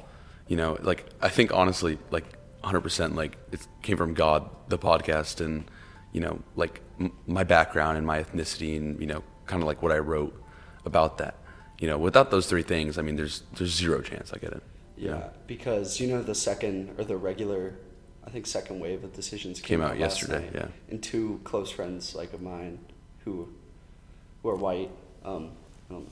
You 0.48 0.56
know, 0.56 0.78
like 0.80 1.06
I 1.20 1.28
think 1.28 1.52
honestly, 1.52 1.98
like 2.10 2.24
100 2.60 2.80
percent, 2.80 3.16
like 3.16 3.36
it 3.52 3.66
came 3.82 3.96
from 3.96 4.14
God, 4.14 4.48
the 4.68 4.78
podcast, 4.78 5.44
and 5.44 5.64
you 6.12 6.20
know, 6.20 6.40
like 6.54 6.80
m- 7.00 7.12
my 7.26 7.44
background 7.44 7.98
and 7.98 8.06
my 8.06 8.22
ethnicity, 8.22 8.76
and 8.76 9.00
you 9.00 9.06
know, 9.06 9.22
kind 9.46 9.62
of 9.62 9.66
like 9.66 9.82
what 9.82 9.92
I 9.92 9.98
wrote. 9.98 10.34
about 10.86 11.18
that. 11.18 11.34
You 11.78 11.88
know, 11.88 11.98
without 11.98 12.30
those 12.30 12.46
three 12.46 12.62
things, 12.62 12.96
I 12.96 13.02
mean, 13.02 13.16
there's 13.16 13.42
there's 13.54 13.74
zero 13.74 14.00
chance 14.00 14.32
I 14.32 14.38
get 14.38 14.52
it. 14.52 14.62
Yeah, 14.96 15.10
know? 15.10 15.30
because 15.46 16.00
you 16.00 16.06
know 16.06 16.22
the 16.22 16.34
second 16.34 16.94
or 16.96 17.04
the 17.04 17.16
regular, 17.16 17.74
I 18.26 18.30
think 18.30 18.46
second 18.46 18.80
wave 18.80 19.04
of 19.04 19.12
decisions 19.12 19.60
Came 19.60 19.82
out 19.82 19.98
last 19.98 20.22
yesterday, 20.22 20.48
yeah. 20.54 20.68
And 20.88 21.02
two 21.02 21.40
close 21.44 21.70
friends 21.70 22.14
like 22.14 22.32
of 22.32 22.40
mine, 22.40 22.78
who, 23.24 23.48
who 24.42 24.48
are 24.48 24.56
white, 24.56 24.90
um, 25.24 25.50
um, 25.90 26.06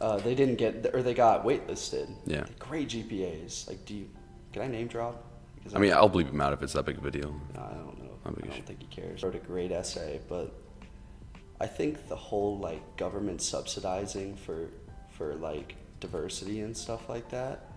uh, 0.00 0.16
they 0.18 0.34
didn't 0.34 0.56
get 0.56 0.90
or 0.94 1.02
they 1.02 1.14
got 1.14 1.44
waitlisted. 1.44 2.08
Yeah. 2.26 2.44
Great 2.58 2.88
GPAs. 2.88 3.68
Like, 3.68 3.84
do 3.84 3.94
you? 3.94 4.08
Can 4.52 4.62
I 4.62 4.66
name 4.66 4.86
drop? 4.88 5.24
Because 5.56 5.74
I 5.74 5.78
mean, 5.78 5.92
I'll 5.92 6.08
bleep 6.10 6.30
him 6.30 6.40
out 6.40 6.52
if 6.52 6.62
it's 6.62 6.72
that 6.72 6.86
big 6.86 6.96
of 6.98 7.04
a 7.04 7.10
deal. 7.10 7.34
No, 7.54 7.60
I 7.60 7.74
don't 7.74 7.98
know. 7.98 8.10
I 8.24 8.30
don't 8.30 8.66
think 8.66 8.80
he 8.80 8.86
cares. 8.86 9.22
Wrote 9.22 9.34
a 9.34 9.38
great 9.38 9.72
essay, 9.72 10.20
but 10.28 10.52
I 11.60 11.66
think 11.66 12.08
the 12.08 12.16
whole 12.16 12.58
like 12.58 12.96
government 12.96 13.42
subsidizing 13.42 14.36
for 14.36 14.68
for 15.10 15.34
like 15.34 15.76
diversity 16.00 16.60
and 16.60 16.74
stuff 16.76 17.08
like 17.08 17.28
that, 17.30 17.68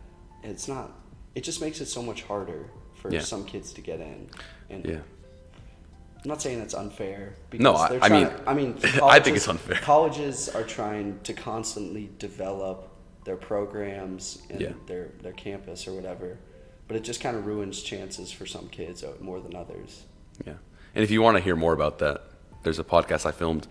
it's 0.43 0.67
not. 0.67 0.91
It 1.35 1.43
just 1.43 1.59
makes 1.61 1.81
it 1.81 1.87
so 1.87 2.01
much 2.01 2.23
harder 2.23 2.69
for 2.95 3.11
Yeah. 3.11 3.19
some 3.21 3.43
kids 3.45 3.73
to 3.73 3.81
get 3.81 3.99
in. 3.99 4.29
And 4.69 4.85
Yeah. 4.85 4.99
I'm 6.23 6.29
not 6.29 6.41
saying 6.41 6.59
it's 6.61 6.73
unfair. 6.73 7.35
No, 7.53 7.73
because 7.73 7.81
I- 7.81 7.89
they're 7.89 8.03
I 8.03 8.09
mean, 8.09 8.29
I 8.47 8.53
mean, 8.53 8.77
I 9.03 9.19
think 9.19 9.35
it's 9.37 9.47
unfair. 9.47 9.75
Colleges 9.81 10.49
are 10.49 10.63
trying 10.63 11.19
to 11.23 11.33
constantly 11.33 12.09
develop 12.17 12.89
their 13.25 13.35
programs 13.37 14.41
and 14.49 14.61
Yeah. 14.61 14.71
their 14.87 15.09
their 15.21 15.33
campus 15.33 15.87
or 15.87 15.93
whatever, 15.93 16.37
but 16.87 16.95
it 16.97 17.03
just 17.03 17.21
kind 17.21 17.35
of 17.37 17.45
ruins 17.45 17.81
chances 17.83 18.31
for 18.31 18.45
some 18.45 18.67
kids 18.69 19.03
uh, 19.03 19.13
more 19.19 19.39
than 19.41 19.55
others. 19.55 20.03
Yeah. 20.45 20.53
And 20.95 21.03
if 21.03 21.11
you 21.11 21.21
want 21.21 21.37
to 21.37 21.43
hear 21.43 21.55
more 21.55 21.73
about 21.73 21.99
that, 21.99 22.21
there's 22.63 22.79
a 22.79 22.83
podcast 22.83 23.25
I 23.25 23.31
filmed. 23.31 23.67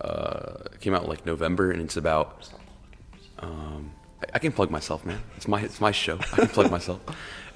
Uh, 0.00 0.64
came 0.80 0.94
out 0.94 1.08
like 1.08 1.26
November, 1.26 1.70
and 1.72 1.82
it's 1.82 1.96
about. 1.96 2.48
Um, 3.38 3.92
I, 4.22 4.26
I 4.34 4.38
can 4.38 4.52
plug 4.52 4.70
myself, 4.70 5.04
man. 5.04 5.20
It's 5.36 5.48
my 5.48 5.60
it's 5.62 5.80
my 5.80 5.90
show. 5.92 6.18
I 6.32 6.36
can 6.36 6.48
plug 6.48 6.70
myself. 6.78 7.00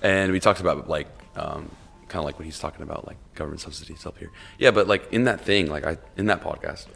And 0.02 0.32
we 0.32 0.40
talked 0.40 0.60
about 0.60 0.88
like 0.88 1.08
um, 1.36 1.70
kind 2.14 2.22
of 2.22 2.26
like 2.26 2.38
what 2.38 2.44
he's 2.44 2.60
talking 2.60 2.82
about, 2.84 3.08
like 3.08 3.16
government 3.34 3.60
subsidies 3.60 4.06
up 4.06 4.16
here. 4.18 4.30
Yeah, 4.56 4.70
but 4.70 4.86
like 4.86 5.12
in 5.12 5.24
that 5.24 5.40
thing, 5.40 5.66
like 5.66 5.84
I 5.84 5.98
in 6.16 6.26
that 6.26 6.42
podcast, 6.42 6.86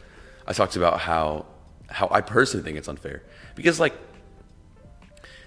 I 0.46 0.52
talked 0.52 0.76
about 0.76 1.00
how 1.00 1.46
how 1.88 2.06
I 2.12 2.20
personally 2.20 2.62
think 2.62 2.78
it's 2.78 2.86
unfair 2.86 3.24
because 3.56 3.80
like 3.80 3.94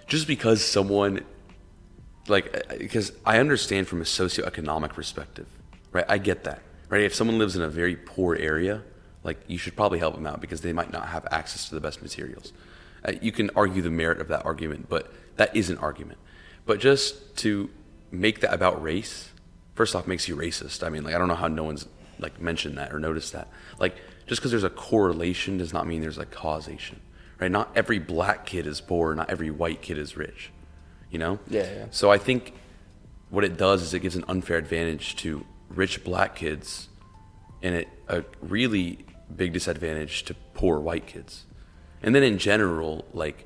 just 0.07 0.27
because 0.27 0.61
someone 0.61 1.21
like 2.27 2.67
because 2.79 3.13
I 3.25 3.39
understand 3.39 3.87
from 3.87 4.01
a 4.01 4.03
socioeconomic 4.03 4.89
perspective, 4.89 5.47
right? 5.93 6.05
I 6.09 6.17
get 6.17 6.43
that, 6.43 6.61
right? 6.89 7.03
If 7.03 7.15
someone 7.15 7.39
lives 7.39 7.55
in 7.55 7.61
a 7.61 7.69
very 7.69 7.95
poor 7.95 8.35
area, 8.35 8.83
like 9.23 9.39
you 9.47 9.57
should 9.57 9.77
probably 9.77 9.99
help 9.99 10.15
them 10.15 10.27
out 10.27 10.41
because 10.41 10.59
they 10.59 10.73
might 10.73 10.91
not 10.91 11.07
have 11.07 11.25
access 11.31 11.69
to 11.69 11.75
the 11.75 11.81
best 11.81 12.01
materials. 12.01 12.51
Uh, 13.05 13.13
you 13.21 13.31
can 13.31 13.49
argue 13.55 13.81
the 13.81 13.89
merit 13.89 14.19
of 14.19 14.27
that 14.27 14.45
argument, 14.45 14.89
but 14.89 15.13
that 15.37 15.55
is 15.55 15.69
an 15.69 15.77
argument. 15.77 16.19
But 16.65 16.81
just 16.81 17.37
to 17.37 17.69
make 18.11 18.41
that 18.41 18.53
about 18.53 18.83
race, 18.83 19.30
first 19.75 19.95
off, 19.95 20.07
makes 20.07 20.27
you 20.27 20.35
racist. 20.35 20.85
I 20.85 20.89
mean, 20.89 21.03
like 21.03 21.15
I 21.15 21.17
don't 21.17 21.27
know 21.27 21.35
how 21.35 21.47
no 21.47 21.63
one's 21.63 21.87
like 22.19 22.39
mentioned 22.39 22.77
that 22.77 22.93
or 22.93 22.99
noticed 22.99 23.33
that. 23.33 23.47
Like 23.79 23.95
just 24.27 24.41
because 24.41 24.51
there's 24.51 24.63
a 24.63 24.69
correlation 24.69 25.57
does 25.57 25.73
not 25.73 25.87
mean 25.87 26.01
there's 26.01 26.17
a 26.17 26.25
causation, 26.25 27.01
right? 27.39 27.51
Not 27.51 27.69
every 27.75 27.99
black 27.99 28.45
kid 28.45 28.67
is 28.67 28.79
poor, 28.79 29.13
not 29.15 29.29
every 29.29 29.51
white 29.51 29.81
kid 29.81 29.97
is 29.97 30.15
rich. 30.15 30.51
You 31.09 31.19
know? 31.19 31.39
Yeah, 31.49 31.63
yeah. 31.63 31.85
So 31.91 32.11
I 32.11 32.17
think 32.17 32.53
what 33.29 33.43
it 33.43 33.57
does 33.57 33.81
is 33.81 33.93
it 33.93 33.99
gives 33.99 34.15
an 34.15 34.23
unfair 34.27 34.57
advantage 34.57 35.15
to 35.17 35.45
rich 35.69 36.03
black 36.03 36.35
kids 36.35 36.87
and 37.61 37.75
it, 37.75 37.87
a 38.07 38.23
really 38.41 38.99
big 39.35 39.53
disadvantage 39.53 40.23
to 40.23 40.33
poor 40.53 40.79
white 40.79 41.07
kids. 41.07 41.45
And 42.03 42.15
then 42.15 42.23
in 42.23 42.37
general, 42.37 43.05
like 43.13 43.45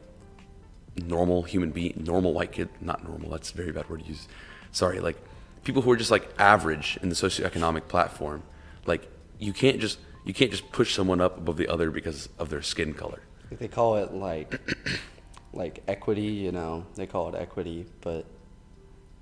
normal 0.96 1.44
human 1.44 1.72
being, 1.72 2.04
normal 2.06 2.34
white 2.34 2.52
kid, 2.52 2.70
not 2.82 3.08
normal, 3.08 3.30
that's 3.32 3.52
a 3.52 3.56
very 3.56 3.72
bad 3.72 3.90
word 3.90 4.02
to 4.02 4.08
use. 4.08 4.28
Sorry, 4.72 5.00
like 5.00 5.18
people 5.66 5.82
who 5.82 5.92
are 5.92 5.98
just 5.98 6.12
like 6.12 6.30
average 6.40 6.98
in 7.02 7.10
the 7.10 7.16
socioeconomic 7.16 7.90
platform, 7.90 8.44
like 8.86 9.12
you 9.40 9.52
can't 9.52 9.82
just 9.82 10.00
you 10.24 10.34
can't 10.34 10.52
just 10.52 10.72
push 10.72 10.96
someone 10.96 11.20
up 11.20 11.38
above 11.38 11.58
the 11.58 11.68
other 11.68 11.92
because 11.92 12.30
of 12.40 12.50
their 12.50 12.62
skin 12.62 12.94
color. 12.94 13.20
They 13.52 13.68
call 13.68 13.98
it 13.98 14.14
like 14.14 14.58
like 15.54 15.84
equity, 15.88 16.22
you 16.46 16.52
know. 16.54 16.86
They 16.96 17.06
call 17.08 17.34
it 17.34 17.36
equity, 17.40 17.86
but 18.02 18.26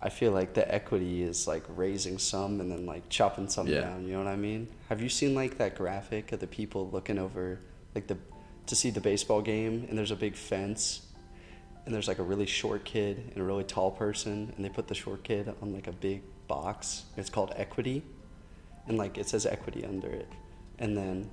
I 0.01 0.09
feel 0.09 0.31
like 0.33 0.53
the 0.53 0.73
equity 0.73 1.23
is 1.23 1.47
like 1.47 1.63
raising 1.69 2.17
some 2.17 2.59
and 2.59 2.69
then 2.71 2.85
like 2.85 3.07
chopping 3.09 3.47
some 3.49 3.67
Yeah. 3.67 3.81
down, 3.81 4.05
you 4.05 4.11
know 4.13 4.19
what 4.19 4.27
I 4.27 4.35
mean? 4.35 4.67
Have 4.89 5.01
you 5.01 5.09
seen 5.09 5.33
like 5.33 5.57
that 5.57 5.75
graphic 5.75 6.31
of 6.33 6.39
the 6.39 6.47
people 6.47 6.89
looking 6.89 7.17
over 7.17 7.59
like 7.95 8.07
the 8.07 8.17
to 8.65 8.75
see 8.75 8.89
the 8.89 9.01
baseball 9.01 9.41
game 9.41 9.85
and 9.89 9.97
there's 9.97 10.11
a 10.11 10.15
big 10.15 10.35
fence 10.35 11.01
and 11.85 11.93
there's 11.93 12.07
like 12.07 12.19
a 12.19 12.23
really 12.23 12.45
short 12.45 12.85
kid 12.85 13.31
and 13.33 13.37
a 13.41 13.43
really 13.43 13.63
tall 13.65 13.91
person 13.91 14.53
and 14.55 14.63
they 14.63 14.69
put 14.69 14.87
the 14.87 14.95
short 14.95 15.23
kid 15.23 15.53
on 15.61 15.73
like 15.73 15.87
a 15.87 15.91
big 15.91 16.21
box. 16.47 17.03
It's 17.17 17.29
called 17.29 17.53
equity 17.55 18.03
and 18.87 18.97
like 18.97 19.17
it 19.17 19.27
says 19.29 19.45
equity 19.45 19.85
under 19.85 20.09
it 20.09 20.27
and 20.77 20.97
then 20.97 21.29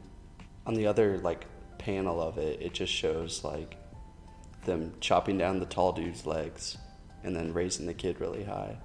on 0.67 0.75
the 0.75 0.87
other 0.87 1.19
like 1.19 1.47
panel 1.79 2.21
of 2.23 2.39
it 2.39 2.61
it 2.63 2.73
just 2.73 2.93
shows 2.93 3.43
like 3.43 3.77
them 4.67 4.93
chopping 5.01 5.37
down 5.37 5.59
the 5.59 5.67
tall 5.67 5.93
dude's 5.93 6.27
legs 6.27 6.79
and 7.25 7.35
then 7.35 7.53
raising 7.53 7.87
the 7.87 7.95
kid 7.95 8.21
really 8.21 8.45
high 8.45 8.77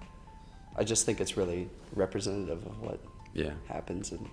i 0.77 0.83
just 0.83 1.05
think 1.05 1.21
it's 1.21 1.37
really 1.37 1.69
representative 1.93 2.65
of 2.65 2.81
what 2.81 2.99
Yeah. 3.33 3.51
happens 3.67 4.11
and 4.11 4.27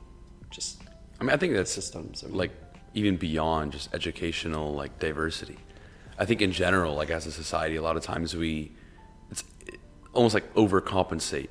just 0.50 0.80
I 1.20 1.24
mean, 1.24 1.34
I 1.34 1.36
think 1.36 1.52
that's 1.52 1.70
systems 1.70 2.24
I 2.24 2.28
mean, 2.28 2.36
like 2.38 2.52
even 2.94 3.16
beyond 3.18 3.72
just 3.72 3.92
educational 3.94 4.72
like 4.74 4.98
diversity. 4.98 5.58
I 6.18 6.24
think 6.24 6.40
in 6.40 6.52
general, 6.52 6.94
like 6.94 7.10
as 7.10 7.26
a 7.26 7.32
society, 7.32 7.76
a 7.76 7.82
lot 7.82 7.96
of 7.96 8.02
times 8.02 8.34
we 8.34 8.72
it's 9.30 9.44
almost 10.14 10.34
like 10.34 10.52
overcompensate, 10.54 11.48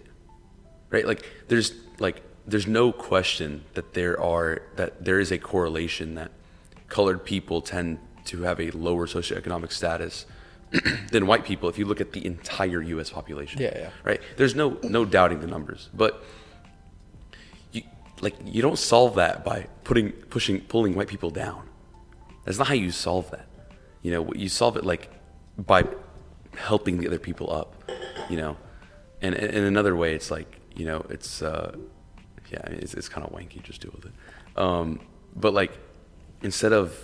right? 0.91 1.05
Like 1.05 1.25
there's 1.47 1.73
like 1.99 2.21
there's 2.45 2.67
no 2.67 2.91
question 2.91 3.63
that 3.73 3.93
there 3.93 4.21
are 4.21 4.61
that 4.75 5.03
there 5.03 5.19
is 5.19 5.31
a 5.31 5.37
correlation 5.37 6.15
that 6.15 6.31
colored 6.89 7.23
people 7.25 7.61
tend 7.61 7.99
to 8.25 8.43
have 8.43 8.59
a 8.59 8.69
lower 8.71 9.07
socioeconomic 9.07 9.71
status 9.71 10.25
than 11.11 11.25
white 11.27 11.43
people 11.43 11.69
if 11.69 11.77
you 11.77 11.85
look 11.85 12.01
at 12.01 12.11
the 12.11 12.25
entire 12.25 12.81
U.S. 12.81 13.09
population. 13.09 13.61
Yeah, 13.61 13.71
yeah. 13.75 13.89
Right. 14.03 14.21
There's 14.37 14.55
no 14.55 14.77
no 14.83 15.05
doubting 15.05 15.39
the 15.39 15.47
numbers, 15.47 15.89
but 15.93 16.23
you 17.71 17.83
like 18.21 18.35
you 18.45 18.61
don't 18.61 18.79
solve 18.79 19.15
that 19.15 19.43
by 19.43 19.67
putting 19.83 20.11
pushing 20.11 20.61
pulling 20.61 20.95
white 20.95 21.07
people 21.07 21.29
down. 21.29 21.67
That's 22.45 22.57
not 22.57 22.67
how 22.67 22.73
you 22.73 22.91
solve 22.91 23.31
that. 23.31 23.47
You 24.01 24.11
know, 24.11 24.33
you 24.33 24.49
solve 24.49 24.77
it 24.77 24.85
like 24.85 25.09
by 25.57 25.85
helping 26.55 26.97
the 26.97 27.07
other 27.07 27.19
people 27.19 27.53
up. 27.53 27.83
You 28.29 28.37
know, 28.37 28.57
and 29.21 29.35
and 29.35 29.53
in 29.53 29.63
another 29.63 29.95
way, 29.95 30.15
it's 30.15 30.31
like 30.31 30.60
you 30.81 30.87
know, 30.87 31.05
it's 31.11 31.43
uh, 31.43 31.75
yeah, 32.51 32.65
it's, 32.65 32.95
it's 32.95 33.07
kind 33.07 33.23
of 33.23 33.31
wanky. 33.31 33.61
Just 33.61 33.81
deal 33.81 33.91
with 33.93 34.05
it. 34.05 34.13
Um, 34.59 34.99
but 35.35 35.53
like 35.53 35.77
instead 36.41 36.73
of 36.73 36.97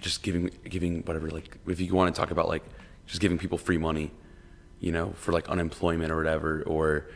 just 0.00 0.22
giving 0.22 0.50
giving 0.64 1.02
whatever 1.02 1.28
like 1.28 1.58
if 1.66 1.78
you 1.78 1.94
want 1.94 2.14
to 2.14 2.18
talk 2.18 2.30
about 2.30 2.48
like 2.48 2.62
just 3.06 3.20
giving 3.20 3.36
people 3.36 3.58
free 3.58 3.76
money 3.76 4.10
you 4.80 4.92
know 4.92 5.12
for 5.16 5.32
like 5.32 5.46
unemployment 5.50 6.10
or 6.10 6.16
whatever 6.16 6.62
or 6.62 7.06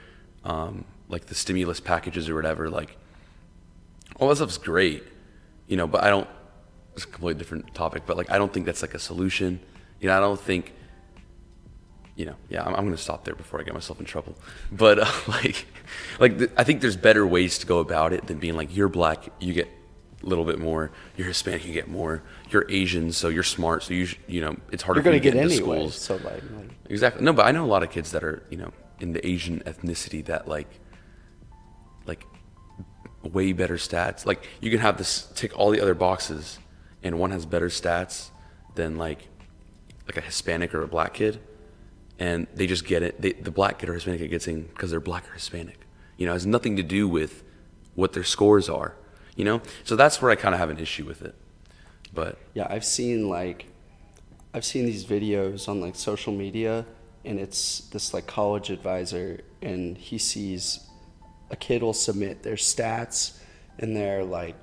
um, 0.44 0.84
like 1.08 1.26
the 1.26 1.34
stimulus 1.34 1.80
packages 1.80 2.28
or 2.28 2.34
whatever 2.34 2.68
like 2.68 2.96
all 4.16 4.28
that 4.28 4.36
stuff's 4.36 4.58
great 4.58 5.02
you 5.66 5.76
know 5.76 5.86
but 5.86 6.02
i 6.04 6.08
don't 6.08 6.28
it's 6.94 7.04
a 7.04 7.06
completely 7.06 7.38
different 7.38 7.74
topic 7.74 8.02
but 8.06 8.16
like 8.18 8.30
i 8.30 8.36
don't 8.38 8.52
think 8.52 8.66
that's 8.66 8.82
like 8.82 8.94
a 8.94 8.98
solution 8.98 9.60
you 10.00 10.08
know 10.08 10.16
i 10.16 10.20
don't 10.20 10.40
think 10.40 10.72
you 12.20 12.26
know 12.26 12.36
yeah 12.48 12.62
i'm, 12.64 12.74
I'm 12.76 12.84
gonna 12.84 12.96
stop 13.08 13.24
there 13.24 13.34
before 13.34 13.60
i 13.60 13.62
get 13.62 13.74
myself 13.74 13.98
in 14.00 14.06
trouble 14.06 14.34
but 14.70 14.98
uh, 14.98 15.10
like 15.28 15.66
like 16.18 16.38
th- 16.38 16.50
i 16.56 16.64
think 16.64 16.80
there's 16.80 16.96
better 16.96 17.26
ways 17.26 17.58
to 17.58 17.66
go 17.66 17.78
about 17.78 18.12
it 18.12 18.26
than 18.26 18.38
being 18.38 18.56
like 18.56 18.74
you're 18.76 18.88
black 18.88 19.28
you 19.40 19.52
get 19.52 19.68
a 20.22 20.26
little 20.26 20.44
bit 20.44 20.58
more 20.58 20.90
you're 21.16 21.26
hispanic 21.26 21.64
you 21.66 21.72
get 21.72 21.88
more 21.88 22.22
you're 22.50 22.66
asian 22.70 23.10
so 23.10 23.28
you're 23.28 23.42
smart 23.42 23.82
so 23.82 23.94
you 23.94 24.06
sh- 24.06 24.18
you 24.26 24.40
know 24.42 24.54
it's 24.70 24.82
harder 24.82 25.00
you're 25.00 25.14
you 25.14 25.20
to 25.20 25.22
get 25.22 25.34
into 25.34 25.54
anyway 25.54 25.78
schools 25.78 25.94
so 25.94 26.16
like, 26.16 26.42
like 26.58 26.70
Exactly. 26.90 27.22
No, 27.22 27.32
but 27.32 27.46
I 27.46 27.52
know 27.52 27.64
a 27.64 27.66
lot 27.66 27.84
of 27.84 27.90
kids 27.90 28.10
that 28.10 28.24
are, 28.24 28.42
you 28.50 28.56
know, 28.56 28.72
in 28.98 29.12
the 29.12 29.24
Asian 29.24 29.60
ethnicity 29.60 30.24
that 30.24 30.48
like, 30.48 30.68
like, 32.04 32.26
way 33.22 33.52
better 33.52 33.76
stats. 33.76 34.26
Like, 34.26 34.44
you 34.60 34.70
can 34.72 34.80
have 34.80 34.98
this 34.98 35.28
tick 35.36 35.56
all 35.56 35.70
the 35.70 35.80
other 35.80 35.94
boxes, 35.94 36.58
and 37.02 37.18
one 37.18 37.30
has 37.30 37.46
better 37.46 37.68
stats 37.68 38.30
than 38.74 38.98
like, 38.98 39.28
like 40.06 40.16
a 40.16 40.20
Hispanic 40.20 40.74
or 40.74 40.82
a 40.82 40.88
black 40.88 41.14
kid, 41.14 41.40
and 42.20 42.46
they 42.54 42.66
just 42.66 42.84
get 42.84 43.02
it. 43.02 43.20
They, 43.20 43.32
the 43.32 43.50
black 43.50 43.78
kid 43.78 43.88
or 43.88 43.94
Hispanic 43.94 44.20
kid 44.20 44.28
gets 44.28 44.46
in 44.46 44.64
because 44.64 44.90
they're 44.90 45.00
black 45.00 45.28
or 45.28 45.32
Hispanic. 45.32 45.80
You 46.18 46.26
know, 46.26 46.32
it 46.32 46.36
has 46.36 46.46
nothing 46.46 46.76
to 46.76 46.82
do 46.82 47.08
with 47.08 47.42
what 47.94 48.12
their 48.12 48.24
scores 48.24 48.68
are. 48.68 48.94
You 49.34 49.44
know, 49.46 49.62
so 49.84 49.96
that's 49.96 50.20
where 50.20 50.30
I 50.30 50.34
kind 50.34 50.54
of 50.54 50.60
have 50.60 50.68
an 50.68 50.78
issue 50.78 51.06
with 51.06 51.22
it. 51.22 51.34
But 52.12 52.38
Yeah, 52.54 52.66
I've 52.68 52.84
seen 52.84 53.28
like 53.28 53.66
I've 54.52 54.64
seen 54.64 54.84
these 54.84 55.04
videos 55.04 55.68
on 55.68 55.80
like 55.80 55.96
social 55.96 56.32
media 56.32 56.84
and 57.24 57.38
it's 57.38 57.80
this 57.88 58.12
like 58.12 58.26
college 58.26 58.70
advisor 58.70 59.40
and 59.62 59.96
he 59.96 60.18
sees 60.18 60.80
a 61.50 61.56
kid 61.56 61.82
will 61.82 61.92
submit 61.92 62.42
their 62.42 62.56
stats 62.56 63.38
and 63.78 63.96
their 63.96 64.24
like 64.24 64.56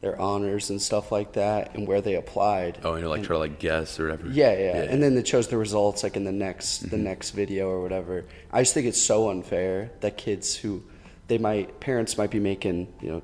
their 0.00 0.20
honors 0.20 0.70
and 0.70 0.80
stuff 0.80 1.10
like 1.10 1.32
that 1.32 1.74
and 1.74 1.88
where 1.88 2.00
they 2.00 2.14
applied. 2.14 2.78
Oh, 2.84 2.92
and 2.92 3.00
you're 3.00 3.08
like 3.08 3.18
And- 3.18 3.26
try 3.26 3.34
to 3.34 3.40
like 3.40 3.58
guess 3.58 3.98
or 3.98 4.04
whatever. 4.04 4.28
yeah, 4.30 4.52
yeah, 4.52 4.58
yeah 4.58 4.82
and 4.82 5.02
then 5.02 5.16
it 5.16 5.26
shows 5.26 5.48
the 5.48 5.56
results 5.56 6.02
like 6.02 6.16
in 6.16 6.24
the 6.24 6.32
next 6.32 6.78
the 6.78 6.88
mm-hmm. 6.88 7.04
next 7.04 7.30
video 7.30 7.68
or 7.68 7.80
whatever. 7.80 8.24
I 8.52 8.62
just 8.62 8.74
think 8.74 8.86
it's 8.86 9.00
so 9.00 9.30
unfair 9.30 9.90
that 10.00 10.16
kids 10.16 10.54
who 10.54 10.84
they 11.26 11.38
might 11.38 11.80
parents 11.80 12.16
might 12.16 12.30
be 12.30 12.40
making 12.40 12.92
you 13.00 13.10
know 13.10 13.22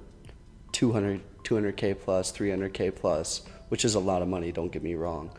200 0.73 1.21
200k 1.45 2.01
plus 2.01 2.33
300k 2.33 2.95
plus, 2.95 3.43
which 3.69 3.85
is 3.85 3.95
a 3.95 4.01
lot 4.01 4.23
of 4.23 4.29
money. 4.29 4.51
Don't 4.51 4.73
get 4.73 4.83
me 4.83 4.95
wrong, 4.95 5.31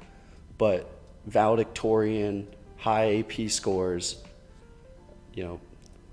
but 0.57 0.89
valedictorian, 1.25 2.47
high 2.77 3.19
AP 3.19 3.49
scores, 3.49 4.23
you 5.33 5.43
know, 5.43 5.59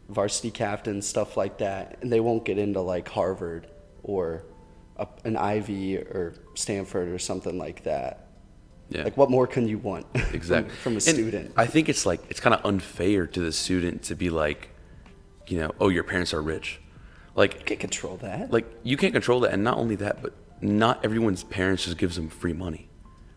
varsity 0.09 0.51
captains, 0.51 1.07
stuff 1.07 1.37
like 1.37 1.59
that, 1.59 1.99
and 2.01 2.11
they 2.11 2.20
won't 2.20 2.45
get 2.45 2.59
into 2.59 2.81
like 2.81 3.09
Harvard 3.09 3.66
or 4.03 4.45
a, 5.03 5.29
an 5.29 5.37
Ivy 5.37 5.97
or 5.99 6.35
Stanford 6.55 7.09
or 7.09 7.19
something 7.19 7.59
like 7.59 7.85
that. 7.85 8.29
yeah. 8.91 9.05
Like, 9.05 9.17
what 9.17 9.31
more 9.31 9.47
can 9.47 9.69
you 9.69 9.79
want? 9.79 10.07
exactly 10.33 10.75
from 10.77 10.93
a 10.93 10.97
And 10.97 11.03
student. 11.03 11.53
I 11.57 11.67
think 11.67 11.89
it's 11.89 12.05
like 12.07 12.21
it's 12.31 12.41
kind 12.41 12.55
of 12.55 12.65
unfair 12.65 13.27
to 13.27 13.41
the 13.41 13.53
student 13.53 14.03
to 14.05 14.15
be 14.15 14.31
like, 14.31 14.71
you 15.47 15.59
know, 15.59 15.73
oh, 15.81 15.89
your 15.89 16.05
parents 16.05 16.33
are 16.35 16.43
rich. 16.43 16.81
Like, 17.35 17.55
you 17.61 17.65
can't 17.65 17.81
control 17.81 18.17
that. 18.19 18.51
like 18.51 18.67
you 18.83 18.97
can't 18.97 19.13
control 19.15 19.41
that, 19.41 19.53
and 19.53 19.65
not 19.65 19.79
only 19.79 19.97
that, 19.97 20.23
but 20.23 20.35
not 20.61 21.03
everyone's 21.05 21.43
parents 21.45 21.85
just 21.85 21.97
gives 21.99 22.17
them 22.17 22.29
free 22.29 22.53
money, 22.53 22.89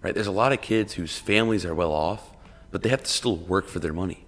right? 0.01 0.13
There's 0.13 0.27
a 0.27 0.31
lot 0.43 0.51
of 0.51 0.61
kids 0.61 0.93
whose 0.93 1.17
families 1.17 1.65
are 1.65 1.73
well 1.73 1.91
off, 1.93 2.31
but 2.71 2.83
they 2.83 2.89
have 2.89 3.03
to 3.03 3.09
still 3.09 3.37
work 3.37 3.67
for 3.67 3.79
their 3.79 3.93
money. 3.93 4.25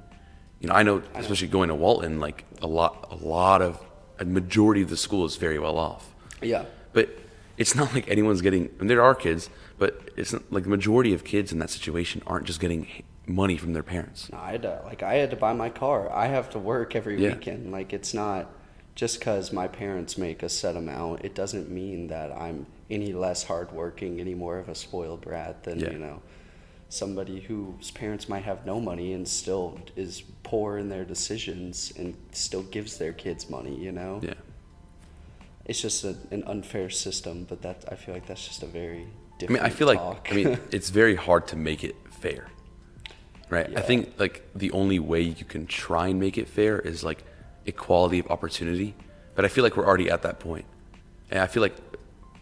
You 0.62 0.70
know, 0.70 0.74
I 0.74 0.84
know, 0.84 1.04
especially 1.16 1.50
going 1.50 1.68
to 1.70 1.76
Walton, 1.76 2.20
like 2.20 2.46
a 2.62 2.68
lot, 2.68 3.10
a 3.12 3.16
lot 3.16 3.62
of 3.62 3.80
a 4.20 4.26
majority 4.26 4.82
of 4.82 4.90
the 4.90 4.98
school 4.98 5.26
is 5.26 5.36
very 5.36 5.60
well 5.60 5.78
off. 5.78 6.16
yeah. 6.42 6.66
But 6.94 7.10
it's 7.58 7.76
not 7.76 7.93
like 7.93 8.08
anyone's 8.10 8.41
getting. 8.41 8.70
And 8.80 8.89
there 8.89 9.01
are 9.01 9.16
kids, 9.16 9.49
but 9.78 10.10
it's 10.16 10.34
not 10.34 10.43
like 10.51 10.64
the 10.64 10.70
majority 10.70 11.14
of 11.14 11.24
kids 11.24 11.51
in 11.51 11.60
that 11.60 11.70
situation 11.70 12.22
aren't 12.28 12.45
just 12.45 12.60
getting 12.60 12.88
money 13.26 13.58
from 13.58 13.74
their 13.74 13.84
parents. 13.84 14.32
No, 14.32 14.38
I 14.38 14.51
had 14.51 14.62
to, 14.62 14.82
like, 14.86 15.03
I 15.03 15.16
had 15.16 15.30
to 15.32 15.36
buy 15.36 15.53
my 15.53 15.70
car. 15.70 16.12
I 16.14 16.28
have 16.28 16.49
to 16.51 16.60
work 16.60 16.95
every 16.95 17.22
Yeah. 17.22 17.34
weekend. 17.34 17.72
Like, 17.72 17.91
it's 17.93 18.14
not 18.14 18.49
just 18.95 19.20
because 19.20 19.51
my 19.51 19.68
parents 19.68 20.18
make 20.18 20.41
a 20.43 20.49
set 20.49 20.76
amount, 20.76 21.24
it 21.26 21.36
doesn't 21.36 21.70
mean 21.70 22.08
that 22.08 22.32
I'm 22.32 22.66
any 22.89 23.12
less 23.12 23.43
hardworking, 23.43 24.20
any 24.22 24.34
more 24.34 24.58
of 24.60 24.70
a 24.70 24.76
spoiled 24.76 25.22
brat 25.22 25.64
than, 25.66 25.80
Yeah. 25.80 25.91
you 25.91 25.99
know, 25.99 26.22
somebody 26.89 27.41
whose 27.41 27.91
parents 27.91 28.30
might 28.30 28.43
have 28.43 28.66
no 28.66 28.80
money 28.80 29.12
and 29.12 29.28
still 29.28 29.78
is 29.97 30.24
poor 30.43 30.78
in 30.78 30.88
their 30.88 31.03
decisions 31.03 31.91
and 31.97 32.16
still 32.32 32.64
gives 32.64 32.97
their 32.97 33.12
kids 33.12 33.49
money, 33.49 33.76
you 33.76 33.91
know? 33.91 34.22
Yeah. 34.24 34.36
It's 35.68 35.82
just 35.82 36.03
a, 36.03 36.15
an 36.32 36.43
unfair 36.47 36.89
system, 36.89 37.45
but 37.47 37.61
that 37.61 37.86
I 37.91 37.95
feel 37.95 38.13
like 38.13 38.26
that's 38.26 38.47
just 38.47 38.63
a 38.63 38.68
very 38.68 39.07
I 39.43 39.51
mean, 39.51 39.61
I 39.61 39.70
feel 39.70 39.88
like. 39.88 40.32
I 40.32 40.36
mean, 40.36 40.59
it's 40.72 40.89
very 40.89 41.15
hard 41.15 41.47
to 41.49 41.55
make 41.55 41.84
it 41.84 41.95
fair, 42.09 42.47
right? 43.49 43.78
I 43.78 43.82
think 43.82 44.13
like 44.18 44.47
the 44.55 44.72
only 44.72 44.99
way 44.99 45.22
you 45.22 45.45
can 45.45 45.68
try 45.68 46.07
and 46.07 46.20
make 46.20 46.38
it 46.38 46.47
fair 46.47 46.80
is 46.80 47.03
like 47.03 47.24
equality 47.65 48.20
of 48.20 48.28
opportunity. 48.32 48.95
But 49.36 49.45
I 49.45 49.49
feel 49.49 49.63
like 49.63 49.78
we're 49.78 49.86
already 49.86 50.09
at 50.09 50.24
that 50.24 50.39
point, 50.39 50.65
and 51.30 51.39
I 51.39 51.47
feel 51.47 51.61
like, 51.61 51.76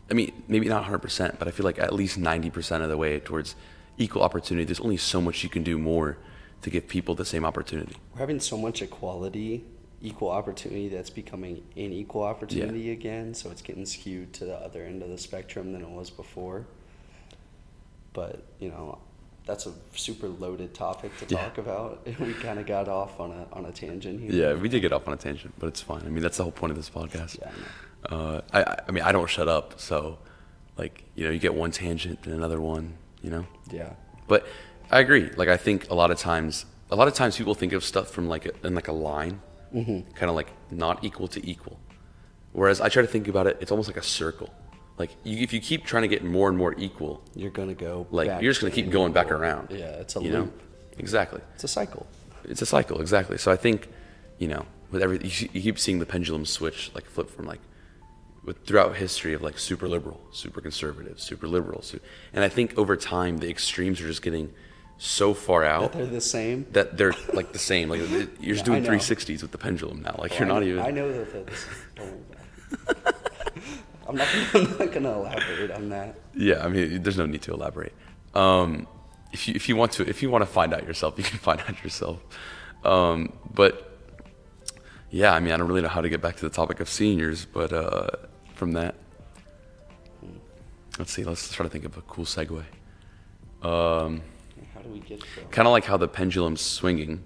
I 0.10 0.14
mean, 0.14 0.32
maybe 0.48 0.70
not 0.70 0.82
100, 0.82 1.00
percent 1.00 1.40
but 1.40 1.48
I 1.48 1.52
feel 1.52 1.66
like 1.66 1.80
at 1.80 1.94
least 1.94 2.18
90 2.18 2.50
percent 2.52 2.84
of 2.84 2.90
the 2.90 2.98
way 2.98 3.20
towards 3.20 3.56
equal 3.98 4.22
opportunity. 4.22 4.64
There's 4.66 4.80
only 4.80 4.98
so 4.98 5.20
much 5.20 5.44
you 5.44 5.50
can 5.50 5.64
do 5.64 5.78
more 5.78 6.18
to 6.62 6.70
give 6.70 6.88
people 6.88 7.16
the 7.16 7.26
same 7.26 7.46
opportunity. 7.46 7.96
We're 8.14 8.20
having 8.20 8.40
so 8.40 8.58
much 8.58 8.82
equality, 8.82 9.66
equal 10.02 10.30
opportunity 10.30 10.90
that's 10.90 11.10
becoming 11.10 11.64
unequal 11.76 12.24
opportunity 12.24 12.92
again. 12.92 13.34
So 13.34 13.50
it's 13.52 13.62
getting 13.62 13.86
skewed 13.86 14.34
to 14.34 14.46
the 14.46 14.56
other 14.56 14.84
end 14.84 15.02
of 15.04 15.10
the 15.10 15.18
spectrum 15.18 15.72
than 15.74 15.82
it 15.82 15.90
was 15.90 16.10
before. 16.10 16.66
But 18.14 18.44
you 18.60 18.70
know, 18.70 19.00
that's 19.46 19.66
a 19.68 19.74
super 19.96 20.28
loaded 20.28 20.74
topic 20.74 21.12
to 21.20 21.26
Yeah. 21.34 21.44
talk 21.44 21.58
about. 21.58 22.08
We 22.20 22.34
kind 22.34 22.60
of 22.60 22.66
got 22.66 22.88
off 22.88 23.20
on 23.20 23.32
a 23.32 23.48
on 23.54 23.66
a 23.66 23.72
tangent 23.72 24.20
here. 24.22 24.32
Yeah, 24.32 24.54
we 24.62 24.70
did 24.70 24.82
get 24.82 24.94
off 24.94 25.08
on 25.08 25.14
a 25.14 25.18
tangent, 25.18 25.54
but 25.60 25.68
it's 25.68 25.82
fine. 25.82 26.02
I 26.06 26.10
mean, 26.10 26.22
that's 26.24 26.38
the 26.38 26.44
whole 26.44 26.52
point 26.52 26.72
of 26.72 26.78
this 26.78 26.90
podcast. 26.90 27.40
Yeah, 27.40 27.52
I. 28.10 28.16
Uh, 28.16 28.42
I, 28.54 28.76
I- 28.88 28.92
mean, 28.92 29.04
I 29.04 29.12
don't 29.12 29.30
shut 29.30 29.48
up, 29.48 29.80
so 29.80 30.18
like 30.78 31.04
you 31.16 31.26
know, 31.26 31.32
you 31.32 31.40
get 31.40 31.54
one 31.56 31.72
tangent 31.72 32.20
and 32.26 32.34
another 32.34 32.62
one, 32.62 32.94
you 33.22 33.30
know. 33.32 33.46
Yeah. 33.72 33.94
But 34.28 34.46
I 34.92 35.00
agree. 35.00 35.30
Like 35.36 35.50
I 35.50 35.58
think 35.58 35.90
a 35.90 35.96
lot 35.96 36.12
of 36.12 36.18
times, 36.18 36.66
a 36.92 36.96
lot 36.96 37.08
of 37.08 37.14
times 37.14 37.38
people 37.38 37.56
think 37.56 37.74
of 37.74 37.84
stuff 37.84 38.10
from 38.12 38.28
like 38.28 38.46
a, 38.46 38.52
in 38.68 38.76
like 38.76 38.88
a 38.88 38.92
line, 38.94 39.42
Mm-hmm. 39.74 40.12
kind 40.14 40.30
of 40.30 40.36
like 40.36 40.50
not 40.72 41.04
equal 41.04 41.28
to 41.30 41.46
equal. 41.50 41.80
Whereas 42.54 42.80
I 42.80 42.90
try 42.90 43.02
to 43.02 43.08
think 43.08 43.28
about 43.28 43.48
it, 43.48 43.58
it's 43.60 43.72
almost 43.72 43.90
like 43.90 43.98
a 43.98 44.04
circle. 44.04 44.54
Like 44.98 45.12
you, 45.24 45.40
if 45.44 45.52
you 45.52 45.60
keep 45.60 45.84
trying 45.86 46.04
to 46.04 46.08
get 46.08 46.24
more 46.24 46.48
and 46.48 46.58
more 46.58 46.74
equal, 46.78 47.22
You're 47.36 47.50
gonna 47.52 47.74
go. 47.74 48.08
like 48.12 48.28
back 48.30 48.42
you're 48.42 48.52
just 48.52 48.62
gonna 48.62 48.72
to 48.72 48.82
keep 48.82 48.92
going 48.92 49.12
back 49.12 49.32
around. 49.32 49.70
Yeah, 49.72 49.88
it's 50.02 50.16
a 50.16 50.22
you 50.22 50.32
loop. 50.32 50.46
know 50.46 50.52
exactly. 50.98 51.42
It's 51.56 51.66
a 51.66 51.68
cycle. 51.68 52.08
It's 52.46 52.62
a 52.62 52.66
cycle, 52.66 53.02
exactly. 53.02 53.38
So 53.38 53.52
I 53.52 53.58
think, 53.58 53.90
you 54.38 54.48
know, 54.48 54.66
with 54.92 55.02
every 55.02 55.18
you, 55.18 55.50
you 55.52 55.62
keep 55.62 55.78
seeing 55.80 56.00
the 56.00 56.06
pendulum 56.06 56.46
switch, 56.46 56.92
like 56.96 57.06
flip 57.06 57.30
from 57.30 57.46
like, 57.46 57.60
with 58.46 58.66
throughout 58.66 58.96
history 58.96 59.34
of 59.34 59.42
like 59.42 59.58
super 59.58 59.90
liberal, 59.90 60.22
super 60.32 60.62
conservative, 60.62 61.20
super 61.20 61.48
liberal, 61.48 61.84
and 62.32 62.44
I 62.44 62.48
think 62.50 62.78
over 62.78 62.96
time 62.96 63.40
the 63.40 63.50
extremes 63.50 64.00
are 64.00 64.08
just 64.08 64.22
getting 64.22 64.54
so 64.98 65.34
far 65.34 65.64
out 65.66 65.92
They're 65.94 66.06
the 66.06 66.22
same. 66.22 66.66
that 66.72 66.98
they're 66.98 67.14
like 67.34 67.52
the 67.52 67.60
same. 67.60 67.90
Like 67.90 68.00
you're 68.40 68.56
just 68.56 68.68
Yeah, 68.68 68.74
I 68.76 68.80
doing 68.80 68.84
360s 68.84 69.42
with 69.42 69.52
the 69.52 69.58
pendulum 69.58 70.02
now. 70.02 70.16
Like 70.18 70.32
Well, 70.32 70.40
you're 70.40 70.50
I 70.50 70.54
not 70.54 70.64
even. 70.64 70.80
I 70.80 70.92
know 70.92 71.12
that. 71.12 71.46
That's, 71.46 71.66
don't 71.96 72.08
worry 72.08 72.20
about 72.30 73.08
it. 73.08 73.16
I'm 74.08 74.16
not. 74.16 74.28
Gonna, 74.54 74.66
I'm 74.70 74.78
not 74.78 74.92
gonna 74.94 75.12
elaborate 75.14 75.72
on 75.72 75.90
that. 75.90 76.16
Yeah, 76.36 76.64
I 76.64 76.68
mean, 76.70 77.02
there's 77.04 77.18
no 77.18 77.26
need 77.26 77.42
to 77.44 77.54
elaborate. 77.54 77.94
Um, 78.34 78.88
if 79.34 79.48
you 79.48 79.56
if 79.56 79.68
you 79.68 79.76
want 79.76 79.92
to 79.94 80.08
if 80.08 80.22
you 80.22 80.30
want 80.30 80.44
to 80.44 80.46
find 80.46 80.74
out 80.74 80.86
yourself, 80.86 81.16
you 81.18 81.24
can 81.24 81.40
find 81.40 81.60
out 81.62 81.84
yourself. 81.84 82.22
Um, 82.84 83.34
but 83.54 83.98
yeah, 85.10 85.34
I 85.34 85.40
mean, 85.40 85.54
I 85.54 85.58
don't 85.58 85.68
really 85.68 85.82
know 85.82 85.88
how 85.90 86.02
to 86.02 86.10
get 86.10 86.22
back 86.22 86.36
to 86.38 86.42
the 86.44 86.50
topic 86.54 86.80
of 86.80 86.88
seniors, 86.90 87.46
but 87.46 87.74
uh, 87.74 88.08
from 88.54 88.74
that, 88.74 88.96
let's 91.00 91.12
see. 91.12 91.24
Let's 91.24 91.52
try 91.52 91.66
to 91.66 91.70
think 91.70 91.86
of 91.86 91.98
a 91.98 92.02
cool 92.02 92.26
segue. 92.26 92.64
Um, 93.64 94.22
do 94.86 94.92
we 94.92 95.00
get 95.00 95.24
kind 95.52 95.68
of 95.68 95.72
like 95.72 95.86
how 95.86 95.98
the 95.98 96.08
pendulum's 96.08 96.62
swinging, 96.62 97.24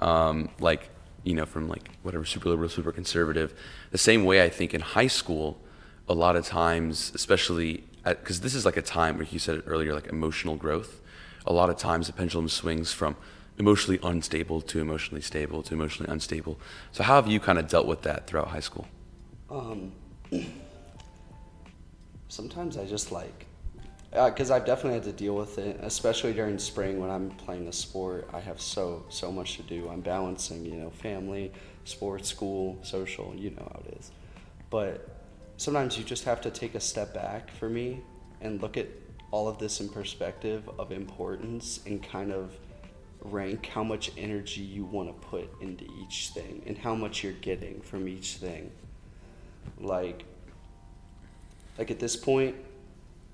um, 0.00 0.48
like 0.58 0.88
you 1.24 1.34
know, 1.34 1.44
from 1.44 1.68
like 1.68 1.90
whatever 2.02 2.24
super 2.24 2.48
liberal, 2.48 2.68
super 2.68 2.92
conservative. 2.92 3.52
The 3.90 3.98
same 3.98 4.24
way 4.24 4.42
I 4.42 4.48
think 4.48 4.72
in 4.72 4.80
high 4.80 5.08
school, 5.08 5.60
a 6.08 6.14
lot 6.14 6.36
of 6.36 6.46
times, 6.46 7.12
especially 7.14 7.84
because 8.04 8.40
this 8.40 8.54
is 8.54 8.64
like 8.64 8.76
a 8.76 8.82
time 8.82 9.18
where 9.18 9.26
you 9.26 9.38
said 9.38 9.56
it 9.56 9.64
earlier, 9.66 9.92
like 9.92 10.06
emotional 10.06 10.56
growth. 10.56 11.00
A 11.46 11.52
lot 11.52 11.68
of 11.68 11.76
times 11.76 12.06
the 12.06 12.12
pendulum 12.12 12.48
swings 12.48 12.92
from 12.92 13.16
emotionally 13.58 13.98
unstable 14.02 14.60
to 14.60 14.80
emotionally 14.80 15.20
stable 15.20 15.62
to 15.62 15.74
emotionally 15.74 16.10
unstable. 16.12 16.58
So 16.92 17.02
how 17.02 17.16
have 17.16 17.26
you 17.26 17.40
kind 17.40 17.58
of 17.58 17.68
dealt 17.68 17.86
with 17.86 18.02
that 18.02 18.26
throughout 18.26 18.48
high 18.48 18.60
school? 18.60 18.86
Um, 19.50 19.92
sometimes 22.28 22.76
I 22.76 22.84
just 22.84 23.12
like, 23.12 23.45
Uh, 24.12 24.30
because 24.30 24.50
I've 24.50 24.64
definitely 24.64 24.94
had 24.94 25.04
to 25.04 25.12
deal 25.12 25.34
with 25.34 25.58
it, 25.58 25.78
especially 25.82 26.32
during 26.32 26.58
spring 26.58 27.00
when 27.00 27.10
I'm 27.10 27.30
playing 27.30 27.68
a 27.68 27.72
sport. 27.72 28.28
I 28.32 28.40
have 28.40 28.60
so 28.60 29.04
so 29.08 29.30
much 29.30 29.56
to 29.56 29.62
do. 29.62 29.88
I'm 29.88 30.00
balancing, 30.00 30.64
you 30.64 30.76
know, 30.76 30.90
family, 30.90 31.52
sports, 31.84 32.28
school, 32.28 32.78
social. 32.82 33.34
You 33.36 33.50
know 33.50 33.68
how 33.72 33.82
it 33.86 33.98
is. 33.98 34.12
But 34.70 35.08
sometimes 35.56 35.98
you 35.98 36.04
just 36.04 36.24
have 36.24 36.40
to 36.42 36.50
take 36.50 36.74
a 36.74 36.80
step 36.80 37.12
back 37.12 37.50
for 37.50 37.68
me 37.68 38.00
and 38.40 38.62
look 38.62 38.76
at 38.76 38.88
all 39.30 39.48
of 39.48 39.58
this 39.58 39.80
in 39.80 39.88
perspective 39.88 40.68
of 40.78 40.92
importance 40.92 41.80
and 41.86 42.02
kind 42.02 42.32
of 42.32 42.52
rank 43.20 43.66
how 43.66 43.82
much 43.82 44.12
energy 44.16 44.60
you 44.60 44.84
want 44.84 45.08
to 45.08 45.26
put 45.26 45.50
into 45.60 45.84
each 46.02 46.28
thing 46.28 46.62
and 46.66 46.78
how 46.78 46.94
much 46.94 47.24
you're 47.24 47.32
getting 47.34 47.80
from 47.80 48.06
each 48.06 48.34
thing 48.34 48.70
like 49.80 50.24
like 51.76 51.90
at 51.90 51.98
this 51.98 52.14
point 52.14 52.54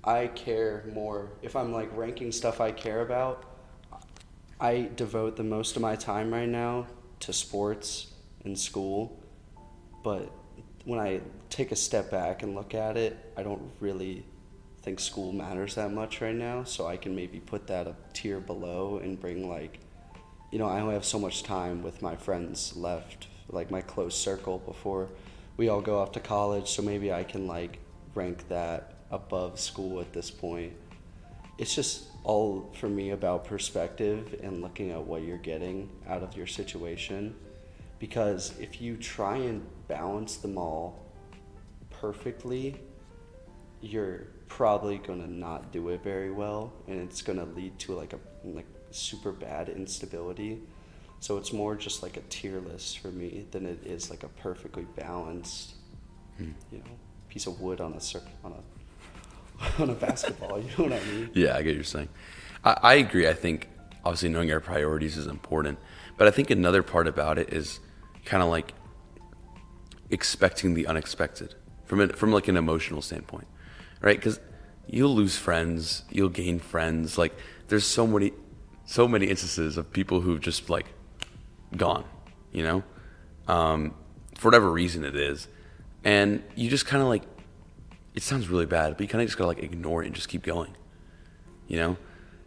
i 0.03 0.27
care 0.27 0.83
more. 0.93 1.29
If 1.41 1.55
i'm 1.55 1.71
like 1.71 1.95
ranking 1.95 2.31
stuff 2.31 2.59
i 2.59 2.71
care 2.71 3.01
about 3.01 3.45
i 4.59 4.89
devote 4.95 5.35
the 5.35 5.43
most 5.43 5.75
of 5.75 5.81
my 5.81 5.95
time 5.95 6.33
right 6.33 6.49
now 6.49 6.87
to 7.21 7.33
sports 7.33 8.07
and 8.43 8.57
school. 8.57 9.19
But 10.03 10.31
when 10.85 10.99
i 10.99 11.21
take 11.49 11.71
a 11.71 11.75
step 11.75 12.11
back 12.11 12.43
and 12.43 12.55
look 12.55 12.73
at 12.73 12.97
it 12.97 13.17
i 13.37 13.43
don't 13.43 13.71
really 13.79 14.25
think 14.81 14.99
school 14.99 15.31
matters 15.31 15.75
that 15.75 15.93
much 15.93 16.19
right 16.19 16.35
now. 16.35 16.63
So 16.63 16.87
i 16.87 16.97
can 16.97 17.15
maybe 17.15 17.39
put 17.39 17.67
that 17.67 17.87
a 17.87 17.95
tier 18.11 18.39
below 18.39 18.97
and 18.97 19.19
bring 19.19 19.49
like 19.49 19.79
you 20.51 20.59
know 20.59 20.67
i 20.67 20.81
only 20.81 20.93
have 20.93 21.05
so 21.05 21.19
much 21.19 21.43
time 21.43 21.81
with 21.81 22.01
my 22.01 22.15
friends 22.15 22.75
left 22.75 23.27
like 23.49 23.71
my 23.71 23.81
close 23.81 24.17
circle 24.17 24.59
before 24.59 25.09
we 25.55 25.69
all 25.69 25.81
go 25.81 25.99
off 25.99 26.11
to 26.13 26.19
college. 26.19 26.69
So 26.69 26.81
maybe 26.81 27.13
i 27.13 27.23
can 27.23 27.47
like 27.47 27.79
rank 28.15 28.47
that 28.49 28.92
above 29.13 29.59
school 29.59 30.01
at 30.01 30.11
this 30.11 30.29
point 30.29 30.73
it's 31.57 31.73
just 31.75 32.05
all 32.23 32.69
for 32.79 32.89
me 32.89 33.11
about 33.11 33.45
perspective 33.45 34.39
and 34.43 34.61
looking 34.61 34.91
at 34.91 35.01
what 35.01 35.21
you're 35.23 35.37
getting 35.37 35.89
out 36.07 36.23
of 36.23 36.35
your 36.35 36.47
situation 36.47 37.35
because 37.99 38.53
if 38.59 38.81
you 38.81 38.97
try 38.97 39.37
and 39.37 39.65
balance 39.87 40.37
them 40.37 40.57
all 40.57 41.05
perfectly 41.89 42.79
you're 43.83 44.27
probably 44.47 44.97
gonna 44.97 45.27
not 45.27 45.71
do 45.71 45.89
it 45.89 46.01
very 46.03 46.31
well, 46.31 46.71
and 46.87 47.01
it's 47.01 47.21
gonna 47.21 47.43
lead 47.43 47.77
to 47.79 47.93
like 47.93 48.13
a 48.13 48.19
like 48.45 48.65
super 48.91 49.31
bad 49.31 49.67
instability. 49.67 50.61
So 51.19 51.37
it's 51.37 51.51
more 51.51 51.75
just 51.75 52.03
like 52.03 52.17
a 52.17 52.21
tier 52.29 52.59
list 52.59 52.99
for 52.99 53.09
me 53.09 53.45
than 53.51 53.65
it 53.65 53.85
is 53.85 54.09
like 54.09 54.23
a 54.23 54.27
perfectly 54.29 54.85
balanced, 54.95 55.73
Hmm. 56.37 56.51
you 56.71 56.79
know, 56.79 56.85
piece 57.29 57.47
of 57.47 57.59
wood 57.61 57.81
on 57.81 57.93
a 57.93 57.99
cir- 57.99 58.21
on 58.43 58.53
a 58.53 58.61
on 59.79 59.89
a 59.89 59.93
basketball. 59.93 60.59
You 60.59 60.69
know 60.77 60.83
what 60.85 60.93
I 60.93 61.05
mean? 61.05 61.29
Yeah, 61.33 61.55
I 61.55 61.61
get 61.61 61.69
what 61.69 61.75
you're 61.75 61.83
saying. 61.83 62.09
I, 62.63 62.77
I 62.81 62.93
agree. 62.95 63.27
I 63.27 63.33
think 63.33 63.69
obviously 64.05 64.29
knowing 64.29 64.51
our 64.51 64.59
priorities 64.59 65.17
is 65.17 65.27
important, 65.27 65.79
but 66.17 66.27
I 66.27 66.31
think 66.31 66.49
another 66.49 66.83
part 66.83 67.07
about 67.07 67.37
it 67.37 67.51
is 67.53 67.79
kind 68.25 68.43
of 68.43 68.49
like 68.49 68.73
expecting 70.09 70.73
the 70.73 70.87
unexpected 70.87 71.55
from 71.85 72.01
it 72.01 72.17
from 72.17 72.31
like 72.31 72.47
an 72.47 72.57
emotional 72.57 73.01
standpoint, 73.01 73.47
right? 74.01 74.17
Because 74.17 74.39
you'll 74.87 75.15
lose 75.15 75.37
friends, 75.37 76.03
you'll 76.11 76.29
gain 76.29 76.59
friends. 76.59 77.17
Like 77.17 77.33
there's 77.67 77.85
so 77.85 78.05
many, 78.05 78.31
so 78.85 79.07
many 79.07 79.27
instances 79.27 79.77
of 79.77 79.91
people 79.91 80.21
who've 80.21 80.41
just 80.41 80.69
like 80.69 80.87
gone, 81.75 82.05
you 82.51 82.63
know, 82.63 82.83
um, 83.47 83.93
for 84.37 84.49
whatever 84.49 84.69
reason 84.71 85.03
it 85.03 85.15
is, 85.15 85.47
and 86.03 86.43
you 86.55 86.69
just 86.69 86.85
kind 86.85 87.01
of 87.01 87.09
like. 87.09 87.23
It 88.13 88.23
sounds 88.23 88.47
really 88.47 88.65
bad, 88.65 88.93
but 88.93 89.01
you 89.01 89.07
kind 89.07 89.21
of 89.21 89.27
just 89.27 89.37
gotta 89.37 89.47
like 89.47 89.63
ignore 89.63 90.03
it 90.03 90.07
and 90.07 90.15
just 90.15 90.29
keep 90.29 90.43
going. 90.43 90.75
You 91.67 91.77
know, 91.77 91.97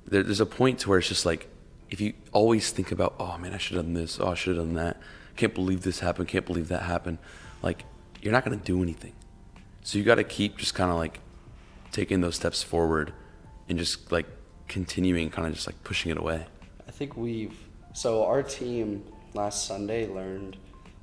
there, 0.07 0.23
there's 0.23 0.41
a 0.41 0.47
point 0.47 0.81
to 0.81 0.91
where 0.91 0.99
it's 0.99 1.09
just 1.09 1.27
like 1.27 1.49
if 1.91 2.01
you 2.01 2.15
always 2.33 2.71
think 2.71 2.93
about, 2.93 3.15
oh 3.19 3.39
man, 3.39 3.53
I 3.53 3.59
should 3.59 3.77
have 3.77 3.87
done 3.87 3.95
this, 3.95 4.19
oh 4.21 4.29
I 4.29 4.35
should 4.35 4.57
have 4.57 4.67
done 4.67 4.75
that. 4.75 5.01
Can't 5.37 5.55
believe 5.55 5.83
this 5.83 6.01
happened. 6.01 6.29
Can't 6.29 6.47
believe 6.47 6.69
that 6.69 6.83
happened. 6.83 7.19
Like 7.63 7.85
you're 8.23 8.33
not 8.33 8.45
gonna 8.45 8.57
do 8.57 8.83
anything. 8.83 9.13
So 9.87 9.99
you 9.99 10.05
got 10.05 10.17
to 10.17 10.25
keep 10.25 10.57
just 10.57 10.75
kind 10.75 10.91
of 10.91 10.97
like 10.97 11.21
taking 11.93 12.21
those 12.21 12.35
steps 12.35 12.61
forward 12.61 13.13
and 13.69 13.79
just 13.79 14.11
like 14.11 14.27
continuing, 14.67 15.31
kind 15.31 15.47
of 15.47 15.55
just 15.55 15.69
like 15.69 15.81
pushing 15.85 16.11
it 16.11 16.19
away. 16.19 16.45
I 16.89 16.91
think 16.91 17.17
we've 17.17 17.57
so 17.93 18.25
our 18.25 18.43
team 18.43 19.05
last 19.33 19.69
Sunday 19.69 20.09
learned 20.09 20.57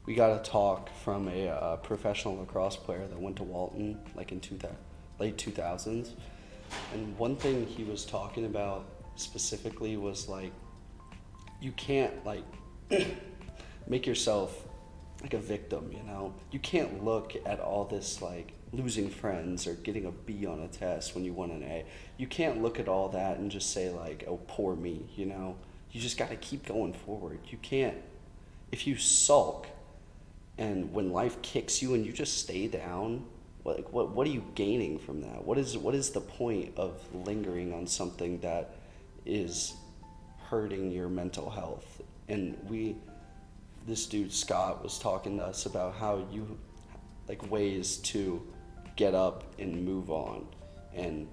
we 0.05 0.15
got 0.15 0.35
a 0.35 0.43
talk 0.43 0.89
from 1.03 1.27
a 1.29 1.47
uh, 1.47 1.75
professional 1.77 2.37
lacrosse 2.37 2.75
player 2.75 3.07
that 3.07 3.19
went 3.19 3.37
to 3.37 3.43
Walton 3.43 3.99
like 4.15 4.31
in 4.31 4.39
two 4.39 4.57
thou- 4.57 4.75
late 5.19 5.37
2000s. 5.37 6.11
And 6.93 7.17
one 7.17 7.35
thing 7.35 7.65
he 7.65 7.83
was 7.83 8.05
talking 8.05 8.45
about 8.45 8.85
specifically 9.15 9.95
was 9.95 10.27
like 10.27 10.51
you 11.61 11.71
can't 11.73 12.25
like 12.25 12.43
make 13.87 14.05
yourself 14.05 14.67
like 15.21 15.33
a 15.33 15.39
victim, 15.39 15.89
you 15.93 16.03
know? 16.03 16.33
You 16.51 16.59
can't 16.59 17.03
look 17.05 17.35
at 17.45 17.61
all 17.61 17.85
this 17.85 18.21
like 18.21 18.51
losing 18.73 19.09
friends 19.09 19.67
or 19.67 19.75
getting 19.75 20.05
a 20.05 20.11
B 20.11 20.45
on 20.45 20.59
a 20.59 20.67
test 20.67 21.15
when 21.15 21.23
you 21.23 21.31
won 21.31 21.51
an 21.51 21.63
A. 21.63 21.85
You 22.17 22.27
can't 22.27 22.61
look 22.61 22.79
at 22.79 22.89
all 22.89 23.07
that 23.09 23.37
and 23.37 23.49
just 23.49 23.71
say 23.71 23.89
like, 23.89 24.25
"Oh, 24.27 24.41
poor 24.47 24.75
me," 24.75 25.05
you 25.15 25.25
know? 25.25 25.55
You 25.91 26.01
just 26.01 26.17
got 26.17 26.29
to 26.29 26.35
keep 26.35 26.65
going 26.65 26.93
forward. 26.93 27.39
You 27.47 27.57
can't 27.61 27.95
if 28.71 28.87
you 28.87 28.97
sulk 28.97 29.67
and 30.57 30.91
when 30.93 31.11
life 31.11 31.41
kicks 31.41 31.81
you 31.81 31.93
and 31.93 32.05
you 32.05 32.11
just 32.11 32.37
stay 32.37 32.67
down, 32.67 33.25
like, 33.65 33.91
what 33.91 34.11
what 34.11 34.27
are 34.27 34.31
you 34.31 34.43
gaining 34.55 34.99
from 34.99 35.21
that? 35.21 35.43
What 35.43 35.57
is 35.57 35.77
what 35.77 35.95
is 35.95 36.09
the 36.09 36.21
point 36.21 36.73
of 36.77 37.01
lingering 37.13 37.73
on 37.73 37.87
something 37.87 38.39
that 38.41 38.75
is 39.25 39.73
hurting 40.49 40.91
your 40.91 41.09
mental 41.09 41.49
health? 41.49 42.01
And 42.27 42.57
we 42.69 42.95
this 43.87 44.05
dude 44.05 44.31
Scott 44.31 44.83
was 44.83 44.99
talking 44.99 45.37
to 45.37 45.45
us 45.45 45.65
about 45.65 45.95
how 45.95 46.25
you 46.31 46.57
like 47.27 47.49
ways 47.49 47.97
to 47.97 48.45
get 48.95 49.15
up 49.15 49.43
and 49.59 49.83
move 49.85 50.11
on 50.11 50.45
and 50.93 51.27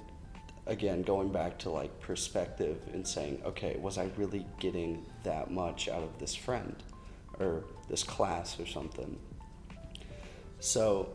again 0.66 1.02
going 1.02 1.30
back 1.30 1.58
to 1.58 1.70
like 1.70 2.00
perspective 2.00 2.80
and 2.92 3.06
saying 3.06 3.40
okay 3.44 3.76
was 3.78 3.98
i 3.98 4.08
really 4.16 4.46
getting 4.58 5.04
that 5.24 5.50
much 5.50 5.88
out 5.88 6.02
of 6.02 6.18
this 6.18 6.34
friend 6.34 6.82
or 7.38 7.64
this 7.91 8.03
class 8.03 8.59
or 8.61 8.66
something 8.66 9.18
so 10.61 11.09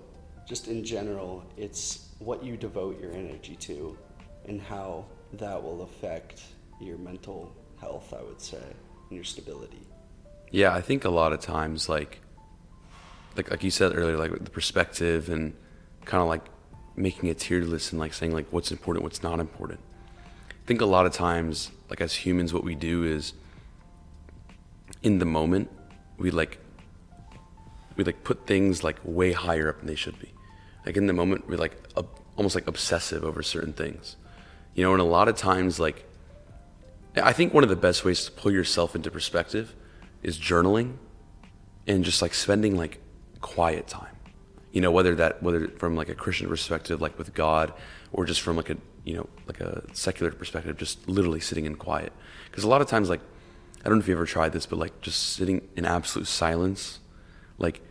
just 0.47 0.67
in 0.67 0.83
general 0.83 1.43
it's 1.57 2.09
what 2.19 2.43
you 2.43 2.57
devote 2.57 2.99
your 3.01 3.11
energy 3.11 3.55
to 3.55 3.97
and 4.47 4.61
how 4.61 5.05
that 5.33 5.61
will 5.61 5.81
affect 5.81 6.43
your 6.79 6.97
mental 6.97 7.51
health 7.79 8.13
i 8.13 8.21
would 8.21 8.41
say 8.41 8.63
and 9.09 9.15
your 9.15 9.23
stability 9.23 9.81
Yeah, 10.51 10.73
I 10.73 10.81
think 10.81 11.05
a 11.05 11.09
lot 11.09 11.33
of 11.33 11.39
times, 11.41 11.89
like, 11.89 12.19
like 13.35 13.49
like 13.51 13.63
you 13.63 13.71
said 13.71 13.95
earlier, 13.95 14.17
like 14.17 14.31
the 14.43 14.49
perspective 14.49 15.29
and 15.29 15.53
kind 16.05 16.21
of 16.21 16.29
like 16.29 16.45
making 16.95 17.29
a 17.29 17.33
tier 17.33 17.61
list 17.61 17.91
and 17.91 17.99
like 17.99 18.13
saying 18.13 18.31
like 18.31 18.47
what's 18.51 18.71
important, 18.71 19.03
what's 19.03 19.23
not 19.23 19.39
important. 19.39 19.79
I 20.49 20.65
think 20.65 20.81
a 20.81 20.85
lot 20.85 21.05
of 21.05 21.11
times, 21.13 21.71
like 21.89 21.99
as 21.99 22.13
humans, 22.13 22.53
what 22.53 22.63
we 22.63 22.75
do 22.75 23.03
is 23.03 23.33
in 25.03 25.19
the 25.19 25.25
moment 25.25 25.69
we 26.17 26.31
like 26.31 26.59
we 27.95 28.03
like 28.03 28.23
put 28.23 28.45
things 28.45 28.83
like 28.83 28.97
way 29.03 29.31
higher 29.31 29.69
up 29.69 29.79
than 29.79 29.87
they 29.87 29.95
should 29.95 30.19
be. 30.19 30.33
Like 30.85 30.97
in 30.97 31.07
the 31.07 31.13
moment, 31.13 31.47
we're 31.47 31.57
like 31.57 31.77
ob- 31.97 32.19
almost 32.35 32.55
like 32.55 32.67
obsessive 32.67 33.23
over 33.23 33.41
certain 33.41 33.73
things, 33.73 34.17
you 34.73 34.83
know. 34.83 34.91
And 34.91 35.01
a 35.01 35.05
lot 35.05 35.27
of 35.27 35.35
times, 35.35 35.79
like 35.79 36.05
I 37.15 37.33
think 37.33 37.53
one 37.53 37.63
of 37.63 37.69
the 37.69 37.75
best 37.75 38.03
ways 38.03 38.25
to 38.25 38.31
pull 38.31 38.51
yourself 38.51 38.95
into 38.95 39.09
perspective 39.09 39.75
is 40.21 40.37
journaling 40.37 40.97
and 41.87 42.03
just 42.03 42.21
like 42.21 42.33
spending 42.33 42.75
like 42.75 42.99
quiet 43.41 43.87
time. 43.87 44.15
You 44.71 44.81
know, 44.81 44.91
whether 44.91 45.15
that 45.15 45.41
whether 45.41 45.69
from 45.69 45.95
like 45.95 46.09
a 46.09 46.15
Christian 46.15 46.49
perspective, 46.49 47.01
like 47.01 47.17
with 47.17 47.33
God, 47.33 47.73
or 48.11 48.25
just 48.25 48.41
from 48.41 48.57
like 48.57 48.69
a 48.69 48.77
you 49.05 49.15
know 49.15 49.29
like 49.47 49.61
a 49.61 49.83
secular 49.93 50.31
perspective, 50.31 50.77
just 50.77 51.07
literally 51.07 51.39
sitting 51.39 51.65
in 51.65 51.75
quiet. 51.75 52.11
Because 52.49 52.63
a 52.63 52.67
lot 52.67 52.81
of 52.81 52.87
times, 52.87 53.09
like 53.09 53.21
I 53.85 53.89
don't 53.89 53.99
know 53.99 54.01
if 54.01 54.07
you 54.07 54.15
ever 54.15 54.25
tried 54.25 54.51
this, 54.51 54.65
but 54.65 54.77
like 54.79 54.99
just 55.01 55.33
sitting 55.33 55.67
in 55.75 55.85
absolute 55.85 56.27
silence, 56.27 56.99
like 57.57 57.81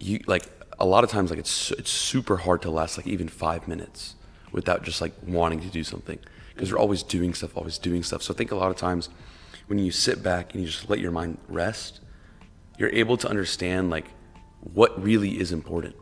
you 0.00 0.20
like 0.26 0.48
a 0.78 0.86
lot 0.86 1.04
of 1.04 1.10
times 1.10 1.30
like 1.30 1.38
it's 1.38 1.70
it's 1.72 1.90
super 1.90 2.38
hard 2.38 2.62
to 2.62 2.70
last 2.70 2.96
like 2.96 3.06
even 3.06 3.28
five 3.28 3.68
minutes 3.68 4.14
without 4.50 4.82
just 4.82 5.00
like 5.00 5.12
wanting 5.26 5.60
to 5.60 5.68
do 5.68 5.84
something 5.84 6.18
because 6.52 6.70
you're 6.70 6.78
always 6.78 7.02
doing 7.02 7.32
stuff, 7.34 7.56
always 7.56 7.78
doing 7.78 8.02
stuff. 8.02 8.22
So 8.22 8.34
I 8.34 8.36
think 8.36 8.50
a 8.50 8.56
lot 8.56 8.70
of 8.70 8.76
times 8.76 9.08
when 9.68 9.78
you 9.78 9.92
sit 9.92 10.22
back 10.22 10.52
and 10.52 10.62
you 10.62 10.68
just 10.68 10.90
let 10.90 10.98
your 10.98 11.12
mind 11.12 11.38
rest, 11.48 12.00
you're 12.78 12.90
able 12.90 13.16
to 13.18 13.28
understand 13.28 13.90
like 13.90 14.06
what 14.74 15.00
really 15.02 15.38
is 15.38 15.52
important. 15.52 15.94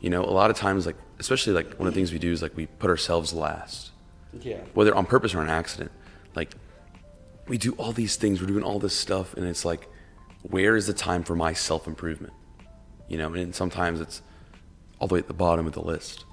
You 0.00 0.10
know, 0.10 0.22
a 0.22 0.30
lot 0.30 0.50
of 0.50 0.56
times 0.56 0.86
like 0.86 0.96
especially 1.18 1.54
like 1.54 1.78
one 1.78 1.88
of 1.88 1.94
the 1.94 1.98
things 1.98 2.12
we 2.12 2.18
do 2.18 2.30
is 2.30 2.42
like 2.42 2.56
we 2.56 2.66
put 2.66 2.90
ourselves 2.90 3.32
last. 3.32 3.90
yeah 4.38 4.58
Whether 4.74 4.94
on 4.94 5.06
purpose 5.06 5.34
or 5.34 5.42
an 5.42 5.48
accident. 5.48 5.90
Like 6.36 6.54
we 7.48 7.58
do 7.58 7.72
all 7.72 7.92
these 7.92 8.16
things, 8.16 8.40
we're 8.40 8.46
doing 8.46 8.64
all 8.64 8.78
this 8.78 8.94
stuff 8.94 9.34
and 9.34 9.46
it's 9.46 9.64
like 9.64 9.88
where 10.42 10.76
is 10.76 10.86
the 10.86 10.92
time 10.92 11.24
for 11.24 11.34
my 11.34 11.54
self-improvement? 11.54 12.34
You 13.08 13.18
know, 13.18 13.32
and 13.34 13.54
sometimes 13.54 14.00
it's 14.00 14.22
all 14.98 15.08
the 15.08 15.14
way 15.14 15.20
at 15.20 15.28
the 15.28 15.34
bottom 15.34 15.66
of 15.66 15.72
the 15.72 15.82
list. 15.82 16.24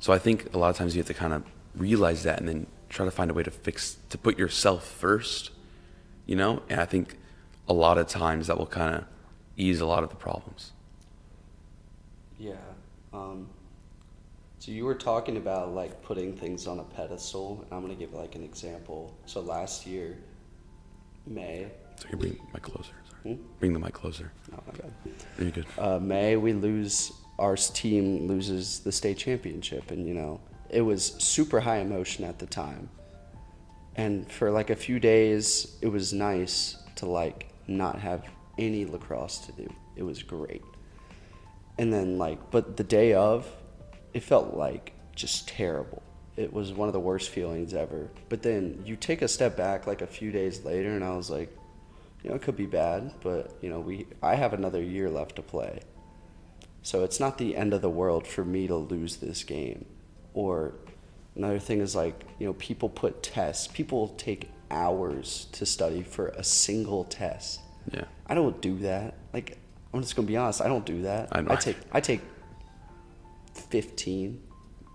So 0.00 0.12
I 0.12 0.18
think 0.18 0.52
a 0.54 0.58
lot 0.58 0.70
of 0.70 0.76
times 0.76 0.94
you 0.94 1.00
have 1.00 1.06
to 1.06 1.14
kind 1.14 1.32
of 1.32 1.44
realize 1.74 2.22
that 2.24 2.38
and 2.40 2.48
then 2.48 2.66
try 2.88 3.04
to 3.04 3.10
find 3.10 3.30
a 3.30 3.34
way 3.34 3.42
to 3.42 3.50
fix 3.50 3.96
to 4.10 4.16
put 4.16 4.38
yourself 4.38 4.86
first 4.86 5.50
you 6.24 6.34
know 6.36 6.62
and 6.70 6.80
i 6.80 6.86
think 6.86 7.16
a 7.68 7.72
lot 7.72 7.98
of 7.98 8.06
times 8.06 8.46
that 8.46 8.56
will 8.56 8.64
kind 8.66 8.94
of 8.94 9.04
ease 9.56 9.80
a 9.80 9.86
lot 9.86 10.02
of 10.02 10.08
the 10.08 10.16
problems 10.16 10.72
Yeah. 12.38 12.54
Um, 13.12 13.48
so 14.58 14.70
you 14.72 14.84
were 14.84 14.94
talking 14.94 15.36
about 15.36 15.74
like 15.74 16.02
putting 16.02 16.36
things 16.36 16.66
on 16.66 16.78
a 16.80 16.84
pedestal, 16.84 17.60
and 17.64 17.72
I'm 17.72 17.82
gonna 17.82 17.94
give 17.94 18.12
like 18.14 18.34
an 18.34 18.44
example. 18.44 19.14
So 19.26 19.40
last 19.40 19.86
year, 19.86 20.16
May. 21.26 21.66
so 21.96 22.06
you 22.10 22.16
bring 22.18 22.32
the 22.34 22.42
mic 22.52 22.62
closer 22.62 22.92
sorry 23.10 23.34
Hmm? 23.34 23.42
bring 23.58 23.72
the 23.72 23.78
mic 23.80 23.92
closer 23.92 24.32
my 24.66 24.72
bad. 24.74 24.92
you're 25.38 25.50
good 25.50 25.66
Uh, 25.78 25.98
May 25.98 26.36
we 26.36 26.52
lose 26.52 27.12
our 27.38 27.56
team 27.56 28.26
loses 28.26 28.80
the 28.80 28.92
state 28.92 29.18
championship, 29.18 29.90
and 29.90 30.06
you 30.06 30.14
know 30.14 30.40
it 30.70 30.80
was 30.80 31.14
super 31.18 31.60
high 31.60 31.78
emotion 31.78 32.24
at 32.24 32.38
the 32.38 32.46
time. 32.46 32.88
And 33.94 34.30
for 34.30 34.50
like 34.50 34.70
a 34.70 34.76
few 34.76 34.98
days, 34.98 35.76
it 35.80 35.88
was 35.88 36.12
nice 36.12 36.76
to 36.96 37.06
like 37.06 37.48
not 37.66 37.98
have 37.98 38.24
any 38.58 38.84
lacrosse 38.84 39.38
to 39.46 39.52
do. 39.52 39.72
It 39.96 40.02
was 40.02 40.22
great. 40.22 40.62
And 41.78 41.92
then 41.92 42.18
like, 42.18 42.50
but 42.50 42.76
the 42.76 42.84
day 42.84 43.14
of, 43.14 43.50
it 44.12 44.22
felt 44.22 44.54
like 44.54 44.92
just 45.14 45.48
terrible. 45.48 46.02
It 46.36 46.52
was 46.52 46.72
one 46.72 46.88
of 46.88 46.92
the 46.92 47.00
worst 47.00 47.30
feelings 47.30 47.72
ever. 47.72 48.10
But 48.28 48.42
then 48.42 48.82
you 48.84 48.96
take 48.96 49.22
a 49.22 49.28
step 49.28 49.56
back 49.56 49.86
like 49.86 50.02
a 50.02 50.06
few 50.06 50.30
days 50.30 50.64
later, 50.64 50.90
and 50.90 51.02
I 51.02 51.16
was 51.16 51.30
like, 51.30 51.56
you 52.26 52.30
know, 52.32 52.36
it 52.36 52.42
could 52.42 52.56
be 52.56 52.66
bad, 52.66 53.12
but 53.22 53.56
you 53.62 53.70
know, 53.70 53.78
we 53.78 54.08
I 54.20 54.34
have 54.34 54.52
another 54.52 54.82
year 54.82 55.08
left 55.08 55.36
to 55.36 55.42
play. 55.42 55.78
So 56.82 57.04
it's 57.04 57.20
not 57.20 57.38
the 57.38 57.54
end 57.56 57.72
of 57.72 57.82
the 57.82 57.88
world 57.88 58.26
for 58.26 58.44
me 58.44 58.66
to 58.66 58.74
lose 58.74 59.18
this 59.18 59.44
game. 59.44 59.84
Or 60.34 60.74
another 61.36 61.60
thing 61.60 61.80
is 61.80 61.94
like, 61.94 62.24
you 62.40 62.48
know, 62.48 62.54
people 62.54 62.88
put 62.88 63.22
tests. 63.22 63.68
People 63.68 64.08
take 64.08 64.50
hours 64.72 65.46
to 65.52 65.64
study 65.64 66.02
for 66.02 66.28
a 66.28 66.42
single 66.42 67.04
test. 67.04 67.60
yeah 67.92 68.06
I 68.26 68.34
don't 68.34 68.60
do 68.60 68.76
that. 68.78 69.14
Like 69.32 69.58
I'm 69.94 70.02
just 70.02 70.16
gonna 70.16 70.26
be 70.26 70.36
honest, 70.36 70.60
I 70.60 70.66
don't 70.66 70.84
do 70.84 71.02
that. 71.02 71.28
I'm 71.30 71.48
I 71.48 71.54
take 71.54 71.76
I 71.92 72.00
take 72.00 72.22
fifteen 73.54 74.42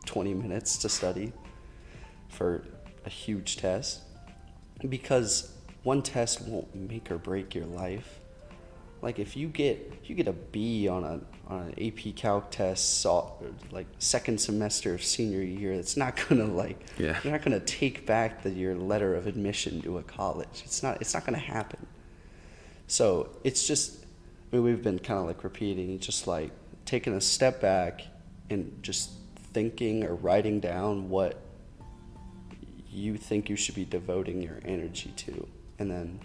20 0.05 0.33
minutes 0.33 0.79
to 0.79 0.89
study 0.89 1.31
for 2.27 2.65
a 3.05 3.09
huge 3.09 3.55
test 3.55 4.01
because 4.89 5.53
one 5.83 6.01
test 6.01 6.41
won't 6.41 6.73
make 6.75 7.09
or 7.11 7.17
break 7.17 7.55
your 7.55 7.65
life. 7.65 8.19
Like 9.01 9.17
if 9.17 9.35
you 9.35 9.47
get 9.47 9.91
if 10.03 10.09
you 10.09 10.15
get 10.15 10.27
a 10.27 10.33
B 10.33 10.87
on 10.87 11.03
a 11.03 11.19
on 11.51 11.73
an 11.75 11.87
AP 11.87 12.15
Calc 12.15 12.51
test, 12.51 13.03
like 13.71 13.87
second 13.97 14.39
semester 14.39 14.93
of 14.93 15.03
senior 15.03 15.41
year, 15.41 15.71
it's 15.73 15.97
not 15.97 16.15
gonna 16.29 16.45
like 16.45 16.79
Yeah. 16.99 17.19
you're 17.23 17.33
not 17.33 17.41
gonna 17.41 17.59
take 17.59 18.05
back 18.05 18.43
the, 18.43 18.51
your 18.51 18.75
letter 18.75 19.15
of 19.15 19.25
admission 19.25 19.81
to 19.81 19.97
a 19.97 20.03
college. 20.03 20.61
It's 20.65 20.83
not 20.83 21.01
it's 21.01 21.13
not 21.13 21.25
gonna 21.25 21.39
happen. 21.39 21.87
So 22.87 23.29
it's 23.43 23.65
just 23.67 24.05
I 24.53 24.57
mean 24.57 24.65
we've 24.65 24.83
been 24.83 24.99
kind 24.99 25.19
of 25.19 25.25
like 25.25 25.43
repeating, 25.43 25.97
just 25.97 26.27
like 26.27 26.51
taking 26.85 27.13
a 27.13 27.21
step 27.21 27.59
back 27.59 28.01
and 28.51 28.77
just 28.83 29.09
thinking 29.53 30.03
or 30.03 30.13
writing 30.13 30.59
down 30.59 31.09
what 31.09 31.41
you 32.89 33.17
think 33.17 33.49
you 33.49 33.55
should 33.55 33.75
be 33.75 33.85
devoting 33.85 34.41
your 34.41 34.59
energy 34.65 35.11
to, 35.15 35.47
and 35.81 35.89
then 35.89 36.19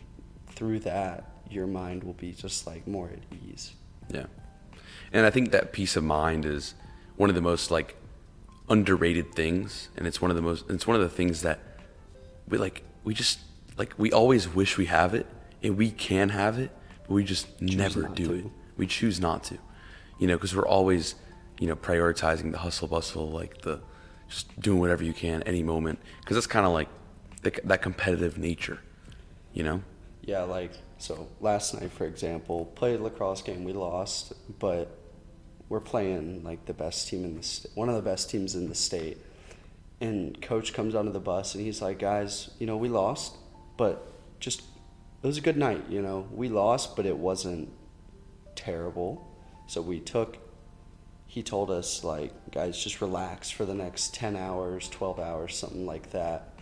through 0.48 0.80
that 0.80 1.24
your 1.50 1.66
mind 1.66 2.04
will 2.04 2.12
be 2.14 2.32
just 2.32 2.66
like 2.66 2.86
more 2.86 3.08
at 3.08 3.18
ease. 3.48 3.72
Yeah. 4.08 4.26
And 5.12 5.24
I 5.24 5.30
think 5.30 5.50
that 5.52 5.72
peace 5.72 5.96
of 5.96 6.04
mind 6.04 6.44
is 6.44 6.74
one 7.16 7.30
of 7.30 7.34
the 7.34 7.40
most 7.40 7.70
like 7.70 7.96
underrated 8.68 9.34
things 9.34 9.88
and 9.96 10.06
it's 10.06 10.20
one 10.20 10.30
of 10.30 10.36
the 10.36 10.42
most 10.42 10.68
it's 10.68 10.86
one 10.86 10.96
of 10.96 11.02
the 11.02 11.08
things 11.08 11.42
that 11.42 11.60
we 12.48 12.58
like 12.58 12.82
we 13.04 13.14
just 13.14 13.38
like 13.78 13.94
we 13.96 14.12
always 14.12 14.46
wish 14.48 14.76
we 14.76 14.86
have 14.86 15.14
it 15.14 15.26
and 15.62 15.76
we 15.76 15.90
can 15.90 16.28
have 16.28 16.58
it, 16.58 16.70
but 17.06 17.14
we 17.14 17.24
just 17.24 17.60
never 17.60 18.02
do 18.02 18.28
to. 18.28 18.34
it. 18.34 18.44
We 18.76 18.86
choose 18.86 19.18
not 19.20 19.44
to. 19.44 19.58
You 20.18 20.26
know, 20.26 20.36
because 20.36 20.54
we're 20.54 20.66
always, 20.66 21.14
you 21.58 21.66
know, 21.66 21.76
prioritizing 21.76 22.52
the 22.52 22.58
hustle 22.58 22.88
bustle, 22.88 23.30
like 23.30 23.62
the 23.62 23.80
just 24.28 24.60
doing 24.60 24.80
whatever 24.80 25.04
you 25.04 25.12
can 25.12 25.42
any 25.44 25.62
moment 25.62 25.98
because 26.20 26.36
that's 26.36 26.46
kind 26.46 26.66
of 26.66 26.72
like 26.72 26.88
the, 27.42 27.52
that 27.64 27.80
competitive 27.82 28.38
nature, 28.38 28.80
you 29.56 29.62
know? 29.62 29.82
Yeah, 30.20 30.42
like 30.42 30.72
so 30.98 31.28
last 31.40 31.74
night, 31.74 31.90
for 31.90 32.04
example, 32.04 32.66
played 32.66 33.00
lacrosse 33.00 33.42
game. 33.42 33.64
We 33.64 33.72
lost, 33.72 34.34
but 34.58 34.98
we're 35.68 35.80
playing 35.80 36.44
like 36.44 36.66
the 36.66 36.74
best 36.74 37.08
team 37.08 37.24
in 37.24 37.36
the 37.36 37.42
st- 37.42 37.74
one 37.74 37.88
of 37.88 37.96
the 37.96 38.02
best 38.02 38.28
teams 38.30 38.54
in 38.54 38.68
the 38.68 38.74
state. 38.74 39.18
And 40.00 40.40
coach 40.42 40.74
comes 40.74 40.94
onto 40.94 41.10
the 41.10 41.20
bus 41.20 41.54
and 41.54 41.64
he's 41.64 41.80
like, 41.80 41.98
"Guys, 41.98 42.50
you 42.58 42.66
know 42.66 42.76
we 42.76 42.88
lost, 42.88 43.36
but 43.78 44.12
just 44.40 44.60
it 45.22 45.26
was 45.26 45.38
a 45.38 45.40
good 45.40 45.56
night. 45.56 45.84
You 45.88 46.02
know 46.02 46.28
we 46.32 46.48
lost, 46.48 46.94
but 46.94 47.06
it 47.06 47.16
wasn't 47.16 47.70
terrible. 48.54 49.26
So 49.66 49.80
we 49.80 50.00
took." 50.00 50.38
He 51.28 51.42
told 51.42 51.70
us 51.70 52.04
like, 52.04 52.32
"Guys, 52.50 52.82
just 52.82 53.00
relax 53.00 53.50
for 53.50 53.64
the 53.64 53.74
next 53.74 54.14
ten 54.14 54.36
hours, 54.36 54.88
twelve 54.88 55.18
hours, 55.18 55.56
something 55.56 55.86
like 55.86 56.10
that." 56.10 56.52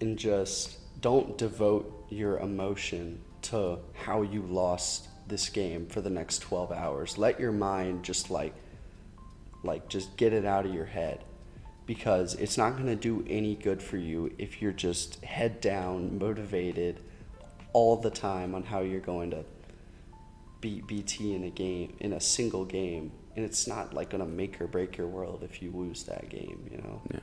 and 0.00 0.18
just 0.18 0.78
don't 1.04 1.36
devote 1.36 2.06
your 2.08 2.38
emotion 2.38 3.20
to 3.42 3.78
how 3.92 4.22
you 4.22 4.40
lost 4.40 5.06
this 5.28 5.50
game 5.50 5.84
for 5.86 6.00
the 6.00 6.08
next 6.08 6.38
12 6.38 6.72
hours. 6.72 7.18
Let 7.18 7.38
your 7.38 7.52
mind 7.52 8.04
just 8.04 8.30
like 8.30 8.54
like 9.62 9.86
just 9.90 10.16
get 10.16 10.32
it 10.32 10.46
out 10.46 10.64
of 10.64 10.72
your 10.72 10.86
head. 10.86 11.22
Because 11.84 12.32
it's 12.36 12.56
not 12.56 12.78
going 12.78 12.86
to 12.86 12.96
do 12.96 13.22
any 13.28 13.54
good 13.54 13.82
for 13.82 13.98
you 13.98 14.34
if 14.38 14.62
you're 14.62 14.72
just 14.72 15.22
head 15.22 15.60
down 15.60 16.18
motivated 16.18 17.00
all 17.74 17.96
the 17.96 18.08
time 18.08 18.54
on 18.54 18.62
how 18.62 18.80
you're 18.80 19.00
going 19.00 19.30
to 19.32 19.44
beat 20.62 20.86
BT 20.86 21.34
in 21.34 21.44
a 21.44 21.50
game 21.50 21.94
in 22.00 22.14
a 22.14 22.20
single 22.20 22.64
game. 22.64 23.12
And 23.36 23.44
it's 23.44 23.66
not 23.66 23.92
like 23.92 24.08
going 24.08 24.24
to 24.24 24.30
make 24.30 24.58
or 24.58 24.66
break 24.66 24.96
your 24.96 25.08
world 25.08 25.42
if 25.42 25.60
you 25.60 25.70
lose 25.70 26.04
that 26.04 26.30
game 26.30 26.66
you 26.72 26.78
know? 26.78 27.02
Yeah. 27.12 27.20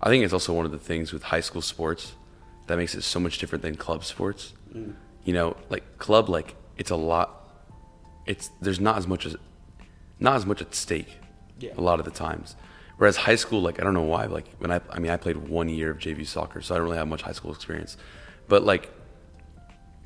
I 0.00 0.08
think 0.08 0.24
it's 0.24 0.32
also 0.32 0.54
one 0.54 0.64
of 0.64 0.72
the 0.72 0.78
things 0.78 1.12
with 1.12 1.24
high 1.24 1.40
school 1.40 1.60
sports 1.60 2.14
that 2.66 2.76
makes 2.76 2.94
it 2.94 3.02
so 3.02 3.20
much 3.20 3.38
different 3.38 3.62
than 3.62 3.76
club 3.76 4.04
sports. 4.04 4.54
Mm. 4.74 4.94
You 5.24 5.32
know, 5.32 5.56
like 5.70 5.98
club, 5.98 6.28
like 6.28 6.54
it's 6.76 6.90
a 6.90 6.96
lot. 6.96 7.50
It's 8.26 8.50
there's 8.60 8.80
not 8.80 8.98
as 8.98 9.06
much 9.06 9.26
as 9.26 9.36
not 10.18 10.36
as 10.36 10.46
much 10.46 10.60
at 10.60 10.74
stake. 10.74 11.18
Yeah. 11.58 11.72
A 11.76 11.80
lot 11.80 11.98
of 11.98 12.04
the 12.04 12.10
times, 12.10 12.54
whereas 12.98 13.16
high 13.16 13.36
school, 13.36 13.62
like 13.62 13.80
I 13.80 13.84
don't 13.84 13.94
know 13.94 14.02
why, 14.02 14.26
like 14.26 14.46
when 14.58 14.70
I 14.70 14.80
I 14.90 14.98
mean 14.98 15.10
I 15.10 15.16
played 15.16 15.36
one 15.36 15.68
year 15.68 15.90
of 15.90 15.98
JV 15.98 16.26
soccer, 16.26 16.60
so 16.60 16.74
I 16.74 16.78
don't 16.78 16.86
really 16.86 16.98
have 16.98 17.08
much 17.08 17.22
high 17.22 17.32
school 17.32 17.52
experience, 17.52 17.96
but 18.46 18.62
like 18.62 18.90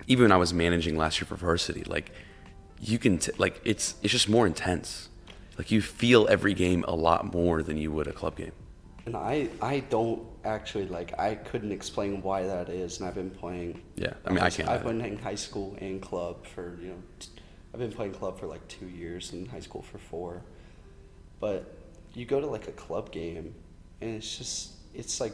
even 0.07 0.25
when 0.25 0.33
I 0.33 0.37
was 0.37 0.53
managing 0.53 0.97
last 0.97 1.21
year 1.21 1.27
for 1.27 1.37
varsity, 1.37 1.85
like 1.85 2.13
you 2.81 2.99
can 2.99 3.19
t- 3.19 3.33
like 3.39 3.61
it's 3.65 3.95
it's 4.03 4.13
just 4.13 4.29
more 4.29 4.47
intense. 4.47 5.09
Like 5.59 5.71
you 5.71 5.83
feel 5.83 6.27
every 6.29 6.55
game 6.55 6.85
a 6.89 6.95
lot 6.95 7.35
more 7.35 7.63
than 7.63 7.77
you 7.77 7.93
would 7.93 8.07
a 8.07 8.13
club 8.13 8.37
game. 8.37 8.53
And 9.07 9.17
I, 9.17 9.49
I 9.63 9.81
don't 9.81 10.23
actually 10.45 10.87
like. 10.87 11.19
I 11.19 11.35
couldn't 11.35 11.73
explain 11.73 12.23
why 12.23 12.43
that 12.43 12.69
is, 12.69 12.99
and 12.99 13.09
I've 13.09 13.15
been 13.15 13.31
playing. 13.31 13.83
Yeah, 13.97 14.13
I 14.27 14.31
mean, 14.31 14.41
I 14.41 14.51
can't 14.51 14.69
I've 14.69 14.85
been 14.85 15.01
in 15.01 15.19
high 15.19 15.35
school 15.35 15.77
and 15.81 16.01
club 16.01 16.47
for 16.47 16.77
you 16.81 16.89
know, 16.89 17.03
t- 17.19 17.29
I've 17.73 17.81
been 17.81 17.93
playing 17.93 18.13
club 18.13 18.39
for 18.39 18.47
like 18.47 18.67
two 18.69 18.87
years 18.89 19.33
and 19.33 19.49
high 19.49 19.61
school 19.61 19.83
for 19.83 19.99
four. 19.99 20.43
But 21.41 21.77
you 22.15 22.27
go 22.27 22.41
to 22.41 22.47
like 22.47 22.69
a 22.69 22.73
club 22.73 23.11
game, 23.11 23.55
and 24.01 24.17
it's 24.17 24.37
just 24.37 24.73
it's 24.95 25.21
like, 25.21 25.33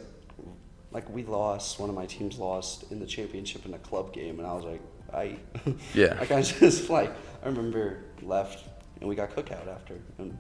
like 0.93 1.09
we 1.11 1.25
lost. 1.25 1.81
One 1.81 1.89
of 1.89 1.97
my 1.97 2.07
teams 2.07 2.39
lost 2.39 2.91
in 2.93 3.01
the 3.01 3.07
championship 3.07 3.67
in 3.67 3.75
a 3.75 3.79
club 3.79 4.13
game, 4.13 4.39
and 4.39 4.47
I 4.47 4.53
was 4.53 4.65
like, 4.65 4.83
I. 5.13 5.37
Yeah. 5.95 6.17
like 6.21 6.31
I 6.31 6.43
just 6.61 6.89
like 6.89 7.11
I 7.43 7.47
remember 7.47 7.99
left, 8.23 8.69
and 9.01 9.09
we 9.09 9.17
got 9.17 9.35
cookout 9.35 9.67
after, 9.69 9.99
and 10.19 10.39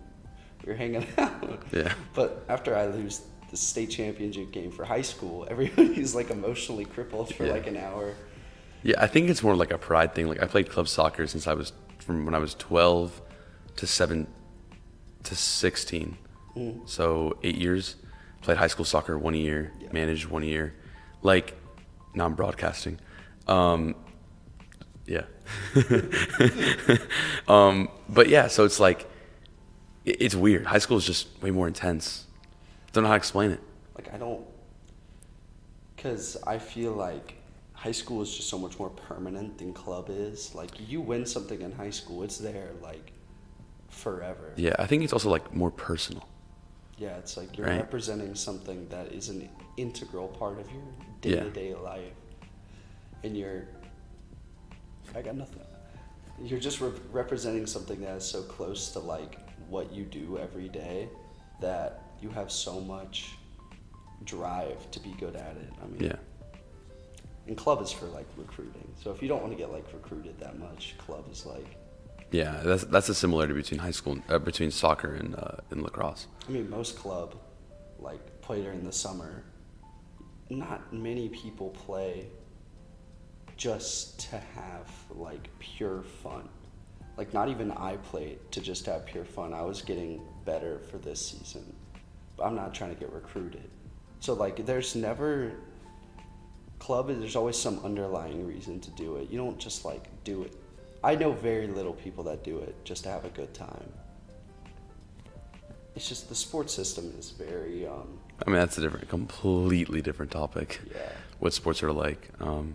we 0.64 0.72
were 0.72 0.78
hanging 0.78 1.06
out. 1.18 1.62
Yeah. 1.72 1.92
But 2.14 2.44
after 2.48 2.76
I 2.76 2.86
lose 2.86 3.22
the 3.50 3.56
state 3.56 3.90
championship 3.90 4.50
game 4.52 4.70
for 4.70 4.84
high 4.84 5.02
school, 5.02 5.46
everybody's 5.50 6.14
like 6.18 6.30
emotionally 6.30 6.84
crippled 6.84 7.34
for 7.34 7.46
Yeah. 7.46 7.52
like 7.52 7.66
an 7.66 7.76
hour. 7.76 8.14
Yeah, 8.82 8.96
I 9.02 9.06
think 9.06 9.30
it's 9.30 9.42
more 9.42 9.56
like 9.56 9.72
a 9.72 9.78
pride 9.78 10.14
thing. 10.14 10.28
Like 10.28 10.42
I 10.42 10.46
played 10.46 10.68
club 10.70 10.88
soccer 10.88 11.26
since 11.26 11.46
I 11.46 11.54
was 11.54 11.72
from 11.98 12.24
when 12.24 12.34
I 12.34 12.38
was 12.38 12.54
12 12.54 13.20
to 13.76 13.86
7 13.86 14.26
to 15.24 15.34
16. 15.36 16.18
So, 16.86 17.36
8 17.42 17.54
years. 17.56 17.96
Played 18.40 18.56
high 18.58 18.68
school 18.68 18.84
soccer 18.86 19.18
one 19.18 19.34
year, 19.34 19.72
Yeah. 19.80 19.88
managed 19.92 20.26
one 20.26 20.42
year. 20.42 20.74
Like 21.22 21.54
now 22.14 22.24
I'm 22.26 22.34
broadcasting. 22.34 22.98
Um 23.48 23.94
yeah. 25.06 25.24
um 27.48 27.88
but 28.08 28.28
yeah, 28.28 28.48
so 28.48 28.64
it's 28.64 28.80
like 28.80 29.08
it's 30.06 30.34
weird. 30.34 30.66
High 30.66 30.78
school 30.78 30.96
is 30.96 31.04
just 31.04 31.26
way 31.42 31.50
more 31.50 31.66
intense. 31.66 32.26
Don't 32.92 33.02
know 33.04 33.08
how 33.08 33.14
to 33.14 33.18
explain 33.18 33.50
it. 33.50 33.60
Like 33.96 34.12
I 34.14 34.18
don't, 34.18 34.44
because 35.94 36.36
I 36.46 36.58
feel 36.58 36.92
like 36.92 37.34
high 37.72 37.92
school 37.92 38.22
is 38.22 38.34
just 38.34 38.48
so 38.48 38.58
much 38.58 38.78
more 38.78 38.90
permanent 38.90 39.58
than 39.58 39.72
club 39.72 40.06
is. 40.08 40.54
Like 40.54 40.70
you 40.88 41.00
win 41.00 41.26
something 41.26 41.60
in 41.60 41.72
high 41.72 41.90
school, 41.90 42.22
it's 42.22 42.38
there 42.38 42.70
like 42.82 43.12
forever. 43.88 44.52
Yeah, 44.56 44.74
I 44.78 44.86
think 44.86 45.02
it's 45.02 45.12
also 45.12 45.28
like 45.30 45.54
more 45.54 45.70
personal. 45.70 46.26
Yeah, 46.98 47.16
it's 47.18 47.36
like 47.36 47.58
you're 47.58 47.66
Right. 47.66 47.76
representing 47.76 48.34
something 48.34 48.88
that 48.88 49.12
is 49.12 49.28
an 49.28 49.48
integral 49.76 50.28
part 50.28 50.58
of 50.58 50.70
your 50.70 50.82
day 51.20 51.40
to 51.40 51.50
day 51.50 51.74
life, 51.74 52.12
and 53.24 53.36
you're. 53.36 53.64
I 55.14 55.22
got 55.22 55.36
nothing. 55.36 55.60
You're 56.42 56.58
just 56.60 56.80
re- 56.80 56.90
representing 57.12 57.66
something 57.66 58.00
that 58.02 58.16
is 58.16 58.24
so 58.24 58.42
close 58.42 58.90
to 58.90 58.98
like 59.00 59.38
what 59.68 59.92
you 59.92 60.04
do 60.04 60.38
every 60.38 60.68
day 60.68 61.08
that 61.60 62.02
you 62.20 62.28
have 62.30 62.50
so 62.50 62.80
much 62.80 63.36
drive 64.24 64.90
to 64.90 65.00
be 65.00 65.14
good 65.18 65.36
at 65.36 65.56
it. 65.56 65.72
I 65.82 65.86
mean, 65.86 66.04
Yeah. 66.04 66.16
And 67.46 67.56
club 67.56 67.80
is 67.80 67.92
for 67.92 68.06
like 68.06 68.26
recruiting. 68.36 68.92
So 69.02 69.12
if 69.12 69.22
you 69.22 69.28
don't 69.28 69.40
want 69.40 69.52
to 69.52 69.58
get 69.58 69.70
like 69.72 69.86
recruited 69.92 70.38
that 70.40 70.58
much, 70.58 70.96
club 70.98 71.26
is 71.30 71.46
like. 71.46 71.76
Yeah, 72.32 72.60
that's 72.64 72.82
that's 72.84 73.08
a 73.08 73.14
similarity 73.14 73.54
between 73.54 73.78
high 73.78 73.92
school, 73.92 74.18
uh, 74.28 74.40
between 74.40 74.72
soccer 74.72 75.14
and 75.14 75.36
uh, 75.36 75.58
and 75.70 75.80
lacrosse. 75.82 76.26
I 76.48 76.50
mean, 76.50 76.68
most 76.68 76.98
club, 76.98 77.36
like 78.00 78.40
play 78.40 78.62
during 78.62 78.82
the 78.84 78.92
summer. 78.92 79.44
Not 80.50 80.92
many 80.92 81.28
people 81.28 81.70
play 81.70 82.26
just 83.56 84.28
to 84.30 84.38
have 84.38 84.90
like 85.10 85.48
pure 85.60 86.02
fun. 86.02 86.48
Like 87.16 87.32
not 87.32 87.48
even 87.48 87.70
I 87.70 87.96
played 87.96 88.38
to 88.52 88.60
just 88.60 88.86
have 88.86 89.06
pure 89.06 89.24
fun. 89.24 89.54
I 89.54 89.62
was 89.62 89.82
getting 89.82 90.20
better 90.44 90.80
for 90.90 90.98
this 90.98 91.24
season, 91.24 91.74
I'm 92.42 92.54
not 92.54 92.74
trying 92.74 92.94
to 92.94 93.00
get 93.00 93.12
recruited. 93.12 93.70
So 94.20 94.34
like, 94.34 94.64
there's 94.66 94.94
never 94.94 95.52
club. 96.78 97.08
There's 97.08 97.36
always 97.36 97.56
some 97.56 97.80
underlying 97.84 98.46
reason 98.46 98.80
to 98.80 98.90
do 98.90 99.16
it. 99.16 99.30
You 99.30 99.38
don't 99.38 99.58
just 99.58 99.84
like 99.84 100.08
do 100.24 100.42
it. 100.42 100.54
I 101.02 101.14
know 101.14 101.32
very 101.32 101.66
little 101.66 101.92
people 101.92 102.24
that 102.24 102.44
do 102.44 102.58
it 102.58 102.74
just 102.84 103.04
to 103.04 103.10
have 103.10 103.24
a 103.24 103.30
good 103.30 103.54
time 103.54 103.92
it's 105.96 106.08
just 106.08 106.28
the 106.28 106.34
sports 106.34 106.74
system 106.74 107.12
is 107.18 107.30
very 107.30 107.86
um, 107.86 108.18
I 108.46 108.50
mean, 108.50 108.60
that's 108.60 108.76
a 108.76 108.82
different, 108.82 109.08
completely 109.08 110.02
different 110.02 110.30
topic. 110.30 110.80
Yeah. 110.94 111.00
What 111.38 111.54
sports 111.54 111.82
are 111.82 111.90
like. 111.90 112.28
Um, 112.38 112.74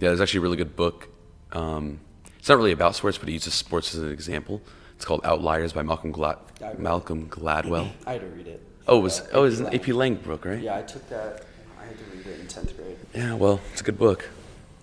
yeah, 0.00 0.08
there's 0.08 0.20
actually 0.20 0.38
a 0.38 0.42
really 0.42 0.56
good 0.56 0.74
book. 0.74 1.08
Um, 1.52 2.00
it's 2.46 2.48
not 2.48 2.58
really 2.58 2.70
about 2.70 2.94
sports, 2.94 3.18
but 3.18 3.26
he 3.26 3.34
uses 3.34 3.54
sports 3.54 3.92
as 3.92 4.02
an 4.02 4.12
example. 4.12 4.62
It's 4.94 5.04
called 5.04 5.22
Outliers 5.24 5.72
by 5.72 5.82
Malcolm 5.82 6.12
Glad 6.12 6.38
I 6.60 6.66
read 6.66 6.74
it. 6.74 6.78
Malcolm 6.78 7.28
Gladwell. 7.28 7.90
I 8.06 8.12
had 8.12 8.20
to 8.20 8.28
read 8.28 8.46
it. 8.46 8.62
oh, 8.86 9.00
it 9.00 9.02
was 9.02 9.20
Uh, 9.20 9.26
oh, 9.32 9.40
it 9.40 9.46
was 9.46 9.58
an 9.58 9.74
AP 9.74 9.88
Lang 9.88 10.14
book, 10.14 10.44
right? 10.44 10.60
Yeah, 10.60 10.76
I 10.76 10.82
took 10.82 11.08
that. 11.08 11.44
I 11.76 11.86
had 11.86 11.98
to 11.98 12.04
read 12.04 12.24
it 12.24 12.38
in 12.38 12.46
tenth 12.46 12.76
grade. 12.76 12.98
Yeah, 13.12 13.34
well, 13.34 13.58
it's 13.72 13.80
a 13.80 13.84
good 13.84 13.98
book. 13.98 14.28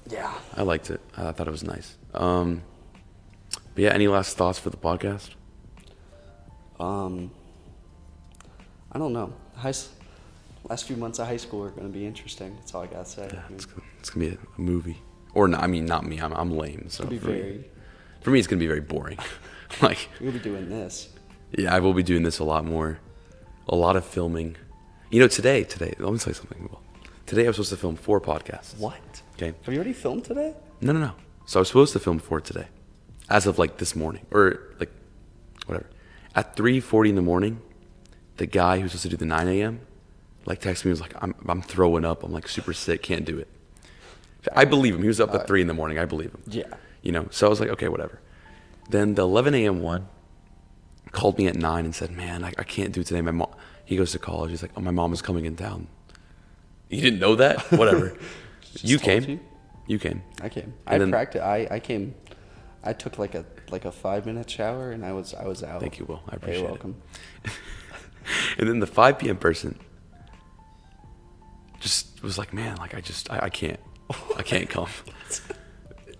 Yeah. 0.09 0.33
I 0.57 0.63
liked 0.63 0.89
it. 0.89 0.99
I 1.15 1.31
thought 1.31 1.47
it 1.47 1.51
was 1.51 1.63
nice. 1.63 1.95
Um, 2.13 2.63
but 3.73 3.83
yeah, 3.85 3.91
any 3.91 4.09
last 4.09 4.35
thoughts 4.35 4.59
for 4.59 4.69
the 4.69 4.75
podcast? 4.75 5.29
Um. 6.81 7.31
I 8.91 8.99
don't 8.99 9.13
know. 9.13 9.31
High, 9.55 9.71
last 10.67 10.83
few 10.83 10.97
months 10.97 11.17
of 11.17 11.27
high 11.27 11.37
school 11.37 11.63
are 11.63 11.69
going 11.69 11.87
to 11.87 11.97
be 11.97 12.05
interesting. 12.05 12.57
That's 12.57 12.75
all 12.75 12.81
I 12.83 12.87
got 12.87 13.05
to 13.05 13.09
say. 13.09 13.29
Yeah, 13.31 13.41
it's, 13.55 13.67
it's 14.01 14.09
gonna 14.09 14.25
be 14.25 14.33
a, 14.33 14.61
movie, 14.61 14.97
or 15.33 15.47
not, 15.47 15.63
I 15.63 15.67
mean, 15.67 15.85
not 15.85 16.05
me. 16.05 16.19
I'm, 16.19 16.33
I'm 16.33 16.51
lame. 16.57 16.85
So 16.89 17.05
for 17.05 17.11
me- 17.29 17.63
for 18.21 18.29
me, 18.31 18.39
it's 18.39 18.47
gonna 18.47 18.59
be 18.59 18.67
very 18.67 18.79
boring. 18.81 19.17
like, 19.81 20.07
We'll 20.21 20.31
be 20.31 20.39
doing 20.39 20.69
this. 20.69 21.09
yeah, 21.57 21.75
I 21.75 21.79
will 21.79 21.93
be 21.93 22.03
doing 22.03 22.23
this 22.23 22.39
a 22.39 22.43
lot 22.43 22.63
more, 22.65 22.99
a 23.67 23.75
lot 23.75 23.95
of 23.95 24.05
filming. 24.05 24.55
You 25.09 25.19
know, 25.19 25.27
today, 25.27 25.63
today, 25.63 25.93
let 25.99 26.11
me 26.11 26.17
tell 26.19 26.31
you 26.31 26.35
something. 26.35 26.69
Well, 26.71 26.81
today 27.25 27.43
I 27.43 27.47
was 27.47 27.57
supposed 27.57 27.71
to 27.71 27.77
film 27.77 27.95
four 27.97 28.21
podcasts. 28.21 28.77
What? 28.77 29.21
Okay. 29.35 29.53
Have 29.63 29.73
you 29.73 29.79
already 29.79 29.93
filmed 29.93 30.23
today? 30.23 30.53
No, 30.81 30.93
no, 30.93 30.99
no. 30.99 31.11
So 31.45 31.59
I 31.59 31.61
was 31.61 31.67
supposed 31.67 31.91
to 31.93 31.99
film 31.99 32.19
four 32.19 32.39
today, 32.39 32.67
as 33.29 33.45
of 33.45 33.59
like 33.59 33.77
this 33.77 33.95
morning, 33.95 34.25
or 34.31 34.59
like 34.79 34.91
whatever. 35.65 35.87
At 36.35 36.55
3:40 36.55 37.09
in 37.09 37.15
the 37.15 37.21
morning, 37.21 37.61
the 38.37 38.45
guy 38.45 38.79
who's 38.79 38.91
supposed 38.91 39.03
to 39.03 39.09
do 39.09 39.17
the 39.17 39.25
9 39.25 39.47
a.m. 39.49 39.81
like 40.45 40.61
texted 40.61 40.85
me 40.85 40.91
and 40.91 40.99
was 40.99 41.01
like, 41.01 41.13
"I'm 41.21 41.35
I'm 41.47 41.61
throwing 41.61 42.05
up. 42.05 42.23
I'm 42.23 42.31
like 42.31 42.47
super 42.47 42.71
sick. 42.73 43.03
Can't 43.03 43.25
do 43.25 43.37
it." 43.37 43.49
I 44.55 44.65
believe 44.65 44.95
him. 44.95 45.01
He 45.01 45.07
was 45.07 45.19
up 45.21 45.33
at 45.33 45.41
uh, 45.41 45.45
three 45.45 45.61
in 45.61 45.67
the 45.67 45.73
morning. 45.73 45.97
I 45.99 46.05
believe 46.05 46.31
him. 46.31 46.41
Yeah. 46.47 46.65
You 47.01 47.11
know. 47.11 47.27
So 47.31 47.47
I 47.47 47.49
was 47.49 47.59
like, 47.59 47.69
okay, 47.69 47.87
whatever. 47.87 48.19
Then 48.89 49.15
the 49.15 49.23
11 49.23 49.53
a.m. 49.55 49.81
one 49.81 50.07
called 51.11 51.37
me 51.37 51.47
at 51.47 51.55
nine 51.55 51.85
and 51.85 51.95
said, 51.95 52.11
"Man, 52.11 52.43
I, 52.43 52.53
I 52.57 52.63
can't 52.63 52.91
do 52.91 53.01
it 53.01 53.07
today. 53.07 53.21
My 53.21 53.31
mom." 53.31 53.53
He 53.85 53.95
goes 53.97 54.11
to 54.13 54.19
college. 54.19 54.51
He's 54.51 54.61
like, 54.61 54.71
"Oh, 54.75 54.81
my 54.81 54.91
mom 54.91 55.13
is 55.13 55.21
coming 55.21 55.45
in 55.45 55.55
town." 55.55 55.87
You 56.89 57.01
didn't 57.01 57.19
know 57.19 57.35
that? 57.35 57.59
Whatever. 57.71 58.17
you 58.81 58.99
came. 58.99 59.23
you? 59.23 59.39
You 59.87 59.99
came. 59.99 60.21
I 60.41 60.49
came. 60.49 60.73
And 60.85 60.95
I 60.95 60.97
then- 60.97 61.11
practiced. 61.11 61.43
I, 61.43 61.67
I 61.71 61.79
came. 61.79 62.15
I 62.83 62.93
took 62.93 63.17
like 63.17 63.35
a 63.35 63.45
like 63.71 63.85
a 63.85 63.91
five 63.91 64.25
minute 64.25 64.49
shower 64.49 64.91
and 64.91 65.05
I 65.05 65.13
was 65.13 65.33
I 65.33 65.45
was 65.47 65.63
out. 65.63 65.79
Thank 65.79 65.99
you, 65.99 66.05
Will. 66.05 66.21
I 66.29 66.35
appreciate 66.35 66.63
it. 66.63 66.69
welcome. 66.69 67.01
And 68.57 68.69
then 68.69 68.79
the 68.79 68.87
5 68.87 69.19
p.m. 69.19 69.35
person 69.35 69.77
just 71.79 72.23
was 72.23 72.37
like, 72.37 72.53
man, 72.53 72.77
like 72.77 72.95
I 72.95 73.01
just, 73.01 73.29
I, 73.31 73.39
I 73.43 73.49
can't, 73.49 73.79
I 74.37 74.43
can't 74.43 74.69
come. 74.69 74.89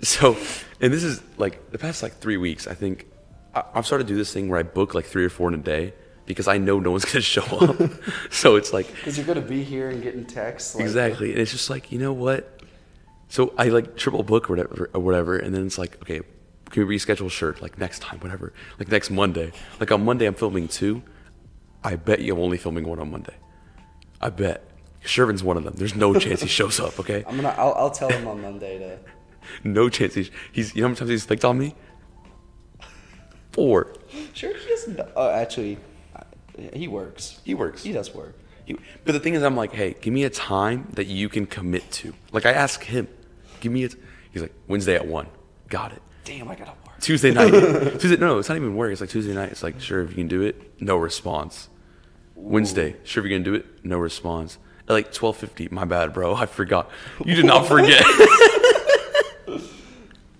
so, 0.01 0.37
and 0.81 0.93
this 0.93 1.03
is 1.03 1.21
like 1.37 1.71
the 1.71 1.77
past 1.77 2.03
like 2.03 2.17
three 2.17 2.37
weeks, 2.37 2.67
I 2.67 2.73
think 2.73 3.07
I, 3.55 3.63
I've 3.73 3.85
started 3.85 4.07
to 4.07 4.13
do 4.13 4.17
this 4.17 4.33
thing 4.33 4.49
where 4.49 4.59
I 4.59 4.63
book 4.63 4.93
like 4.93 5.05
three 5.05 5.25
or 5.25 5.29
four 5.29 5.47
in 5.47 5.53
a 5.53 5.63
day 5.63 5.93
because 6.25 6.47
I 6.47 6.57
know 6.57 6.79
no 6.79 6.91
one's 6.91 7.05
going 7.11 7.15
to 7.15 7.21
show 7.21 7.43
up. 7.43 7.91
so 8.31 8.55
it's 8.55 8.73
like, 8.73 8.87
Because 8.95 9.17
you're 9.17 9.27
gonna 9.27 9.41
be 9.41 9.63
here 9.63 9.89
and 9.89 10.01
getting 10.01 10.25
texts. 10.25 10.75
Like, 10.75 10.83
exactly. 10.83 11.31
And 11.31 11.41
it's 11.41 11.51
just 11.51 11.69
like, 11.69 11.91
you 11.91 11.99
know 11.99 12.13
what? 12.13 12.61
So 13.29 13.53
I 13.57 13.69
like 13.69 13.97
triple 13.97 14.23
book 14.23 14.49
or 14.49 14.53
whatever, 14.53 14.89
or 14.93 15.01
whatever, 15.01 15.37
and 15.37 15.55
then 15.55 15.65
it's 15.65 15.77
like, 15.77 15.99
okay, 16.03 16.21
can 16.69 16.87
we 16.87 16.97
reschedule? 16.97 17.29
Sure, 17.31 17.55
like 17.61 17.77
next 17.77 17.99
time, 17.99 18.19
whatever. 18.19 18.53
Like 18.79 18.89
next 18.89 19.09
Monday. 19.09 19.51
Like 19.79 19.91
on 19.91 20.05
Monday, 20.05 20.25
I'm 20.25 20.35
filming 20.35 20.67
two. 20.67 21.01
I 21.83 21.95
bet 21.95 22.21
you 22.21 22.33
I'm 22.33 22.39
only 22.39 22.57
filming 22.57 22.85
one 22.85 22.99
on 22.99 23.11
Monday. 23.11 23.35
I 24.21 24.29
bet. 24.29 24.63
Shervin's 25.03 25.43
one 25.43 25.57
of 25.57 25.63
them. 25.63 25.73
There's 25.77 25.95
no 25.95 26.13
chance 26.17 26.41
he 26.41 26.47
shows 26.47 26.79
up. 26.79 26.99
Okay, 26.99 27.23
I'm 27.27 27.35
gonna. 27.35 27.55
I'll, 27.57 27.73
I'll 27.73 27.91
tell 27.91 28.09
him 28.09 28.27
on 28.27 28.41
Monday 28.41 28.79
to. 28.79 28.99
no 29.63 29.89
chance 29.89 30.13
he's. 30.13 30.31
He's. 30.51 30.75
You 30.75 30.81
know 30.81 30.87
how 30.87 30.89
many 30.89 30.99
times 30.99 31.09
he's 31.09 31.25
picked 31.25 31.45
on 31.45 31.57
me? 31.57 31.75
Four. 33.51 33.93
Sure, 34.33 34.55
he 34.55 34.67
doesn't. 34.69 34.99
Oh, 35.15 35.27
uh, 35.27 35.31
actually, 35.31 35.77
uh, 36.15 36.21
he 36.73 36.87
works. 36.87 37.39
He 37.43 37.53
works. 37.53 37.83
He 37.83 37.91
does 37.91 38.13
work. 38.13 38.35
He- 38.65 38.77
but 39.05 39.11
the 39.11 39.19
thing 39.19 39.33
is, 39.35 39.43
I'm 39.43 39.55
like, 39.55 39.73
hey, 39.73 39.95
give 39.99 40.13
me 40.13 40.23
a 40.23 40.29
time 40.29 40.87
that 40.93 41.05
you 41.07 41.29
can 41.29 41.45
commit 41.45 41.89
to. 41.91 42.13
Like 42.31 42.45
I 42.45 42.53
ask 42.53 42.83
him, 42.83 43.07
give 43.59 43.71
me 43.71 43.83
a. 43.85 43.89
He's 44.31 44.41
like 44.41 44.53
Wednesday 44.67 44.95
at 44.95 45.05
one. 45.05 45.27
Got 45.69 45.93
it. 45.93 46.01
Damn, 46.23 46.47
I 46.47 46.55
gotta 46.55 46.71
work. 46.71 46.99
Tuesday 46.99 47.31
night. 47.31 47.51
Tuesday, 47.99 48.15
no, 48.17 48.39
it's 48.39 48.47
not 48.49 48.55
even 48.55 48.75
work. 48.75 48.91
It's 48.91 49.01
like 49.01 49.09
Tuesday 49.09 49.33
night. 49.33 49.51
It's 49.51 49.61
like, 49.61 49.79
sure, 49.81 50.01
if 50.01 50.09
you 50.11 50.15
can 50.15 50.27
do 50.27 50.41
it, 50.41 50.81
no 50.81 50.95
response. 50.95 51.69
Wednesday, 52.35 52.95
sure, 53.03 53.23
if 53.23 53.29
you 53.29 53.35
can 53.35 53.43
do 53.43 53.53
it, 53.53 53.65
no 53.83 53.97
response. 53.97 54.57
At 54.88 54.93
like 54.93 55.13
twelve 55.13 55.38
fifty, 55.38 55.67
my 55.71 55.86
bad, 55.86 56.13
bro. 56.13 56.36
I 56.36 56.45
forgot. 56.45 56.89
You 57.23 57.36
did 57.36 57.45
not 57.53 57.67
forget. 57.67 58.03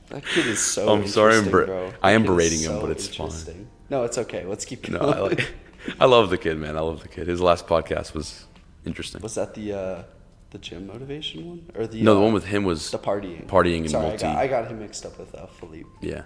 That 0.10 0.24
kid 0.26 0.46
is 0.48 0.60
so. 0.60 0.90
I'm 0.94 1.08
sorry, 1.08 1.34
I'm 1.34 1.46
interesting, 1.46 1.52
ber- 1.52 1.66
bro. 1.66 1.94
I 2.02 2.12
am 2.12 2.22
That 2.24 2.28
kid 2.28 2.32
is 2.32 2.36
berating 2.36 2.60
him, 2.60 2.82
but 2.82 2.92
it's 2.92 3.08
fine. 3.08 3.68
No, 3.90 4.04
it's 4.04 4.18
okay. 4.20 4.46
Let's 4.46 4.66
keep 4.66 4.84
going. 4.84 5.02
no, 5.02 5.12
going. 5.14 5.18
I 5.18 5.22
like. 5.28 5.54
I 6.00 6.06
love 6.06 6.30
the 6.30 6.38
kid, 6.38 6.58
man. 6.58 6.78
I 6.78 6.82
love 6.82 7.02
the 7.02 7.08
kid. 7.08 7.28
His 7.28 7.42
last 7.42 7.68
podcast 7.68 8.14
was 8.14 8.46
interesting. 8.86 9.22
Was 9.22 9.36
that 9.36 9.54
the 9.56 9.74
uh, 9.74 10.04
the 10.52 10.58
gym 10.60 10.88
motivation 10.88 11.48
one 11.50 11.66
or 11.76 11.88
the? 11.88 12.02
No, 12.04 12.16
the 12.16 12.22
uh, 12.22 12.24
one 12.26 12.34
with 12.34 12.46
him 12.46 12.64
was 12.64 12.92
the 12.92 13.00
partying. 13.00 13.48
partying 13.48 13.80
and 13.80 13.92
Sorry, 13.92 14.08
multi. 14.10 14.26
I 14.26 14.34
got, 14.34 14.38
I 14.38 14.48
got 14.64 14.72
him 14.72 14.80
mixed 14.80 15.06
up 15.06 15.18
with 15.18 15.34
uh, 15.34 15.48
Philippe. 15.48 15.90
yeah, 16.02 16.24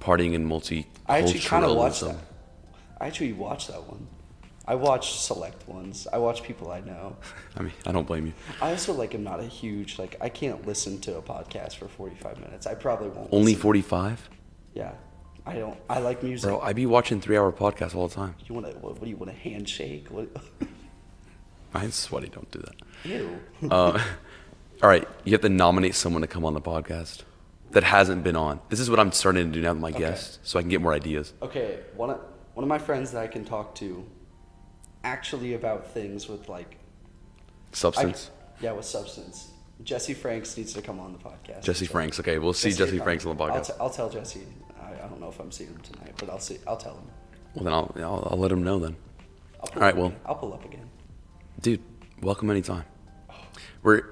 partying 0.00 0.34
and 0.34 0.46
multi. 0.46 0.86
I 1.06 1.18
actually 1.18 1.40
kind 1.40 1.64
of 1.64 1.76
watched 1.76 2.00
that. 2.00 2.16
I 3.00 3.06
actually 3.06 3.32
watched 3.32 3.68
that 3.68 3.86
one. 3.86 4.08
I 4.70 4.76
watch 4.76 5.18
select 5.18 5.66
ones. 5.66 6.06
I 6.12 6.18
watch 6.18 6.44
people 6.44 6.70
I 6.70 6.78
know. 6.80 7.16
I 7.56 7.62
mean, 7.62 7.72
I 7.84 7.90
don't 7.90 8.06
blame 8.06 8.26
you. 8.26 8.32
I 8.62 8.70
also 8.70 8.92
like 8.92 9.16
am 9.16 9.24
not 9.24 9.40
a 9.40 9.44
huge 9.44 9.98
like 9.98 10.14
I 10.20 10.28
can't 10.28 10.64
listen 10.64 11.00
to 11.00 11.16
a 11.18 11.22
podcast 11.22 11.74
for 11.74 11.88
45 11.88 12.38
minutes. 12.38 12.68
I 12.68 12.74
probably 12.74 13.08
won't. 13.08 13.30
Only 13.32 13.46
listen. 13.52 13.62
forty 13.62 13.82
five, 13.82 14.30
Yeah. 14.74 14.92
I 15.44 15.54
don't 15.54 15.76
I 15.88 15.98
like 15.98 16.22
music. 16.22 16.48
bro. 16.48 16.60
I'd 16.60 16.76
be 16.76 16.86
watching 16.86 17.20
three 17.20 17.36
hour 17.36 17.50
podcasts 17.50 17.96
all 17.96 18.06
the 18.06 18.14
time. 18.14 18.36
you 18.46 18.54
want 18.54 18.66
to 18.70 18.72
what, 18.78 18.92
what 18.92 19.02
do 19.02 19.10
you 19.10 19.16
want 19.16 19.30
a 19.32 19.34
handshake? 19.34 20.06
What 20.08 20.28
I'm 21.74 21.90
sweaty. 21.90 22.28
Don't 22.28 22.48
do 22.52 22.60
that. 22.60 22.76
Ew. 23.10 23.40
Uh, 23.68 24.00
all 24.84 24.88
right, 24.88 25.08
you 25.24 25.32
have 25.32 25.40
to 25.40 25.48
nominate 25.48 25.96
someone 25.96 26.22
to 26.22 26.28
come 26.28 26.44
on 26.44 26.54
the 26.54 26.60
podcast 26.60 27.22
that 27.72 27.82
hasn't 27.82 28.22
been 28.22 28.36
on. 28.36 28.60
This 28.68 28.78
is 28.78 28.88
what 28.88 29.00
I'm 29.00 29.10
starting 29.10 29.46
to 29.46 29.52
do 29.52 29.62
now 29.62 29.72
with 29.72 29.80
my 29.80 29.90
guests, 29.90 30.38
so 30.44 30.60
I 30.60 30.62
can 30.62 30.68
get 30.68 30.80
more 30.80 30.92
ideas. 30.92 31.32
Okay, 31.42 31.80
one 31.96 32.10
of 32.10 32.20
one 32.54 32.62
of 32.62 32.68
my 32.68 32.78
friends 32.78 33.10
that 33.12 33.22
I 33.22 33.26
can 33.26 33.44
talk 33.44 33.74
to 33.76 34.04
actually 35.04 35.54
about 35.54 35.86
things 35.92 36.28
with 36.28 36.48
like 36.48 36.76
I, 37.72 37.76
Substance. 37.76 38.30
yeah, 38.60 38.72
with 38.72 38.84
substance. 38.84 39.50
Jesse 39.84 40.12
Franks 40.14 40.56
needs 40.56 40.72
to 40.74 40.82
come 40.82 41.00
on 41.00 41.12
the 41.12 41.18
podcast. 41.18 41.62
Jesse 41.62 41.86
So- 41.86 41.92
Franks. 41.92 42.20
Okay, 42.20 42.38
we'll 42.38 42.52
see 42.52 42.72
Jesse 42.72 42.96
come- 42.98 43.04
Franks 43.04 43.24
on 43.26 43.36
the 43.36 43.42
I'll, 43.44 43.50
podcast. 43.50 43.66
t- 43.68 43.72
I'll 43.80 43.90
tell 43.90 44.10
Jesse. 44.10 44.42
I, 44.80 44.92
I 45.04 45.08
don't 45.08 45.20
know 45.20 45.28
if 45.28 45.38
I'm 45.40 45.50
seeing 45.52 45.70
him 45.70 45.80
tonight, 45.80 46.12
but 46.18 46.28
I'll 46.30 46.38
see. 46.40 46.58
I'll 46.66 46.76
tell 46.76 46.94
him. 46.94 47.04
well, 47.54 47.64
then 47.64 47.72
I'll, 47.72 47.92
I'll 47.96 48.28
I'll 48.32 48.38
let 48.38 48.52
him 48.52 48.62
know 48.62 48.78
then. 48.78 48.96
I'll 49.62 49.70
All 49.74 49.80
right, 49.80 49.96
well. 49.96 50.06
again. 50.08 50.20
I'll 50.26 50.34
pull 50.34 50.52
up 50.52 50.64
again. 50.64 50.88
Dude, 51.60 51.80
welcome 52.22 52.50
anytime. 52.50 52.84
Oh. 53.30 53.34
We're. 53.82 54.02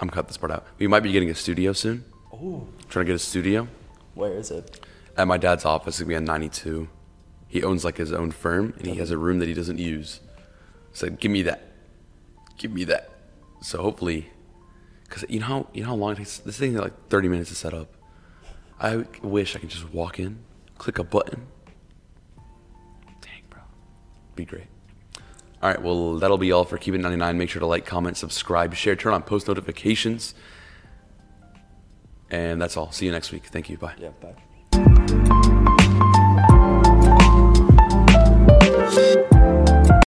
I'm 0.00 0.10
cut 0.10 0.26
this 0.26 0.36
part 0.36 0.50
out. 0.50 0.66
We 0.78 0.86
might 0.88 1.02
be 1.04 1.12
getting 1.12 1.30
a 1.30 1.34
studio 1.34 1.72
soon. 1.72 2.04
Oh, 2.32 2.66
trying 2.88 3.06
to 3.06 3.12
get 3.12 3.16
a 3.16 3.18
studio 3.20 3.68
where 4.14 4.32
is 4.36 4.50
it? 4.50 4.84
at 5.16 5.26
my 5.28 5.36
dad's 5.38 5.64
office. 5.64 5.94
It's 5.94 6.00
gonna 6.00 6.08
be 6.08 6.16
on 6.16 6.24
92. 6.24 6.88
He 7.54 7.62
owns 7.62 7.84
like 7.84 7.98
his 7.98 8.12
own 8.12 8.32
firm, 8.32 8.74
and 8.78 8.86
he 8.88 8.96
has 8.96 9.12
a 9.12 9.16
room 9.16 9.38
that 9.38 9.46
he 9.46 9.54
doesn't 9.54 9.78
use. 9.78 10.18
Said, 10.92 11.20
"Give 11.20 11.30
me 11.30 11.42
that. 11.42 11.62
Give 12.58 12.72
me 12.72 12.82
that." 12.82 13.10
So 13.62 13.80
hopefully, 13.80 14.28
because 15.04 15.24
you 15.28 15.38
know 15.38 15.46
how 15.46 15.66
you 15.72 15.82
know 15.82 15.90
how 15.90 15.94
long 15.94 16.14
it 16.14 16.16
takes. 16.16 16.38
This 16.38 16.58
thing 16.58 16.74
is 16.74 16.80
like 16.80 17.08
30 17.10 17.28
minutes 17.28 17.50
to 17.50 17.54
set 17.54 17.72
up. 17.72 17.94
I 18.80 19.04
wish 19.22 19.54
I 19.54 19.60
could 19.60 19.68
just 19.68 19.94
walk 19.94 20.18
in, 20.18 20.40
click 20.78 20.98
a 20.98 21.04
button. 21.04 21.46
Dang, 23.20 23.44
bro, 23.48 23.62
be 24.34 24.44
great. 24.44 24.66
All 25.62 25.70
right, 25.70 25.80
well 25.80 26.18
that'll 26.18 26.38
be 26.38 26.50
all 26.50 26.64
for 26.64 26.76
Keep 26.76 26.94
It 26.94 26.98
99. 26.98 27.38
Make 27.38 27.50
sure 27.50 27.60
to 27.60 27.66
like, 27.66 27.86
comment, 27.86 28.16
subscribe, 28.16 28.74
share, 28.74 28.96
turn 28.96 29.14
on 29.14 29.22
post 29.22 29.46
notifications, 29.46 30.34
and 32.32 32.60
that's 32.60 32.76
all. 32.76 32.90
See 32.90 33.06
you 33.06 33.12
next 33.12 33.30
week. 33.30 33.44
Thank 33.44 33.70
you. 33.70 33.78
Bye. 33.78 33.94
Yeah, 33.96 34.10
bye. 34.20 34.34
Bye. 38.92 39.63